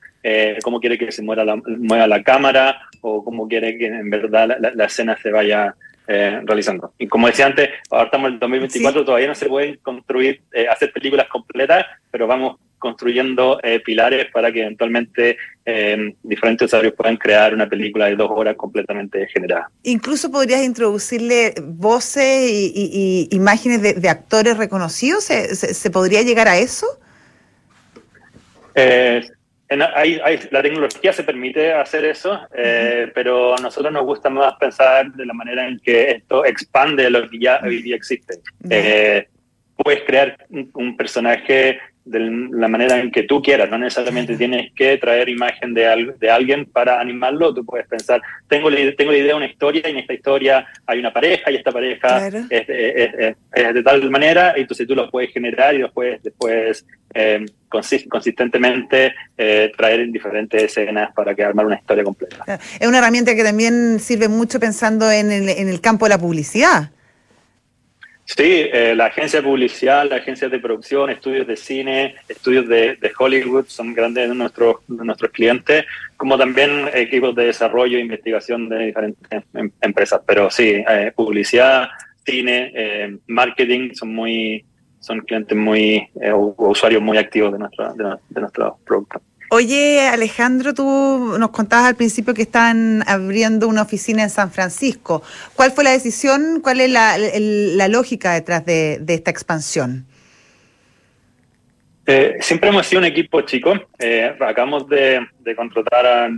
cómo 0.63 0.81
quiere 0.81 0.99
que 0.99 1.11
se 1.11 1.23
mueva 1.23 1.45
la, 1.45 1.57
mueva 1.57 2.07
la 2.07 2.23
cámara 2.23 2.81
o 3.01 3.25
cómo 3.25 3.49
quiere 3.49 3.77
que 3.77 3.87
en 3.87 4.11
verdad 4.11 4.57
la, 4.61 4.73
la 4.75 4.85
escena 4.85 5.17
se 5.17 5.31
vaya 5.31 5.75
eh, 6.11 6.41
realizando. 6.43 6.95
Y 6.99 7.07
como 7.07 7.27
decía 7.27 7.45
antes, 7.45 7.69
ahora 7.91 8.07
estamos 8.07 8.29
en 8.29 8.35
el 8.35 8.41
2024, 8.41 9.05
todavía 9.05 9.29
no 9.29 9.35
se 9.35 9.47
pueden 9.47 9.77
construir, 9.83 10.41
eh, 10.55 10.67
hacer 10.67 10.91
películas 10.91 11.29
completas, 11.29 11.85
pero 12.11 12.27
vamos 12.27 12.57
construyendo 12.79 13.61
eh, 13.63 13.81
pilares 13.81 14.27
para 14.33 14.53
que 14.53 14.63
eventualmente 14.63 15.37
diferentes 16.23 16.65
usuarios 16.65 16.95
puedan 16.95 17.19
crear 17.19 17.53
una 17.53 17.69
película 17.69 18.07
de 18.07 18.17
dos 18.17 18.31
horas 18.31 18.57
completamente 18.57 19.27
generada. 19.27 19.71
Incluso 19.83 20.31
podrías 20.31 20.63
introducirle 20.63 21.53
voces 21.63 22.51
y, 22.51 23.29
imágenes 23.33 23.83
de, 23.83 24.09
actores 24.09 24.57
reconocidos. 24.57 25.25
¿Se, 25.25 25.91
podría 25.91 26.23
llegar 26.23 26.49
a 26.49 26.57
eso? 26.57 26.87
la 29.77 30.63
tecnología 30.63 31.13
se 31.13 31.23
permite 31.23 31.73
hacer 31.73 32.05
eso, 32.05 32.41
eh, 32.57 33.11
pero 33.15 33.55
a 33.55 33.61
nosotros 33.61 33.93
nos 33.93 34.05
gusta 34.05 34.31
más 34.31 34.55
pensar 34.55 35.13
de 35.13 35.27
la 35.27 35.35
manera 35.35 35.69
en 35.69 35.79
que 35.81 36.11
esto 36.13 36.45
expande 36.45 37.11
lo 37.11 37.29
que 37.29 37.39
ya 37.39 37.61
hoy 37.63 37.83
día 37.83 37.97
existe. 37.97 38.41
Eh, 38.71 39.29
puedes 39.77 40.03
crear 40.05 40.37
un, 40.75 40.97
personaje 40.97 41.79
de 42.09 42.21
la 42.53 42.69
manera 42.69 42.99
en 42.99 43.11
que 43.11 43.25
tú 43.25 43.43
quieras, 43.43 43.71
no 43.71 43.79
necesariamente 43.79 44.37
tienes 44.37 44.73
que 44.73 44.97
traer 44.99 45.29
imagen 45.29 45.75
de, 45.75 46.15
de 46.19 46.31
alguien 46.31 46.67
para 46.67 47.01
animarlo, 47.01 47.55
tú 47.55 47.65
puedes 47.65 47.87
pensar, 47.87 48.23
tengo, 48.49 48.71
tengo 48.97 49.13
la 49.13 49.19
idea 49.19 49.29
de 49.29 49.35
una 49.35 49.47
historia 49.47 49.83
y 49.85 49.91
en 49.91 49.99
esta 49.99 50.15
historia 50.15 50.67
hay 50.87 50.99
una 50.99 51.13
pareja 51.13 51.51
y 51.51 51.57
esta 51.57 51.73
pareja 51.73 52.29
es, 52.29 52.67
de 52.67 53.83
tal 53.85 54.11
manera, 54.11 54.55
y 54.57 54.63
entonces 54.63 54.87
tú 54.87 54.95
lo 54.95 55.11
puedes 55.11 55.33
generar 55.33 55.75
y 55.75 55.85
puedes 55.89 56.23
después 56.23 56.87
eh, 57.15 57.45
consistentemente 57.69 59.15
eh, 59.37 59.73
traer 59.77 60.01
en 60.01 60.13
diferentes 60.13 60.63
escenas 60.63 61.13
para 61.15 61.35
que 61.35 61.45
armar 61.45 61.67
una 61.67 61.77
historia 61.77 62.05
completa. 62.05 62.59
Es 62.81 62.87
una 62.87 62.99
herramienta 62.99 63.35
que 63.35 63.45
también 63.45 64.01
sirve 64.01 64.29
mucho 64.29 64.59
pensando 64.59 65.11
en 65.11 65.31
el, 65.31 65.49
en 65.49 65.69
el 65.69 65.81
campo 65.81 66.07
de 66.07 66.11
la 66.11 66.19
publicidad. 66.19 66.91
Sí, 68.37 68.43
eh, 68.45 68.95
la 68.95 69.07
agencia 69.07 69.41
de 69.41 69.49
publicidad, 69.49 70.07
la 70.07 70.17
agencia 70.17 70.51
de 70.51 70.59
producción, 70.59 71.09
estudios 71.09 71.47
de 71.47 71.57
cine, 71.57 72.15
estudios 72.29 72.69
de, 72.69 72.99
Hollywood 73.19 73.65
son 73.69 73.95
grandes 73.95 74.29
de 74.29 74.35
nuestros, 74.35 74.77
nuestros 74.87 75.31
clientes, 75.31 75.87
como 76.15 76.37
también 76.37 76.91
equipos 76.93 77.35
de 77.35 77.47
desarrollo 77.47 77.97
e 77.97 78.03
investigación 78.03 78.69
de 78.69 78.79
diferentes 78.81 79.45
em, 79.55 79.71
empresas. 79.81 80.21
Pero 80.27 80.51
sí, 80.51 80.85
eh, 80.87 81.11
publicidad, 81.17 81.89
cine, 82.23 82.71
eh, 82.75 83.17
marketing 83.29 83.95
son 83.95 84.15
muy 84.15 84.65
son 85.01 85.21
clientes 85.21 85.57
muy 85.57 86.07
usuarios 86.59 87.01
muy 87.01 87.17
activos 87.17 87.53
de, 87.53 87.59
nuestra, 87.61 87.95
de, 87.95 88.17
de 88.29 88.41
nuestros 88.43 88.75
productos. 88.85 89.23
Oye, 89.51 90.07
Alejandro, 90.09 90.75
tú 90.75 91.37
nos 91.39 91.51
contabas 91.51 91.87
al 91.87 91.97
principio 91.97 92.35
que 92.35 92.43
están 92.43 93.03
abriendo 93.07 93.67
una 93.67 93.83
oficina 93.83 94.23
en 94.23 94.31
San 94.31 94.51
Francisco. 94.51 95.23
¿Cuál 95.55 95.73
fue 95.73 95.85
la 95.85 95.93
decisión? 95.93 96.61
¿Cuál 96.63 96.81
es 96.81 96.91
la, 96.91 97.89
lógica 97.89 98.35
detrás 98.35 98.67
de, 98.67 99.03
esta 99.09 99.31
expansión? 99.31 100.05
Eh, 102.07 102.37
siempre 102.41 102.69
hemos 102.69 102.87
sido 102.87 103.01
un 103.01 103.07
equipo 103.07 103.41
chico. 103.43 103.73
Eh, 103.99 104.35
acabamos 104.39 104.87
de, 104.89 105.27
contratar 105.57 106.07
a, 106.07 106.29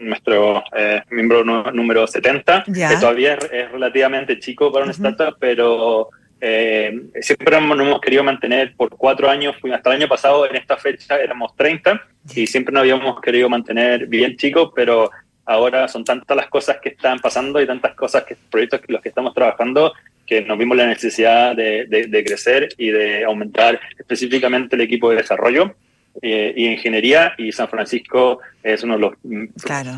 nuestro 0.00 0.62
eh, 0.74 1.02
miembro 1.10 1.44
número 1.44 2.06
70, 2.06 2.64
que 2.64 2.96
todavía 2.98 3.34
es, 3.34 3.70
relativamente 3.72 4.38
chico 4.38 4.72
para 4.72 4.84
una 4.84 4.92
startup, 4.92 5.36
pero 5.38 6.08
eh, 6.40 6.92
siempre 7.20 7.60
nos 7.60 7.78
hemos 7.78 8.00
querido 8.00 8.24
mantener 8.24 8.74
por 8.76 8.90
cuatro 8.90 9.28
años, 9.28 9.54
hasta 9.72 9.90
el 9.90 9.96
año 9.96 10.08
pasado 10.08 10.48
en 10.48 10.56
esta 10.56 10.76
fecha 10.76 11.18
éramos 11.18 11.54
30 11.56 12.00
y 12.34 12.46
siempre 12.46 12.72
nos 12.72 12.82
habíamos 12.82 13.20
querido 13.20 13.48
mantener 13.48 14.06
bien 14.06 14.36
chicos, 14.36 14.70
pero 14.74 15.10
ahora 15.44 15.88
son 15.88 16.04
tantas 16.04 16.36
las 16.36 16.48
cosas 16.48 16.78
que 16.82 16.90
están 16.90 17.18
pasando 17.18 17.60
y 17.60 17.66
tantas 17.66 17.94
cosas, 17.94 18.24
que 18.24 18.36
proyectos 18.50 18.80
que 18.80 18.92
los 18.92 19.02
que 19.02 19.10
estamos 19.10 19.34
trabajando, 19.34 19.92
que 20.26 20.42
nos 20.42 20.56
vimos 20.56 20.76
la 20.76 20.86
necesidad 20.86 21.56
de 21.56 22.24
crecer 22.26 22.68
y 22.78 22.90
de 22.90 23.24
aumentar 23.24 23.80
específicamente 23.98 24.76
el 24.76 24.82
equipo 24.82 25.10
de 25.10 25.16
desarrollo. 25.16 25.74
Eh, 26.22 26.52
y 26.56 26.66
ingeniería 26.66 27.32
y 27.38 27.52
San 27.52 27.68
Francisco 27.68 28.40
es 28.64 28.82
uno 28.82 28.94
de 28.94 29.00
los 29.00 29.12
mm, 29.22 29.44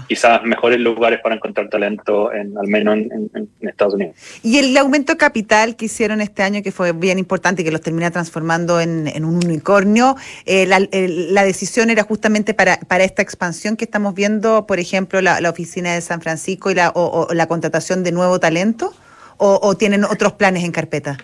quizás 0.06 0.42
mejores 0.44 0.78
lugares 0.78 1.18
para 1.20 1.34
encontrar 1.34 1.68
talento, 1.68 2.32
en, 2.32 2.56
al 2.56 2.68
menos 2.68 2.96
en, 2.96 3.48
Estados 3.60 3.94
Unidos. 3.94 4.14
Y 4.42 4.58
el 4.58 4.76
aumento 4.76 5.16
capital 5.16 5.74
que 5.74 5.86
hicieron 5.86 6.20
este 6.20 6.42
año, 6.42 6.62
que 6.62 6.70
fue 6.70 6.92
bien 6.92 7.18
importante 7.18 7.62
y 7.62 7.64
que 7.64 7.72
los 7.72 7.80
termina 7.80 8.10
transformando 8.10 8.78
en, 8.80 9.24
un 9.24 9.36
unicornio, 9.36 10.16
eh, 10.44 10.66
la, 10.66 11.44
decisión 11.44 11.90
era 11.90 12.04
justamente 12.04 12.54
para, 12.54 12.76
para 12.76 13.04
esta 13.04 13.22
expansión 13.22 13.76
que 13.76 13.84
estamos 13.84 14.14
viendo, 14.14 14.66
por 14.66 14.78
ejemplo, 14.78 15.20
la, 15.22 15.50
oficina 15.50 15.94
de 15.94 16.02
San 16.02 16.20
Francisco 16.20 16.70
y 16.70 16.74
la, 16.74 16.92
o, 16.94 17.28
la 17.32 17.46
contratación 17.46 18.04
de 18.04 18.12
nuevo 18.12 18.38
talento, 18.38 18.94
o 19.38 19.76
tienen 19.76 20.04
otros 20.04 20.34
planes 20.34 20.62
en 20.62 20.70
carpeta. 20.70 21.18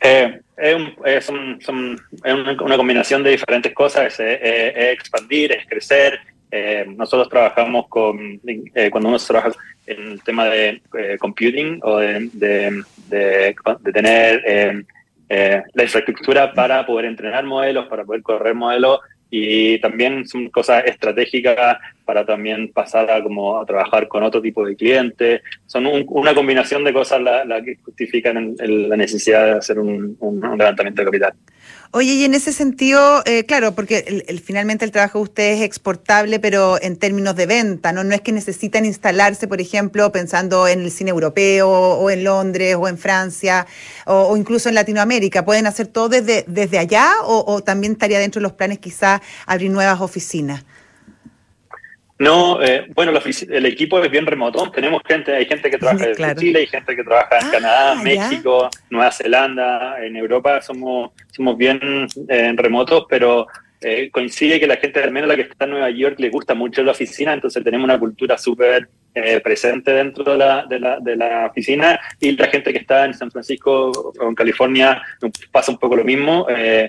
Eh, 0.00 0.40
es, 0.56 1.28
una 1.28 2.76
combinación 2.76 3.22
de 3.22 3.30
diferentes 3.30 3.72
cosas, 3.74 4.18
es, 4.18 4.40
expandir, 4.76 5.52
es 5.52 5.66
crecer. 5.66 6.20
Eh, 6.50 6.86
nosotros 6.96 7.28
trabajamos 7.28 7.88
con, 7.88 8.40
eh, 8.46 8.90
cuando 8.90 9.10
uno 9.10 9.18
trabaja 9.18 9.52
en 9.86 10.12
el 10.12 10.22
tema 10.22 10.46
de 10.46 10.80
computing 11.18 11.80
o 11.82 11.98
de, 11.98 12.30
de, 12.32 13.54
tener 13.92 14.84
la 15.28 15.82
infraestructura 15.82 16.52
para 16.52 16.86
poder 16.86 17.06
entrenar 17.06 17.44
modelos, 17.44 17.86
para 17.86 18.04
poder 18.04 18.22
correr 18.22 18.54
modelos, 18.54 19.00
y 19.30 19.78
también 19.80 20.26
son 20.26 20.48
cosas 20.48 20.84
estratégicas 20.86 21.78
para 22.04 22.24
también 22.24 22.72
pasar 22.72 23.10
a 23.10 23.22
como 23.22 23.60
a 23.60 23.66
trabajar 23.66 24.08
con 24.08 24.22
otro 24.22 24.40
tipo 24.40 24.64
de 24.64 24.74
clientes. 24.74 25.42
Son 25.66 25.86
una 25.86 26.34
combinación 26.34 26.82
de 26.84 26.92
cosas 26.92 27.20
la, 27.20 27.62
que 27.62 27.76
justifican 27.84 28.54
la 28.58 28.96
necesidad 28.96 29.44
de 29.44 29.52
hacer 29.52 29.78
un, 29.78 30.16
levantamiento 30.56 31.02
de 31.02 31.06
capital. 31.06 31.32
Oye, 31.90 32.12
y 32.12 32.24
en 32.24 32.34
ese 32.34 32.52
sentido, 32.52 33.22
eh, 33.24 33.44
claro, 33.44 33.74
porque 33.74 34.24
el, 34.28 34.40
finalmente 34.40 34.84
el 34.84 34.90
trabajo 34.90 35.20
de 35.20 35.22
ustedes 35.22 35.58
es 35.60 35.64
exportable, 35.64 36.38
pero 36.38 36.78
en 36.82 36.96
términos 36.96 37.34
de 37.34 37.46
venta, 37.46 37.92
¿no? 37.92 38.04
No 38.04 38.14
es 38.14 38.20
que 38.20 38.30
necesitan 38.30 38.84
instalarse, 38.84 39.48
por 39.48 39.58
ejemplo, 39.58 40.12
pensando 40.12 40.68
en 40.68 40.80
el 40.80 40.90
cine 40.90 41.10
europeo 41.10 41.70
o 41.70 42.10
en 42.10 42.24
Londres 42.24 42.76
o 42.78 42.88
en 42.88 42.98
Francia 42.98 43.66
o, 44.04 44.36
incluso 44.36 44.68
en 44.68 44.74
Latinoamérica. 44.74 45.46
¿Pueden 45.46 45.66
hacer 45.66 45.86
todo 45.86 46.10
desde, 46.10 46.44
desde 46.46 46.78
allá 46.78 47.10
o, 47.24 47.62
también 47.62 47.94
estaría 47.94 48.18
dentro 48.18 48.40
de 48.40 48.42
los 48.42 48.52
planes 48.52 48.80
quizá 48.80 49.22
abrir 49.46 49.70
nuevas 49.70 50.02
oficinas? 50.02 50.64
No, 52.18 52.60
eh, 52.60 52.86
bueno, 52.94 53.12
el 53.48 53.66
equipo 53.66 54.02
es 54.02 54.10
bien 54.10 54.26
remoto. 54.26 54.70
Tenemos 54.72 55.02
gente, 55.06 55.34
hay 55.34 55.46
gente 55.46 55.70
que 55.70 55.78
trabaja 55.78 56.06
en 56.06 56.36
Chile, 56.36 56.60
hay 56.60 56.66
gente 56.66 56.96
que 56.96 57.04
trabaja 57.04 57.38
en 57.38 57.46
ah, 57.46 57.50
Canadá, 57.50 57.94
México, 58.02 58.68
Nueva 58.90 59.12
Zelanda, 59.12 60.04
en 60.04 60.16
Europa 60.16 60.60
somos, 60.60 61.12
somos 61.30 61.56
bien 61.56 62.08
eh, 62.28 62.52
remotos, 62.56 63.06
pero 63.08 63.46
eh, 63.80 64.10
coincide 64.10 64.58
que 64.58 64.66
la 64.66 64.76
gente, 64.76 65.00
al 65.00 65.12
menos 65.12 65.28
la 65.28 65.36
que 65.36 65.42
está 65.42 65.64
en 65.64 65.70
Nueva 65.70 65.90
York, 65.90 66.16
le 66.18 66.30
gusta 66.30 66.54
mucho 66.54 66.82
la 66.82 66.90
oficina, 66.90 67.32
entonces 67.32 67.62
tenemos 67.62 67.84
una 67.84 67.98
cultura 67.98 68.36
súper 68.36 68.88
presente 69.42 69.90
dentro 69.90 70.22
de 70.22 70.38
la, 70.38 70.64
de, 70.66 70.78
la, 70.78 71.00
de 71.00 71.16
la 71.16 71.46
oficina 71.46 71.98
y 72.20 72.36
la 72.36 72.46
gente 72.46 72.70
que 72.70 72.78
está 72.78 73.04
en 73.04 73.14
San 73.14 73.32
Francisco 73.32 73.90
o 73.90 74.28
en 74.28 74.34
California 74.36 75.02
pasa 75.50 75.72
un 75.72 75.78
poco 75.78 75.96
lo 75.96 76.04
mismo. 76.04 76.46
Eh, 76.48 76.88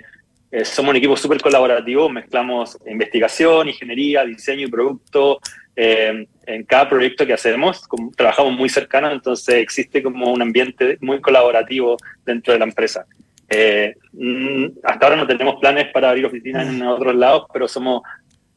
somos 0.64 0.92
un 0.92 0.96
equipo 0.96 1.16
súper 1.16 1.42
colaborativo, 1.42 2.10
mezclamos 2.10 2.78
investigación, 2.88 3.68
ingeniería, 3.68 4.26
diseño 4.26 4.68
y 4.68 4.72
producto 4.72 5.40
eh, 5.76 6.28
en 6.46 6.64
cada 6.64 6.90
proyecto 6.90 7.26
que 7.26 7.34
hacemos. 7.34 7.84
trabajamos 8.16 8.54
muy 8.54 8.68
cercanos, 8.68 9.14
entonces 9.14 9.56
existe 9.56 10.02
como 10.02 10.32
un 10.32 10.42
ambiente 10.42 10.98
muy 11.02 11.22
colaborativo 11.22 11.98
dentro 12.26 12.52
de 12.54 12.60
la 12.60 12.66
empresa. 12.66 13.06
Eh, 13.50 13.96
mm, 14.14 14.66
hasta 14.84 15.06
ahora 15.06 15.18
no 15.18 15.28
tenemos 15.28 15.60
planes 15.60 15.88
para 15.94 16.10
abrir 16.10 16.26
oficinas 16.26 16.68
en 16.68 16.82
otros 16.84 17.16
lados, 17.16 17.46
pero 17.54 17.68
somos 17.68 18.02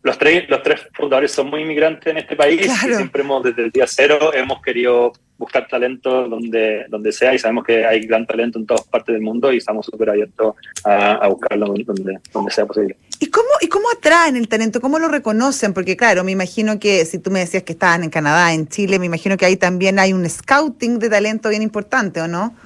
los 0.02 0.18
tres, 0.18 0.48
los 0.48 0.62
tres 0.62 0.80
fundadores 0.94 1.30
son 1.30 1.48
muy 1.48 1.62
inmigrantes 1.62 2.10
en 2.10 2.18
este 2.18 2.34
país 2.34 2.66
y 2.66 2.68
siempre 2.92 3.22
hemos, 3.22 3.42
desde 3.44 3.64
el 3.64 3.70
día 3.70 3.84
cero, 3.86 4.32
hemos 4.34 4.60
querido 4.60 5.12
buscar 5.38 5.66
talento 5.68 6.28
donde, 6.28 6.86
donde 6.88 7.12
sea 7.12 7.34
y 7.34 7.38
sabemos 7.38 7.64
que 7.64 7.84
hay 7.84 8.00
gran 8.06 8.26
talento 8.26 8.58
en 8.58 8.66
todas 8.66 8.84
partes 8.84 9.12
del 9.12 9.22
mundo 9.22 9.52
y 9.52 9.58
estamos 9.58 9.86
súper 9.86 10.10
abiertos 10.10 10.56
a, 10.84 11.26
buscarlo 11.28 11.74
donde, 11.84 12.18
donde 12.32 12.50
sea 12.50 12.66
posible. 12.66 12.96
¿Y 13.20 13.26
cómo, 13.28 13.48
¿Y 13.60 13.68
cómo 13.68 13.86
atraen 13.90 14.36
el 14.36 14.48
talento? 14.48 14.80
¿Cómo 14.80 14.98
lo 14.98 15.08
reconocen? 15.08 15.72
Porque 15.72 15.96
claro, 15.96 16.24
me 16.24 16.32
imagino 16.32 16.80
que 16.80 17.04
si 17.04 17.18
tú 17.18 17.30
me 17.30 17.40
decías 17.40 17.62
que 17.62 17.72
estaban 17.72 18.02
en 18.02 18.10
Canadá, 18.10 18.52
en 18.52 18.66
Chile, 18.68 18.98
me 18.98 19.06
imagino 19.06 19.36
que 19.36 19.46
ahí 19.46 19.56
también 19.56 20.00
hay 20.00 20.12
un 20.12 20.28
scouting 20.28 20.98
de 20.98 21.10
talento 21.10 21.48
bien 21.48 21.62
importante, 21.62 22.20
¿o 22.20 22.26
no? 22.26 22.56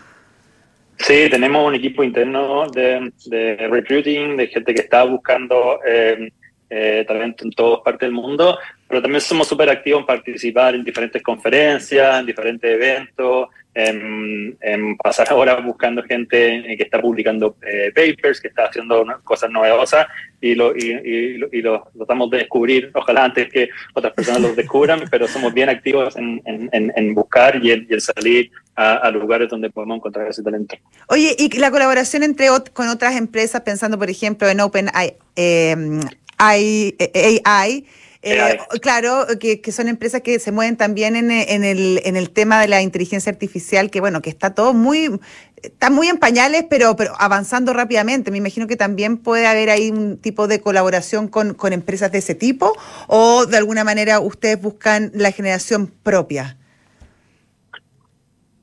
Sí, 0.98 1.28
tenemos 1.30 1.66
un 1.66 1.74
equipo 1.74 2.02
interno 2.02 2.70
de, 2.70 3.12
de 3.26 3.68
recruiting, 3.68 4.38
de 4.38 4.46
gente 4.48 4.72
que 4.72 4.80
está 4.80 5.04
buscando... 5.04 5.80
Eh, 5.86 6.30
eh, 6.68 7.04
talento 7.06 7.44
en 7.44 7.50
todas 7.50 7.80
partes 7.82 8.06
del 8.06 8.12
mundo, 8.12 8.58
pero 8.88 9.02
también 9.02 9.20
somos 9.20 9.48
súper 9.48 9.70
activos 9.70 10.00
en 10.00 10.06
participar 10.06 10.74
en 10.74 10.84
diferentes 10.84 11.22
conferencias, 11.22 12.20
en 12.20 12.26
diferentes 12.26 12.70
eventos, 12.70 13.48
en, 13.76 14.96
pasar 14.96 15.28
ahora 15.30 15.60
buscando 15.60 16.02
gente 16.02 16.64
que 16.76 16.82
está 16.82 17.00
publicando 17.00 17.56
eh, 17.62 17.92
papers, 17.94 18.40
que 18.40 18.48
está 18.48 18.64
haciendo 18.64 19.04
cosas 19.22 19.50
novedosas 19.50 20.06
y 20.40 20.54
lo, 20.54 20.74
y, 20.74 21.38
y, 21.52 21.62
lo, 21.62 21.86
tratamos 21.94 22.30
de 22.30 22.38
descubrir, 22.38 22.90
ojalá 22.94 23.24
antes 23.24 23.52
que 23.52 23.68
otras 23.92 24.14
personas 24.14 24.40
los 24.40 24.56
descubran, 24.56 25.04
pero 25.10 25.28
somos 25.28 25.52
bien 25.52 25.68
activos 25.68 26.16
en, 26.16 26.40
en, 26.46 27.14
buscar 27.14 27.62
y 27.62 27.72
en, 27.72 28.00
salir 28.00 28.50
a, 28.76 29.10
lugares 29.10 29.50
donde 29.50 29.68
podemos 29.68 29.98
encontrar 29.98 30.28
ese 30.28 30.42
talento. 30.42 30.76
Oye, 31.08 31.36
y 31.38 31.58
la 31.58 31.70
colaboración 31.70 32.22
entre 32.22 32.48
con 32.72 32.88
otras 32.88 33.16
empresas, 33.16 33.60
pensando 33.60 33.98
por 33.98 34.08
ejemplo 34.08 34.48
en 34.48 34.60
OpenAI, 34.60 35.16
eh, 35.36 36.00
AI, 36.38 37.86
Eh, 38.28 38.58
claro, 38.82 39.24
que, 39.38 39.60
son 39.70 39.86
empresas 39.86 40.20
que 40.20 40.40
se 40.40 40.50
mueven 40.50 40.76
también 40.76 41.14
en, 41.14 41.30
el, 41.30 42.00
en 42.04 42.16
el 42.16 42.30
tema 42.30 42.60
de 42.60 42.66
la 42.66 42.82
inteligencia 42.82 43.30
artificial, 43.30 43.88
que 43.88 44.00
bueno, 44.00 44.20
que 44.20 44.30
está 44.30 44.52
todo 44.52 44.74
muy, 44.74 45.20
está 45.62 45.90
muy 45.90 46.08
en 46.08 46.18
pañales, 46.18 46.64
pero, 46.68 46.96
pero 46.96 47.14
avanzando 47.20 47.72
rápidamente. 47.72 48.32
Me 48.32 48.38
imagino 48.38 48.66
que 48.66 48.74
también 48.76 49.18
puede 49.18 49.46
haber 49.46 49.70
ahí 49.70 49.90
un 49.90 50.18
tipo 50.18 50.48
de 50.48 50.60
colaboración 50.60 51.28
con, 51.28 51.54
con 51.54 51.72
empresas 51.72 52.10
de 52.10 52.18
ese 52.18 52.34
tipo, 52.34 52.76
o 53.06 53.46
de 53.46 53.58
alguna 53.58 53.84
manera 53.84 54.18
ustedes 54.18 54.60
buscan 54.60 55.12
la 55.14 55.30
generación 55.30 55.86
propia. 56.02 56.56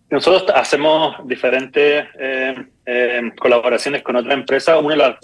Nosotros 0.10 0.44
hacemos 0.54 1.16
diferentes 1.26 2.06
eh, 2.20 2.68
eh, 2.86 3.32
colaboraciones 3.40 4.04
con 4.04 4.18
otras 4.18 4.34
empresas. 4.34 4.78
Una 4.80 4.96
de 4.96 4.98
las 4.98 5.16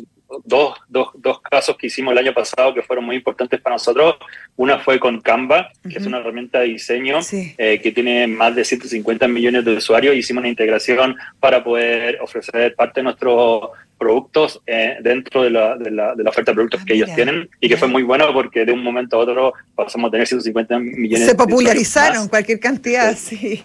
dos, 0.44 0.78
dos, 0.88 1.10
dos, 1.16 1.42
casos 1.42 1.78
que 1.78 1.88
hicimos 1.88 2.12
el 2.12 2.20
año 2.20 2.34
pasado 2.34 2.74
que 2.74 2.82
fueron 2.82 3.06
muy 3.06 3.16
importantes 3.16 3.60
para 3.62 3.76
nosotros. 3.76 4.16
Una 4.56 4.80
fue 4.80 5.00
con 5.00 5.22
Canva, 5.22 5.72
que 5.90 5.98
es 5.98 6.06
una 6.06 6.20
herramienta 6.20 6.60
de 6.60 6.68
diseño 6.68 7.20
eh, 7.32 7.80
que 7.82 7.92
tiene 7.92 8.28
más 8.28 8.56
de 8.56 8.64
150 8.64 9.28
millones 9.28 9.66
de 9.66 9.74
usuarios. 9.74 10.16
Hicimos 10.16 10.42
una 10.42 10.50
integración 10.50 11.16
para 11.40 11.64
poder 11.64 12.20
ofrecer 12.22 12.76
parte 12.76 13.00
de 13.00 13.06
nuestros 13.06 13.70
productos 13.98 14.62
dentro 15.02 15.44
de 15.44 15.50
la, 15.50 15.76
de, 15.76 15.92
la, 15.92 16.16
de 16.16 16.24
la, 16.24 16.30
oferta 16.30 16.52
de 16.52 16.56
productos 16.56 16.86
que 16.86 16.94
ah, 16.94 16.96
ellos 16.96 17.10
tienen. 17.16 17.50
Y 17.60 17.68
que 17.68 17.78
fue 17.78 17.88
muy 17.88 18.04
bueno 18.04 18.32
porque 18.34 18.66
de 18.66 18.72
un 18.72 18.84
momento 18.84 19.18
a 19.18 19.20
otro 19.20 19.54
pasamos 19.76 20.08
a 20.08 20.12
tener 20.12 20.28
150 20.28 20.80
millones 20.80 21.28
Se 21.28 21.36
popularizaron 21.36 22.28
cualquier 22.28 22.60
cantidad, 22.60 23.16
sí. 23.16 23.64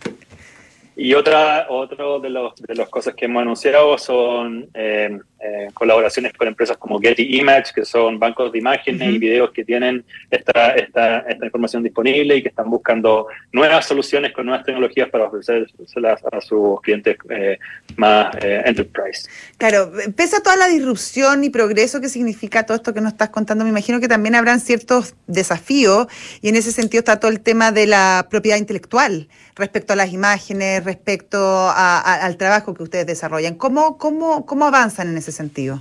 Y 0.97 1.15
otra 1.15 1.67
otro 1.71 2.21
de 2.21 2.31
los 2.31 2.55
de 2.57 2.75
las 2.75 2.89
cosas 2.89 3.15
que 3.15 3.25
hemos 3.25 3.43
anunciado 3.43 3.99
son 3.99 4.69
eh, 4.75 5.19
eh, 5.47 5.69
colaboraciones 5.75 6.33
con 6.33 6.49
empresas 6.49 6.79
como 6.79 6.99
Getty 6.99 7.37
Image, 7.39 7.73
que 7.75 7.85
son 7.85 8.19
bancos 8.19 8.51
de 8.51 8.59
imágenes 8.59 9.15
y 9.15 9.19
videos 9.19 9.51
que 9.51 9.63
tienen 9.63 10.03
esta, 10.31 10.71
esta, 10.71 11.19
esta, 11.19 11.45
información 11.45 11.83
disponible 11.83 12.37
y 12.37 12.43
que 12.43 12.49
están 12.49 12.71
buscando 12.71 13.27
nuevas 13.53 13.85
soluciones 13.85 14.33
con 14.33 14.47
nuevas 14.47 14.65
tecnologías 14.65 15.11
para 15.11 15.25
ofrecérselas 15.25 16.23
a 16.33 16.41
sus 16.41 16.81
clientes 16.81 17.19
eh, 17.29 17.59
más 17.97 18.35
enterprise. 18.41 19.29
Claro, 19.59 19.93
pese 20.17 20.37
a 20.37 20.41
toda 20.41 20.57
la 20.57 20.69
disrupción 20.69 21.45
y 21.45 21.51
progreso 21.51 22.01
que 22.01 22.09
significa 22.09 22.65
todo 22.65 22.79
esto 22.79 22.95
que 22.95 23.03
nos 23.03 23.13
estás 23.13 23.29
contando, 23.29 23.65
me 23.65 23.71
imagino 23.71 24.01
que 24.01 24.09
también 24.09 24.37
habrán 24.37 24.61
ciertos 24.61 25.15
desafíos 25.27 26.07
y 26.41 26.49
en 26.49 26.57
ese 26.57 26.73
sentido 26.73 27.01
está 27.01 27.21
todo 27.21 27.31
el 27.31 27.41
tema 27.41 27.71
de 27.71 27.87
la 27.87 28.29
propiedad 28.31 28.57
intelectual 28.57 29.29
respecto 29.57 29.93
a 29.93 29.97
las 29.97 30.13
imágenes, 30.13 30.85
respecto 30.85 31.71
al 31.71 32.37
trabajo 32.37 32.75
que 32.75 32.83
ustedes 32.83 33.07
desarrollan. 33.07 33.55
¿Cómo, 33.55 33.99
cómo, 33.99 34.47
cómo 34.47 34.67
avanzan 34.67 35.09
en 35.09 35.19
ese 35.19 35.33
sentido? 35.35 35.81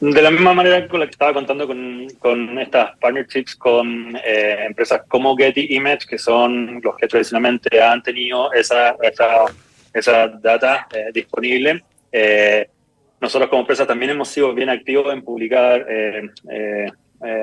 De 0.00 0.22
la 0.22 0.30
misma 0.30 0.54
manera 0.54 0.88
con 0.88 0.98
la 0.98 1.04
que 1.04 1.12
estaba 1.12 1.34
contando 1.34 1.68
con, 1.68 2.58
estas 2.58 2.96
partnerships 2.96 3.54
con 3.54 4.16
eh, 4.24 4.64
empresas 4.64 5.02
como 5.06 5.36
Getty 5.36 5.74
Image, 5.74 6.06
que 6.08 6.16
son 6.16 6.80
los 6.82 6.96
que 6.96 7.06
tradicionalmente 7.06 7.82
han 7.82 8.02
tenido 8.02 8.50
esa, 8.54 8.96
esa, 9.02 9.44
esa 9.92 10.28
data 10.28 10.88
eh, 10.90 11.10
disponible. 11.12 11.84
Eh, 12.10 12.66
nosotros 13.20 13.50
como 13.50 13.60
empresa 13.60 13.86
también 13.86 14.12
hemos 14.12 14.28
sido 14.28 14.54
bien 14.54 14.70
activos 14.70 15.12
en 15.12 15.22
publicar 15.22 15.86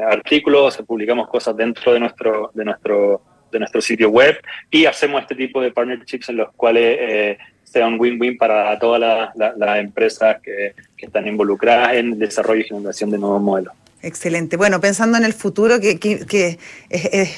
artículos, 0.09 0.77
publicamos 0.77 1.27
cosas 1.27 1.55
dentro 1.55 1.93
de 1.93 1.99
nuestro, 1.99 2.49
de 2.55 2.65
nuestro 2.65 3.21
de 3.51 3.59
nuestro 3.59 3.79
sitio 3.79 4.09
web 4.09 4.41
y 4.69 4.85
hacemos 4.85 5.21
este 5.21 5.35
tipo 5.35 5.61
de 5.61 5.71
partnerships 5.71 6.27
en 6.29 6.37
los 6.37 6.51
cuales 6.53 7.37
sea 7.71 7.87
un 7.87 7.99
win-win 7.99 8.37
para 8.37 8.77
todas 8.79 9.31
las 9.35 9.79
empresas 9.79 10.37
que, 10.41 10.73
están 10.97 11.27
involucradas 11.27 11.93
en 11.93 12.13
el 12.13 12.19
desarrollo 12.19 12.61
y 12.61 12.63
generación 12.63 13.11
de 13.11 13.19
nuevos 13.19 13.41
modelos. 13.41 13.73
Excelente. 14.01 14.57
Bueno, 14.57 14.81
pensando 14.81 15.17
en 15.17 15.23
el 15.23 15.33
futuro, 15.33 15.79
que, 15.79 15.99
que, 15.99 16.59
es, 16.89 17.29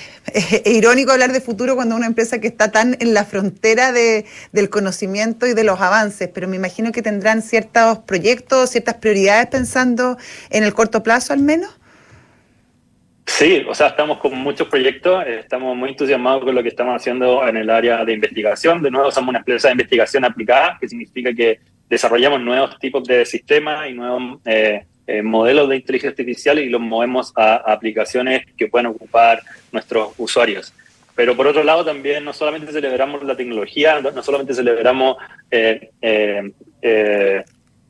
irónico 0.66 1.12
hablar 1.12 1.32
de 1.32 1.42
futuro 1.42 1.76
cuando 1.76 1.96
una 1.96 2.06
empresa 2.06 2.40
que 2.40 2.48
está 2.48 2.72
tan 2.72 2.96
en 3.00 3.14
la 3.14 3.26
frontera 3.26 3.92
de, 3.92 4.26
del 4.52 4.70
conocimiento 4.70 5.46
y 5.46 5.54
de 5.54 5.64
los 5.64 5.82
avances, 5.82 6.30
pero 6.34 6.48
me 6.48 6.56
imagino 6.56 6.92
que 6.92 7.02
tendrán 7.02 7.42
ciertos 7.42 8.00
proyectos, 8.00 8.70
ciertas 8.70 8.96
prioridades 8.96 9.48
pensando 9.48 10.18
en 10.50 10.64
el 10.64 10.74
corto 10.74 11.04
plazo 11.04 11.34
al 11.34 11.42
menos. 11.42 11.79
Sí, 13.30 13.64
o 13.70 13.76
sea, 13.76 13.88
estamos 13.88 14.18
con 14.18 14.36
muchos 14.36 14.68
proyectos, 14.68 15.24
eh, 15.26 15.42
estamos 15.42 15.78
muy 15.78 15.90
entusiasmados 15.90 16.44
con 16.44 16.56
lo 16.56 16.64
que 16.64 16.70
estamos 16.70 16.96
haciendo 16.96 17.48
en 17.48 17.58
el 17.58 17.70
área 17.70 18.04
de 18.04 18.14
investigación. 18.14 18.82
De 18.82 18.90
nuevo, 18.90 19.12
somos 19.12 19.30
una 19.30 19.38
empresa 19.38 19.68
de 19.68 19.74
investigación 19.74 20.26
aplicada, 20.26 20.78
que 20.82 20.90
significa 20.90 21.32
que 21.32 21.60
desarrollamos 21.88 22.42
nuevos 22.42 22.78
tipos 22.80 23.04
de 23.04 23.24
sistemas 23.28 23.88
y 23.88 23.94
nuevos 23.94 24.40
eh, 24.46 24.84
eh, 25.06 25.22
modelos 25.22 25.70
de 25.70 25.76
inteligencia 25.76 26.10
artificial 26.10 26.58
y 26.58 26.70
los 26.70 26.82
movemos 26.82 27.32
a, 27.36 27.58
aplicaciones 27.72 28.48
que 28.58 28.68
puedan 28.68 28.88
ocupar 28.88 29.44
nuestros 29.72 30.10
usuarios. 30.18 30.74
Pero 31.16 31.38
por 31.38 31.46
otro 31.46 31.64
lado, 31.64 31.86
también 31.86 32.26
no 32.26 32.34
solamente 32.34 32.72
celebramos 32.72 33.24
la 33.24 33.38
tecnología, 33.38 34.02
no, 34.02 34.24
solamente 34.24 34.56
celebramos 34.56 35.18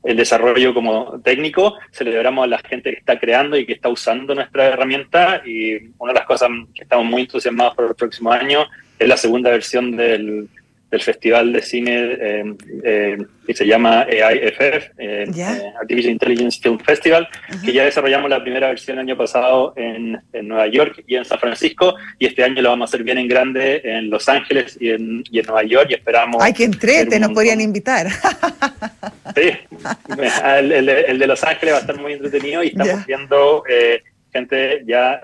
el 0.03 0.17
desarrollo 0.17 0.73
como 0.73 1.19
técnico, 1.21 1.75
celebramos 1.91 2.45
a 2.45 2.47
la 2.47 2.59
gente 2.59 2.91
que 2.91 2.99
está 2.99 3.19
creando 3.19 3.57
y 3.57 3.65
que 3.65 3.73
está 3.73 3.89
usando 3.89 4.33
nuestra 4.33 4.67
herramienta 4.67 5.41
y 5.45 5.75
una 5.97 6.13
de 6.13 6.19
las 6.19 6.25
cosas 6.25 6.49
que 6.73 6.83
estamos 6.83 7.05
muy 7.05 7.23
entusiasmados 7.23 7.75
por 7.75 7.85
el 7.85 7.95
próximo 7.95 8.31
año 8.31 8.65
es 8.97 9.07
la 9.07 9.17
segunda 9.17 9.49
versión 9.51 9.95
del, 9.95 10.47
del 10.91 11.01
Festival 11.01 11.53
de 11.53 11.61
Cine 11.61 12.17
eh, 12.19 12.43
eh, 12.83 13.17
que 13.45 13.53
se 13.53 13.65
llama 13.65 14.01
AIFF, 14.01 14.91
eh, 14.97 15.25
Artificial 15.79 16.13
Intelligence 16.13 16.59
Film 16.61 16.79
Festival, 16.79 17.27
que 17.63 17.73
ya 17.73 17.85
desarrollamos 17.85 18.29
la 18.29 18.41
primera 18.41 18.67
versión 18.67 18.97
el 18.97 19.05
año 19.05 19.17
pasado 19.17 19.73
en, 19.75 20.19
en, 20.33 20.47
Nueva 20.47 20.67
York 20.67 21.03
y 21.07 21.15
en 21.15 21.25
San 21.25 21.39
Francisco, 21.39 21.95
y 22.17 22.27
este 22.27 22.43
año 22.43 22.61
lo 22.61 22.69
vamos 22.69 22.87
a 22.87 22.89
hacer 22.89 23.03
bien 23.03 23.17
en 23.17 23.27
grande 23.27 23.81
en 23.83 24.09
Los 24.09 24.29
Ángeles 24.29 24.77
y 24.79 24.89
en, 24.89 25.23
y 25.31 25.39
en 25.39 25.45
Nueva 25.45 25.63
York, 25.63 25.87
y 25.89 25.93
esperamos... 25.95 26.41
¡Ay, 26.41 26.53
que 26.53 26.63
entrete! 26.63 27.19
Nos 27.19 27.31
podrían 27.31 27.61
invitar. 27.61 28.07
Sí, 29.35 29.51
el, 30.57 30.89
el, 30.89 31.19
de 31.19 31.27
Los 31.27 31.43
Ángeles 31.43 31.75
va 31.75 31.77
a 31.77 31.81
estar 31.81 31.97
muy 32.01 32.13
entretenido 32.13 32.63
y 32.63 32.69
estamos 32.69 33.05
viendo 33.05 33.63
gente 34.33 34.83
ya 34.85 35.21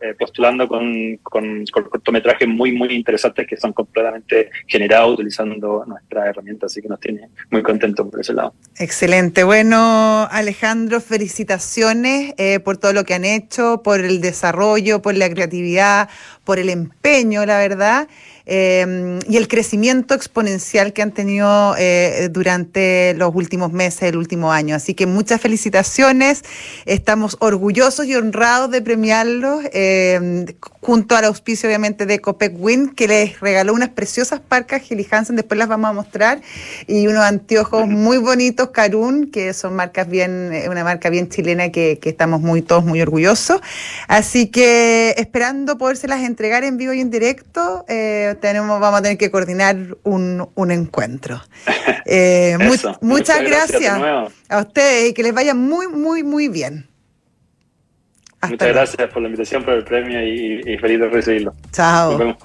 eh, 0.00 0.08
eh, 0.08 0.10
eh, 0.10 0.14
postulando 0.14 0.68
con, 0.68 1.16
con, 1.22 1.64
cortometrajes 1.66 2.48
muy, 2.48 2.72
muy 2.72 2.94
interesantes 2.94 3.46
que 3.46 3.56
son 3.56 3.72
completamente 3.72 4.50
generados 4.66 5.14
utilizando 5.14 5.84
nuestra 5.86 6.28
herramienta, 6.28 6.66
así 6.66 6.80
que 6.80 6.88
nos 6.88 7.00
tiene 7.00 7.28
muy 7.50 7.62
contentos 7.62 8.08
por 8.08 8.20
ese 8.20 8.32
lado. 8.32 8.54
Excelente. 8.78 9.44
Bueno, 9.44 10.26
Alejandro, 10.30 11.00
felicitaciones 11.00 12.34
por 12.64 12.78
todo 12.78 12.92
lo 12.92 13.04
que 13.04 13.14
han 13.14 13.24
hecho, 13.24 13.82
por 13.82 14.00
el 14.00 14.20
desarrollo, 14.20 15.02
por 15.02 15.16
la 15.16 15.28
creatividad, 15.30 16.08
por 16.44 16.58
el 16.58 16.70
empeño, 16.70 17.44
la 17.46 17.58
verdad. 17.58 18.08
Em, 18.50 19.18
y 19.28 19.36
el 19.36 19.46
crecimiento 19.46 20.14
exponencial 20.14 20.94
que 20.94 21.02
han 21.02 21.12
tenido 21.12 21.74
eh, 21.76 22.30
durante 22.32 23.12
los 23.12 23.34
últimos 23.34 23.72
meses, 23.72 24.04
el 24.04 24.16
último 24.16 24.50
año. 24.50 24.74
Así 24.74 24.94
que 24.94 25.04
muchas 25.04 25.38
felicitaciones, 25.42 26.42
estamos 26.86 27.36
orgullosos 27.40 28.06
y 28.06 28.14
honrados 28.14 28.70
de 28.70 28.80
premiarlos, 28.80 29.64
em, 29.72 30.46
junto 30.80 31.14
al 31.14 31.26
auspicio 31.26 31.68
obviamente 31.68 32.06
de 32.06 32.20
Copec 32.20 32.54
Win, 32.58 32.88
que 32.94 33.06
les 33.06 33.38
regaló 33.38 33.74
unas 33.74 33.90
preciosas 33.90 34.40
parcas 34.40 34.80
Gilly 34.80 35.06
Hansen, 35.10 35.36
después 35.36 35.58
las 35.58 35.68
vamos 35.68 35.90
a 35.90 35.92
mostrar, 35.92 36.40
y 36.86 37.06
unos 37.06 37.24
anteojos 37.24 37.86
muy 37.86 38.16
bonitos, 38.16 38.70
Carun, 38.70 39.30
que 39.30 39.52
son 39.52 39.76
marcas 39.76 40.08
bien, 40.08 40.54
eh, 40.54 40.70
una 40.70 40.84
marca 40.84 41.10
bien 41.10 41.28
chilena 41.28 41.70
que, 41.70 41.98
que 42.00 42.08
estamos 42.08 42.40
muy 42.40 42.62
todos 42.62 42.82
muy 42.82 43.02
orgullosos. 43.02 43.60
Así 44.06 44.46
que 44.46 45.14
esperando 45.18 45.76
podérselas 45.76 46.22
entregar 46.22 46.64
en 46.64 46.78
vivo 46.78 46.94
y 46.94 47.00
en 47.00 47.10
directo. 47.10 47.84
Eh, 47.88 48.36
tenemos, 48.40 48.80
vamos 48.80 49.00
a 49.00 49.02
tener 49.02 49.18
que 49.18 49.30
coordinar 49.30 49.76
un, 50.02 50.48
un 50.54 50.70
encuentro. 50.70 51.40
Eh, 52.10 52.56
muchas, 53.02 53.42
gracias, 53.42 54.00
a 54.48 54.58
ustedes 54.58 55.10
y 55.10 55.12
que 55.12 55.22
les 55.22 55.34
vaya 55.34 55.52
muy, 55.52 55.88
muy, 55.88 56.22
muy 56.22 56.48
bien. 56.48 56.88
muchas 58.48 58.68
gracias 58.68 59.12
por 59.12 59.20
la 59.20 59.28
invitación, 59.28 59.62
por 59.62 59.74
el 59.74 59.84
premio 59.84 60.26
y, 60.26 60.78
feliz 60.78 61.00
de 61.00 61.08
recibirlo. 61.10 61.54
Chao. 61.70 62.38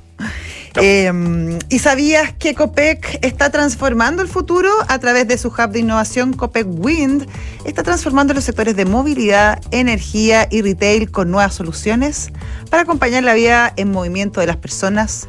Em, 0.76 1.60
¿Y 1.70 1.80
sabías 1.80 2.34
que 2.34 2.56
COPEC 2.56 3.20
está 3.22 3.52
transformando 3.52 4.24
el 4.24 4.28
futuro 4.28 4.70
a 4.88 4.98
través 4.98 5.28
de 5.28 5.38
su 5.38 5.50
hub 5.50 5.70
de 5.70 5.80
innovación 5.80 6.34
COPEC 6.34 6.68
Wind? 6.68 7.28
Está 7.64 7.84
transformando 7.84 8.34
los 8.34 8.44
sectores 8.44 8.76
de 8.76 8.86
movilidad, 8.86 9.62
energía 9.72 10.48
y 10.50 10.62
retail 10.62 11.12
con 11.12 11.30
nuevas 11.30 11.54
soluciones 11.54 12.32
para 12.72 12.84
acompañar 12.84 13.24
la 13.24 13.36
vida 13.36 13.72
en 13.76 13.92
movimiento 13.92 14.40
de 14.40 14.48
las 14.48 14.58
personas, 14.58 15.28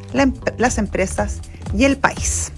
las 0.57 0.79
empresas 0.79 1.41
y 1.77 1.85
el 1.85 1.99
país. 1.99 2.51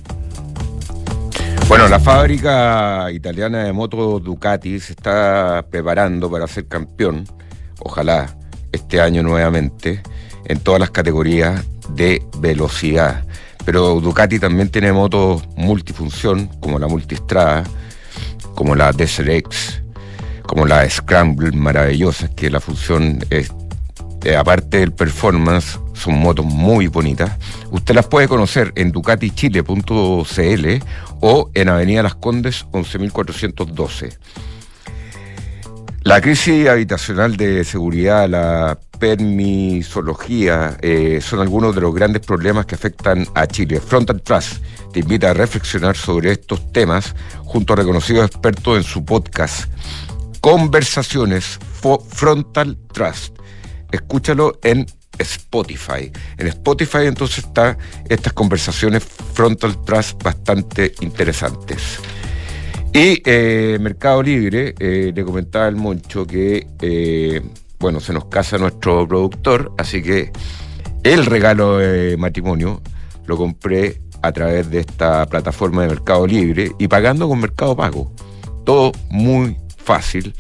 Bueno, 1.69 1.89
la 1.89 1.99
fábrica 1.99 3.11
italiana 3.11 3.65
de 3.65 3.73
motos 3.73 4.23
Ducati 4.23 4.79
se 4.79 4.93
está 4.93 5.67
preparando 5.69 6.31
para 6.31 6.47
ser 6.47 6.69
campeón, 6.69 7.25
ojalá 7.81 8.37
este 8.71 9.01
año 9.01 9.25
nuevamente, 9.25 10.01
en 10.45 10.61
todas 10.61 10.79
las 10.79 10.91
categorías 10.91 11.65
de 11.91 12.23
velocidad. 12.39 13.25
Pero 13.65 14.01
Ducati 14.01 14.39
también 14.39 14.69
tiene 14.69 14.93
motos 14.93 15.43
multifunción, 15.57 16.49
como 16.61 16.79
la 16.79 16.87
Multistrada, 16.87 17.65
como 18.55 18.75
la 18.75 18.93
Desert 18.93 19.29
X, 19.29 19.83
como 20.47 20.67
la 20.67 20.89
Scramble 20.89 21.51
maravillosa, 21.53 22.29
que 22.29 22.49
la 22.49 22.61
función 22.61 23.19
es, 23.31 23.51
eh, 24.25 24.37
aparte 24.37 24.79
del 24.79 24.93
performance, 24.93 25.81
son 25.95 26.15
motos 26.15 26.47
muy 26.47 26.87
bonitas. 26.87 27.33
Usted 27.71 27.95
las 27.95 28.07
puede 28.07 28.29
conocer 28.29 28.73
en 28.77 28.93
ducatichile.cl 28.93 30.67
o 31.21 31.51
en 31.55 31.69
Avenida 31.69 32.03
Las 32.03 32.15
Condes 32.15 32.67
11412. 32.73 34.17
La 36.07 36.21
crisis 36.21 36.69
habitacional 36.69 37.37
de 37.37 37.65
seguridad, 37.65 38.29
la 38.29 38.79
permisología, 39.01 40.77
eh, 40.81 41.19
son 41.21 41.41
algunos 41.41 41.75
de 41.75 41.81
los 41.81 41.93
grandes 41.93 42.25
problemas 42.25 42.65
que 42.65 42.77
afectan 42.77 43.27
a 43.35 43.49
Chile. 43.49 43.81
Frontal 43.81 44.23
Trust 44.23 44.63
te 44.93 45.01
invita 45.01 45.31
a 45.31 45.35
reflexionar 45.35 45.97
sobre 45.97 46.31
estos 46.31 46.71
temas 46.71 47.13
junto 47.45 47.73
a 47.73 47.77
reconocidos 47.77 48.27
expertos 48.27 48.77
en 48.77 48.85
su 48.85 49.05
podcast 49.05 49.69
Conversaciones 50.41 51.59
Frontal 52.09 52.79
Trust. 52.93 53.37
Escúchalo 53.91 54.61
en 54.63 54.87
Spotify. 55.19 56.13
En 56.39 56.47
Spotify 56.47 57.07
entonces 57.07 57.39
está 57.39 57.77
estas 58.09 58.33
conversaciones 58.33 59.03
Frontal 59.35 59.85
Trust 59.85 60.23
bastante 60.23 60.95
interesantes. 61.01 61.99
Y 62.97 63.21
eh, 63.27 63.77
Mercado 63.79 64.23
Libre, 64.23 64.75
eh, 64.79 65.13
le 65.15 65.23
comentaba 65.23 65.67
al 65.67 65.77
Moncho 65.77 66.27
que, 66.27 66.67
eh, 66.81 67.43
bueno, 67.79 68.01
se 68.01 68.15
nos 68.15 68.25
casa 68.25 68.57
nuestro 68.57 69.07
productor, 69.07 69.75
así 69.77 70.03
que 70.03 70.33
el 71.03 71.27
regalo 71.27 71.77
de 71.77 72.17
matrimonio 72.17 72.81
lo 73.27 73.37
compré 73.37 74.01
a 74.23 74.33
través 74.33 74.71
de 74.71 74.81
esta 74.81 75.27
plataforma 75.27 75.83
de 75.83 75.89
Mercado 75.89 76.27
Libre 76.27 76.73
y 76.79 76.89
pagando 76.89 77.29
con 77.29 77.39
Mercado 77.39 77.77
Pago. 77.77 78.11
Todo 78.65 78.93
muy 79.11 79.59
fácil. 79.77 80.35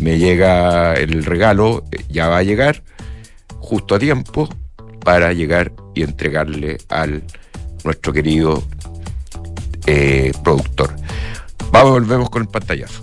Me 0.00 0.18
llega 0.18 0.94
el 0.94 1.24
regalo, 1.24 1.84
ya 2.08 2.26
va 2.26 2.38
a 2.38 2.42
llegar 2.42 2.82
justo 3.60 3.94
a 3.94 4.00
tiempo 4.00 4.48
para 5.04 5.32
llegar 5.32 5.72
y 5.94 6.02
entregarle 6.02 6.78
al 6.88 7.22
nuestro 7.84 8.12
querido 8.12 8.64
productor. 10.42 10.96
Vamos, 11.74 11.90
volvemos 11.90 12.30
con 12.30 12.42
el 12.42 12.48
pantallazo. 12.48 13.02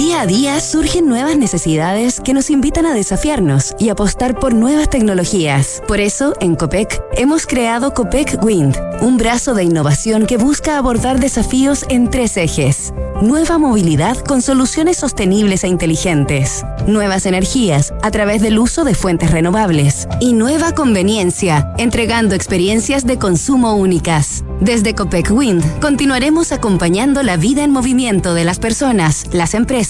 Día 0.00 0.22
a 0.22 0.26
día 0.26 0.58
surgen 0.60 1.08
nuevas 1.08 1.36
necesidades 1.36 2.20
que 2.20 2.32
nos 2.32 2.48
invitan 2.48 2.86
a 2.86 2.94
desafiarnos 2.94 3.74
y 3.78 3.90
apostar 3.90 4.40
por 4.40 4.54
nuevas 4.54 4.88
tecnologías. 4.88 5.82
Por 5.86 6.00
eso, 6.00 6.32
en 6.40 6.56
COPEC, 6.56 7.02
hemos 7.18 7.44
creado 7.46 7.92
COPEC 7.92 8.42
Wind, 8.42 8.78
un 9.02 9.18
brazo 9.18 9.52
de 9.52 9.64
innovación 9.64 10.24
que 10.24 10.38
busca 10.38 10.78
abordar 10.78 11.20
desafíos 11.20 11.84
en 11.90 12.08
tres 12.08 12.38
ejes. 12.38 12.94
Nueva 13.20 13.58
movilidad 13.58 14.16
con 14.16 14.40
soluciones 14.40 14.96
sostenibles 14.96 15.64
e 15.64 15.68
inteligentes. 15.68 16.64
Nuevas 16.86 17.26
energías 17.26 17.92
a 18.02 18.10
través 18.10 18.40
del 18.40 18.58
uso 18.58 18.84
de 18.84 18.94
fuentes 18.94 19.30
renovables. 19.30 20.08
Y 20.18 20.32
nueva 20.32 20.72
conveniencia, 20.72 21.74
entregando 21.76 22.34
experiencias 22.34 23.04
de 23.04 23.18
consumo 23.18 23.74
únicas. 23.74 24.44
Desde 24.62 24.94
Copec 24.94 25.30
Wind 25.30 25.62
continuaremos 25.80 26.52
acompañando 26.52 27.22
la 27.22 27.36
vida 27.36 27.64
en 27.64 27.70
movimiento 27.70 28.32
de 28.32 28.44
las 28.44 28.58
personas, 28.58 29.26
las 29.32 29.52
empresas 29.52 29.89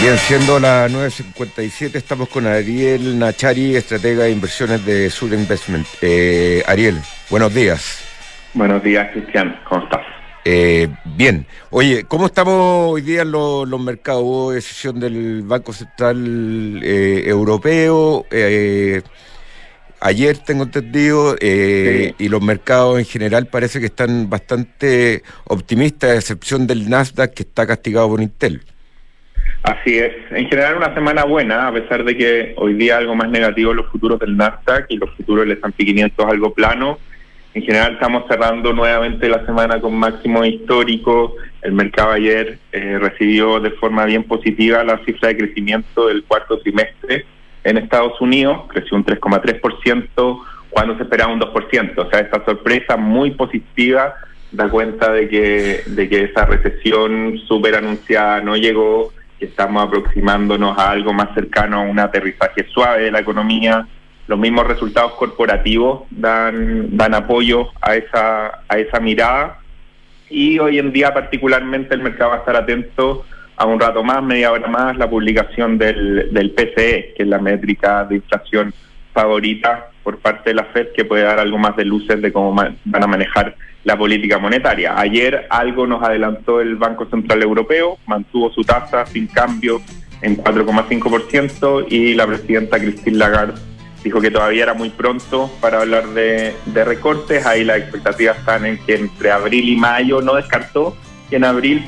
Bien, 0.00 0.16
siendo 0.16 0.58
las 0.58 0.90
9.57, 0.90 1.94
estamos 1.96 2.30
con 2.30 2.46
Ariel 2.46 3.18
Nachari, 3.18 3.76
estratega 3.76 4.24
de 4.24 4.30
inversiones 4.30 4.82
de 4.86 5.10
Sur 5.10 5.34
Investment. 5.34 5.86
Eh, 6.00 6.62
Ariel, 6.66 6.98
buenos 7.28 7.52
días. 7.52 8.00
Buenos 8.54 8.82
días, 8.82 9.10
Cristian. 9.12 9.60
¿Cómo 9.68 9.84
estás? 9.84 10.00
Eh, 10.46 10.88
bien. 11.04 11.44
Oye, 11.68 12.04
¿cómo 12.04 12.24
estamos 12.24 12.54
hoy 12.92 13.02
día 13.02 13.22
en 13.22 13.30
los, 13.30 13.68
los 13.68 13.78
mercados? 13.78 14.22
Hubo 14.22 14.52
decisión 14.52 14.98
del 15.00 15.42
Banco 15.42 15.74
Central 15.74 16.80
eh, 16.82 17.24
Europeo. 17.26 18.24
Eh, 18.30 19.02
ayer 20.00 20.38
tengo 20.38 20.62
entendido, 20.62 21.36
y 21.38 22.28
los 22.30 22.40
mercados 22.40 22.98
en 22.98 23.04
general 23.04 23.48
parece 23.48 23.80
que 23.80 23.86
están 23.86 24.30
bastante 24.30 25.22
optimistas, 25.44 26.10
a 26.10 26.14
excepción 26.14 26.66
del 26.66 26.88
Nasdaq 26.88 27.34
que 27.34 27.42
está 27.42 27.66
castigado 27.66 28.08
por 28.08 28.22
Intel. 28.22 28.62
Así 29.62 29.98
es. 29.98 30.12
En 30.30 30.48
general 30.48 30.76
una 30.76 30.94
semana 30.94 31.24
buena, 31.24 31.68
a 31.68 31.72
pesar 31.72 32.04
de 32.04 32.16
que 32.16 32.54
hoy 32.56 32.74
día 32.74 32.96
algo 32.96 33.14
más 33.14 33.28
negativo 33.28 33.74
los 33.74 33.86
futuros 33.86 34.18
del 34.18 34.36
Nasdaq 34.36 34.86
y 34.88 34.96
los 34.96 35.10
futuros 35.10 35.46
del 35.46 35.58
S&P 35.58 35.84
500 35.84 36.26
algo 36.26 36.54
plano. 36.54 36.98
En 37.52 37.62
general 37.62 37.94
estamos 37.94 38.24
cerrando 38.28 38.72
nuevamente 38.72 39.28
la 39.28 39.44
semana 39.44 39.80
con 39.80 39.94
máximo 39.94 40.44
histórico. 40.44 41.34
El 41.62 41.72
mercado 41.72 42.12
ayer 42.12 42.58
eh, 42.72 42.98
recibió 43.00 43.60
de 43.60 43.72
forma 43.72 44.04
bien 44.06 44.22
positiva 44.24 44.84
la 44.84 44.98
cifra 45.04 45.28
de 45.28 45.36
crecimiento 45.36 46.06
del 46.06 46.24
cuarto 46.24 46.58
trimestre 46.60 47.26
en 47.64 47.76
Estados 47.76 48.18
Unidos, 48.20 48.62
creció 48.68 48.96
un 48.96 49.04
3,3% 49.04 50.40
cuando 50.70 50.96
se 50.96 51.02
esperaba 51.02 51.32
un 51.32 51.40
2%. 51.40 51.98
O 51.98 52.10
sea, 52.10 52.20
esta 52.20 52.44
sorpresa 52.44 52.96
muy 52.96 53.32
positiva 53.32 54.14
da 54.52 54.68
cuenta 54.68 55.12
de 55.12 55.28
que, 55.28 55.82
de 55.86 56.08
que 56.08 56.24
esa 56.24 56.46
recesión 56.46 57.38
súper 57.46 57.74
anunciada 57.74 58.40
no 58.40 58.56
llegó, 58.56 59.12
que 59.40 59.46
estamos 59.46 59.82
aproximándonos 59.82 60.78
a 60.78 60.90
algo 60.90 61.14
más 61.14 61.34
cercano 61.34 61.78
a 61.78 61.80
un 61.80 61.98
aterrizaje 61.98 62.66
suave 62.68 63.04
de 63.04 63.10
la 63.10 63.20
economía. 63.20 63.86
Los 64.28 64.38
mismos 64.38 64.66
resultados 64.66 65.14
corporativos 65.14 66.02
dan, 66.10 66.96
dan 66.96 67.14
apoyo 67.14 67.70
a 67.80 67.96
esa, 67.96 68.60
a 68.68 68.78
esa 68.78 69.00
mirada 69.00 69.58
y 70.28 70.58
hoy 70.58 70.78
en 70.78 70.92
día 70.92 71.12
particularmente 71.12 71.94
el 71.94 72.02
mercado 72.02 72.30
va 72.30 72.36
a 72.36 72.38
estar 72.40 72.54
atento 72.54 73.24
a 73.56 73.66
un 73.66 73.80
rato 73.80 74.04
más, 74.04 74.22
media 74.22 74.52
hora 74.52 74.68
más, 74.68 74.96
la 74.96 75.08
publicación 75.08 75.78
del, 75.78 76.32
del 76.32 76.50
PCE, 76.52 77.14
que 77.16 77.22
es 77.22 77.28
la 77.28 77.38
métrica 77.38 78.04
de 78.04 78.16
inflación 78.16 78.72
favorita 79.12 79.90
por 80.04 80.18
parte 80.18 80.50
de 80.50 80.54
la 80.54 80.64
Fed, 80.64 80.88
que 80.94 81.04
puede 81.04 81.24
dar 81.24 81.40
algo 81.40 81.58
más 81.58 81.76
de 81.76 81.84
luces 81.84 82.22
de 82.22 82.32
cómo 82.32 82.54
van 82.54 82.78
a 83.02 83.06
manejar 83.06 83.56
la 83.84 83.96
política 83.96 84.38
monetaria. 84.38 84.98
Ayer 84.98 85.46
algo 85.50 85.86
nos 85.86 86.02
adelantó 86.02 86.60
el 86.60 86.76
Banco 86.76 87.06
Central 87.06 87.42
Europeo, 87.42 87.98
mantuvo 88.06 88.50
su 88.50 88.62
tasa 88.62 89.06
sin 89.06 89.26
cambio 89.26 89.80
en 90.22 90.36
4,5% 90.36 91.86
y 91.88 92.14
la 92.14 92.26
presidenta 92.26 92.78
Christine 92.78 93.16
Lagarde 93.16 93.60
dijo 94.04 94.20
que 94.20 94.30
todavía 94.30 94.62
era 94.64 94.74
muy 94.74 94.90
pronto 94.90 95.50
para 95.60 95.80
hablar 95.80 96.08
de, 96.08 96.54
recortes. 96.74 97.46
Ahí 97.46 97.64
las 97.64 97.78
expectativas 97.78 98.38
están 98.38 98.66
en 98.66 98.78
que 98.78 98.94
entre 98.94 99.30
abril 99.30 99.68
y 99.68 99.76
mayo 99.76 100.20
no 100.20 100.34
descartó 100.34 100.96
que 101.28 101.36
en 101.36 101.44
abril 101.44 101.86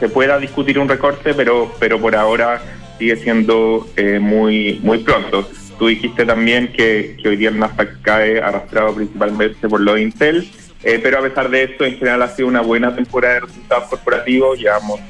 se 0.00 0.08
pueda 0.08 0.38
discutir 0.38 0.78
un 0.78 0.88
recorte, 0.88 1.32
pero, 1.34 1.72
pero 1.78 2.00
por 2.00 2.16
ahora 2.16 2.60
sigue 2.98 3.16
siendo 3.16 3.86
eh, 3.96 4.18
muy, 4.18 4.80
muy 4.82 4.98
pronto. 4.98 5.48
Tú 5.78 5.88
dijiste 5.88 6.24
también 6.24 6.72
que, 6.72 7.16
que 7.20 7.28
hoy 7.28 7.36
día 7.36 7.50
el 7.50 7.58
Nasdaq 7.58 8.00
cae 8.02 8.40
arrastrado 8.40 8.94
principalmente 8.94 9.68
por 9.68 9.80
lo 9.80 9.94
de 9.94 10.02
Intel, 10.02 10.48
eh, 10.84 11.00
pero 11.02 11.18
a 11.18 11.22
pesar 11.22 11.48
de 11.48 11.64
esto, 11.64 11.84
en 11.84 11.96
general 11.96 12.22
ha 12.22 12.28
sido 12.28 12.48
una 12.48 12.60
buena 12.60 12.94
temporada 12.94 13.34
de 13.34 13.40
resultados 13.40 13.88
corporativos. 13.88 14.58
Llevamos 14.58 15.00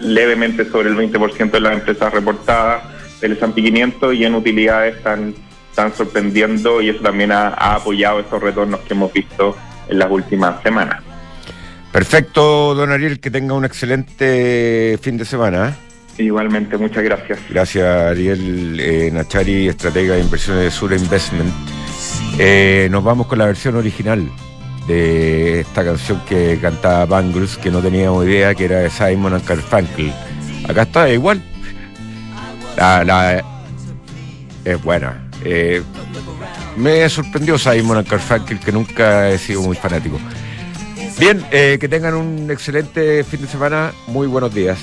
levemente 0.00 0.64
sobre 0.64 0.88
el 0.88 0.96
20% 0.96 1.50
de 1.50 1.60
las 1.60 1.74
empresas 1.74 2.12
reportadas 2.12 2.82
del 3.20 3.32
S&P 3.32 3.62
500 3.62 4.14
y 4.14 4.24
en 4.24 4.34
utilidades 4.34 4.96
están, 4.96 5.34
están 5.68 5.94
sorprendiendo 5.94 6.80
y 6.82 6.88
eso 6.88 7.00
también 7.00 7.30
ha, 7.30 7.48
ha 7.48 7.76
apoyado 7.76 8.20
esos 8.20 8.42
retornos 8.42 8.80
que 8.80 8.94
hemos 8.94 9.12
visto 9.12 9.56
en 9.88 9.98
las 9.98 10.10
últimas 10.10 10.60
semanas. 10.62 11.02
Perfecto, 11.92 12.74
don 12.74 12.90
Ariel, 12.90 13.20
que 13.20 13.30
tenga 13.30 13.54
un 13.54 13.64
excelente 13.64 14.98
fin 15.00 15.16
de 15.16 15.24
semana. 15.24 15.76
Igualmente, 16.18 16.76
muchas 16.76 17.02
gracias. 17.04 17.38
Gracias, 17.48 17.86
Ariel 17.86 18.78
eh, 18.80 19.10
Nachari, 19.12 19.68
estratega 19.68 20.14
de 20.14 20.20
inversiones 20.20 20.64
de 20.64 20.70
Sur 20.70 20.92
Investment. 20.92 21.52
Eh, 22.38 22.88
nos 22.90 23.04
vamos 23.04 23.26
con 23.26 23.38
la 23.38 23.46
versión 23.46 23.76
original 23.76 24.28
de 24.86 25.60
esta 25.60 25.84
canción 25.84 26.20
que 26.28 26.58
cantaba 26.60 27.06
Bangles, 27.06 27.56
que 27.56 27.70
no 27.70 27.80
teníamos 27.80 28.24
idea 28.24 28.54
que 28.54 28.64
era 28.64 28.80
de 28.80 28.90
Simon 28.90 29.34
and 29.34 29.46
Garfunkel. 29.46 30.12
Acá 30.68 30.82
está 30.82 31.08
igual. 31.08 31.42
La, 32.76 33.44
es 34.64 34.82
buena. 34.82 35.28
Eh, 35.44 35.82
me 36.76 37.08
sorprendió 37.08 37.58
Simon 37.58 37.98
and 37.98 38.08
Garfunkel, 38.08 38.60
que 38.60 38.72
nunca 38.72 39.28
he 39.28 39.38
sido 39.38 39.62
muy 39.62 39.76
fanático. 39.76 40.18
Bien, 41.18 41.44
eh, 41.50 41.76
que 41.78 41.88
tengan 41.88 42.14
un 42.14 42.50
excelente 42.50 43.24
fin 43.24 43.42
de 43.42 43.46
semana. 43.46 43.92
Muy 44.06 44.26
buenos 44.26 44.54
días. 44.54 44.78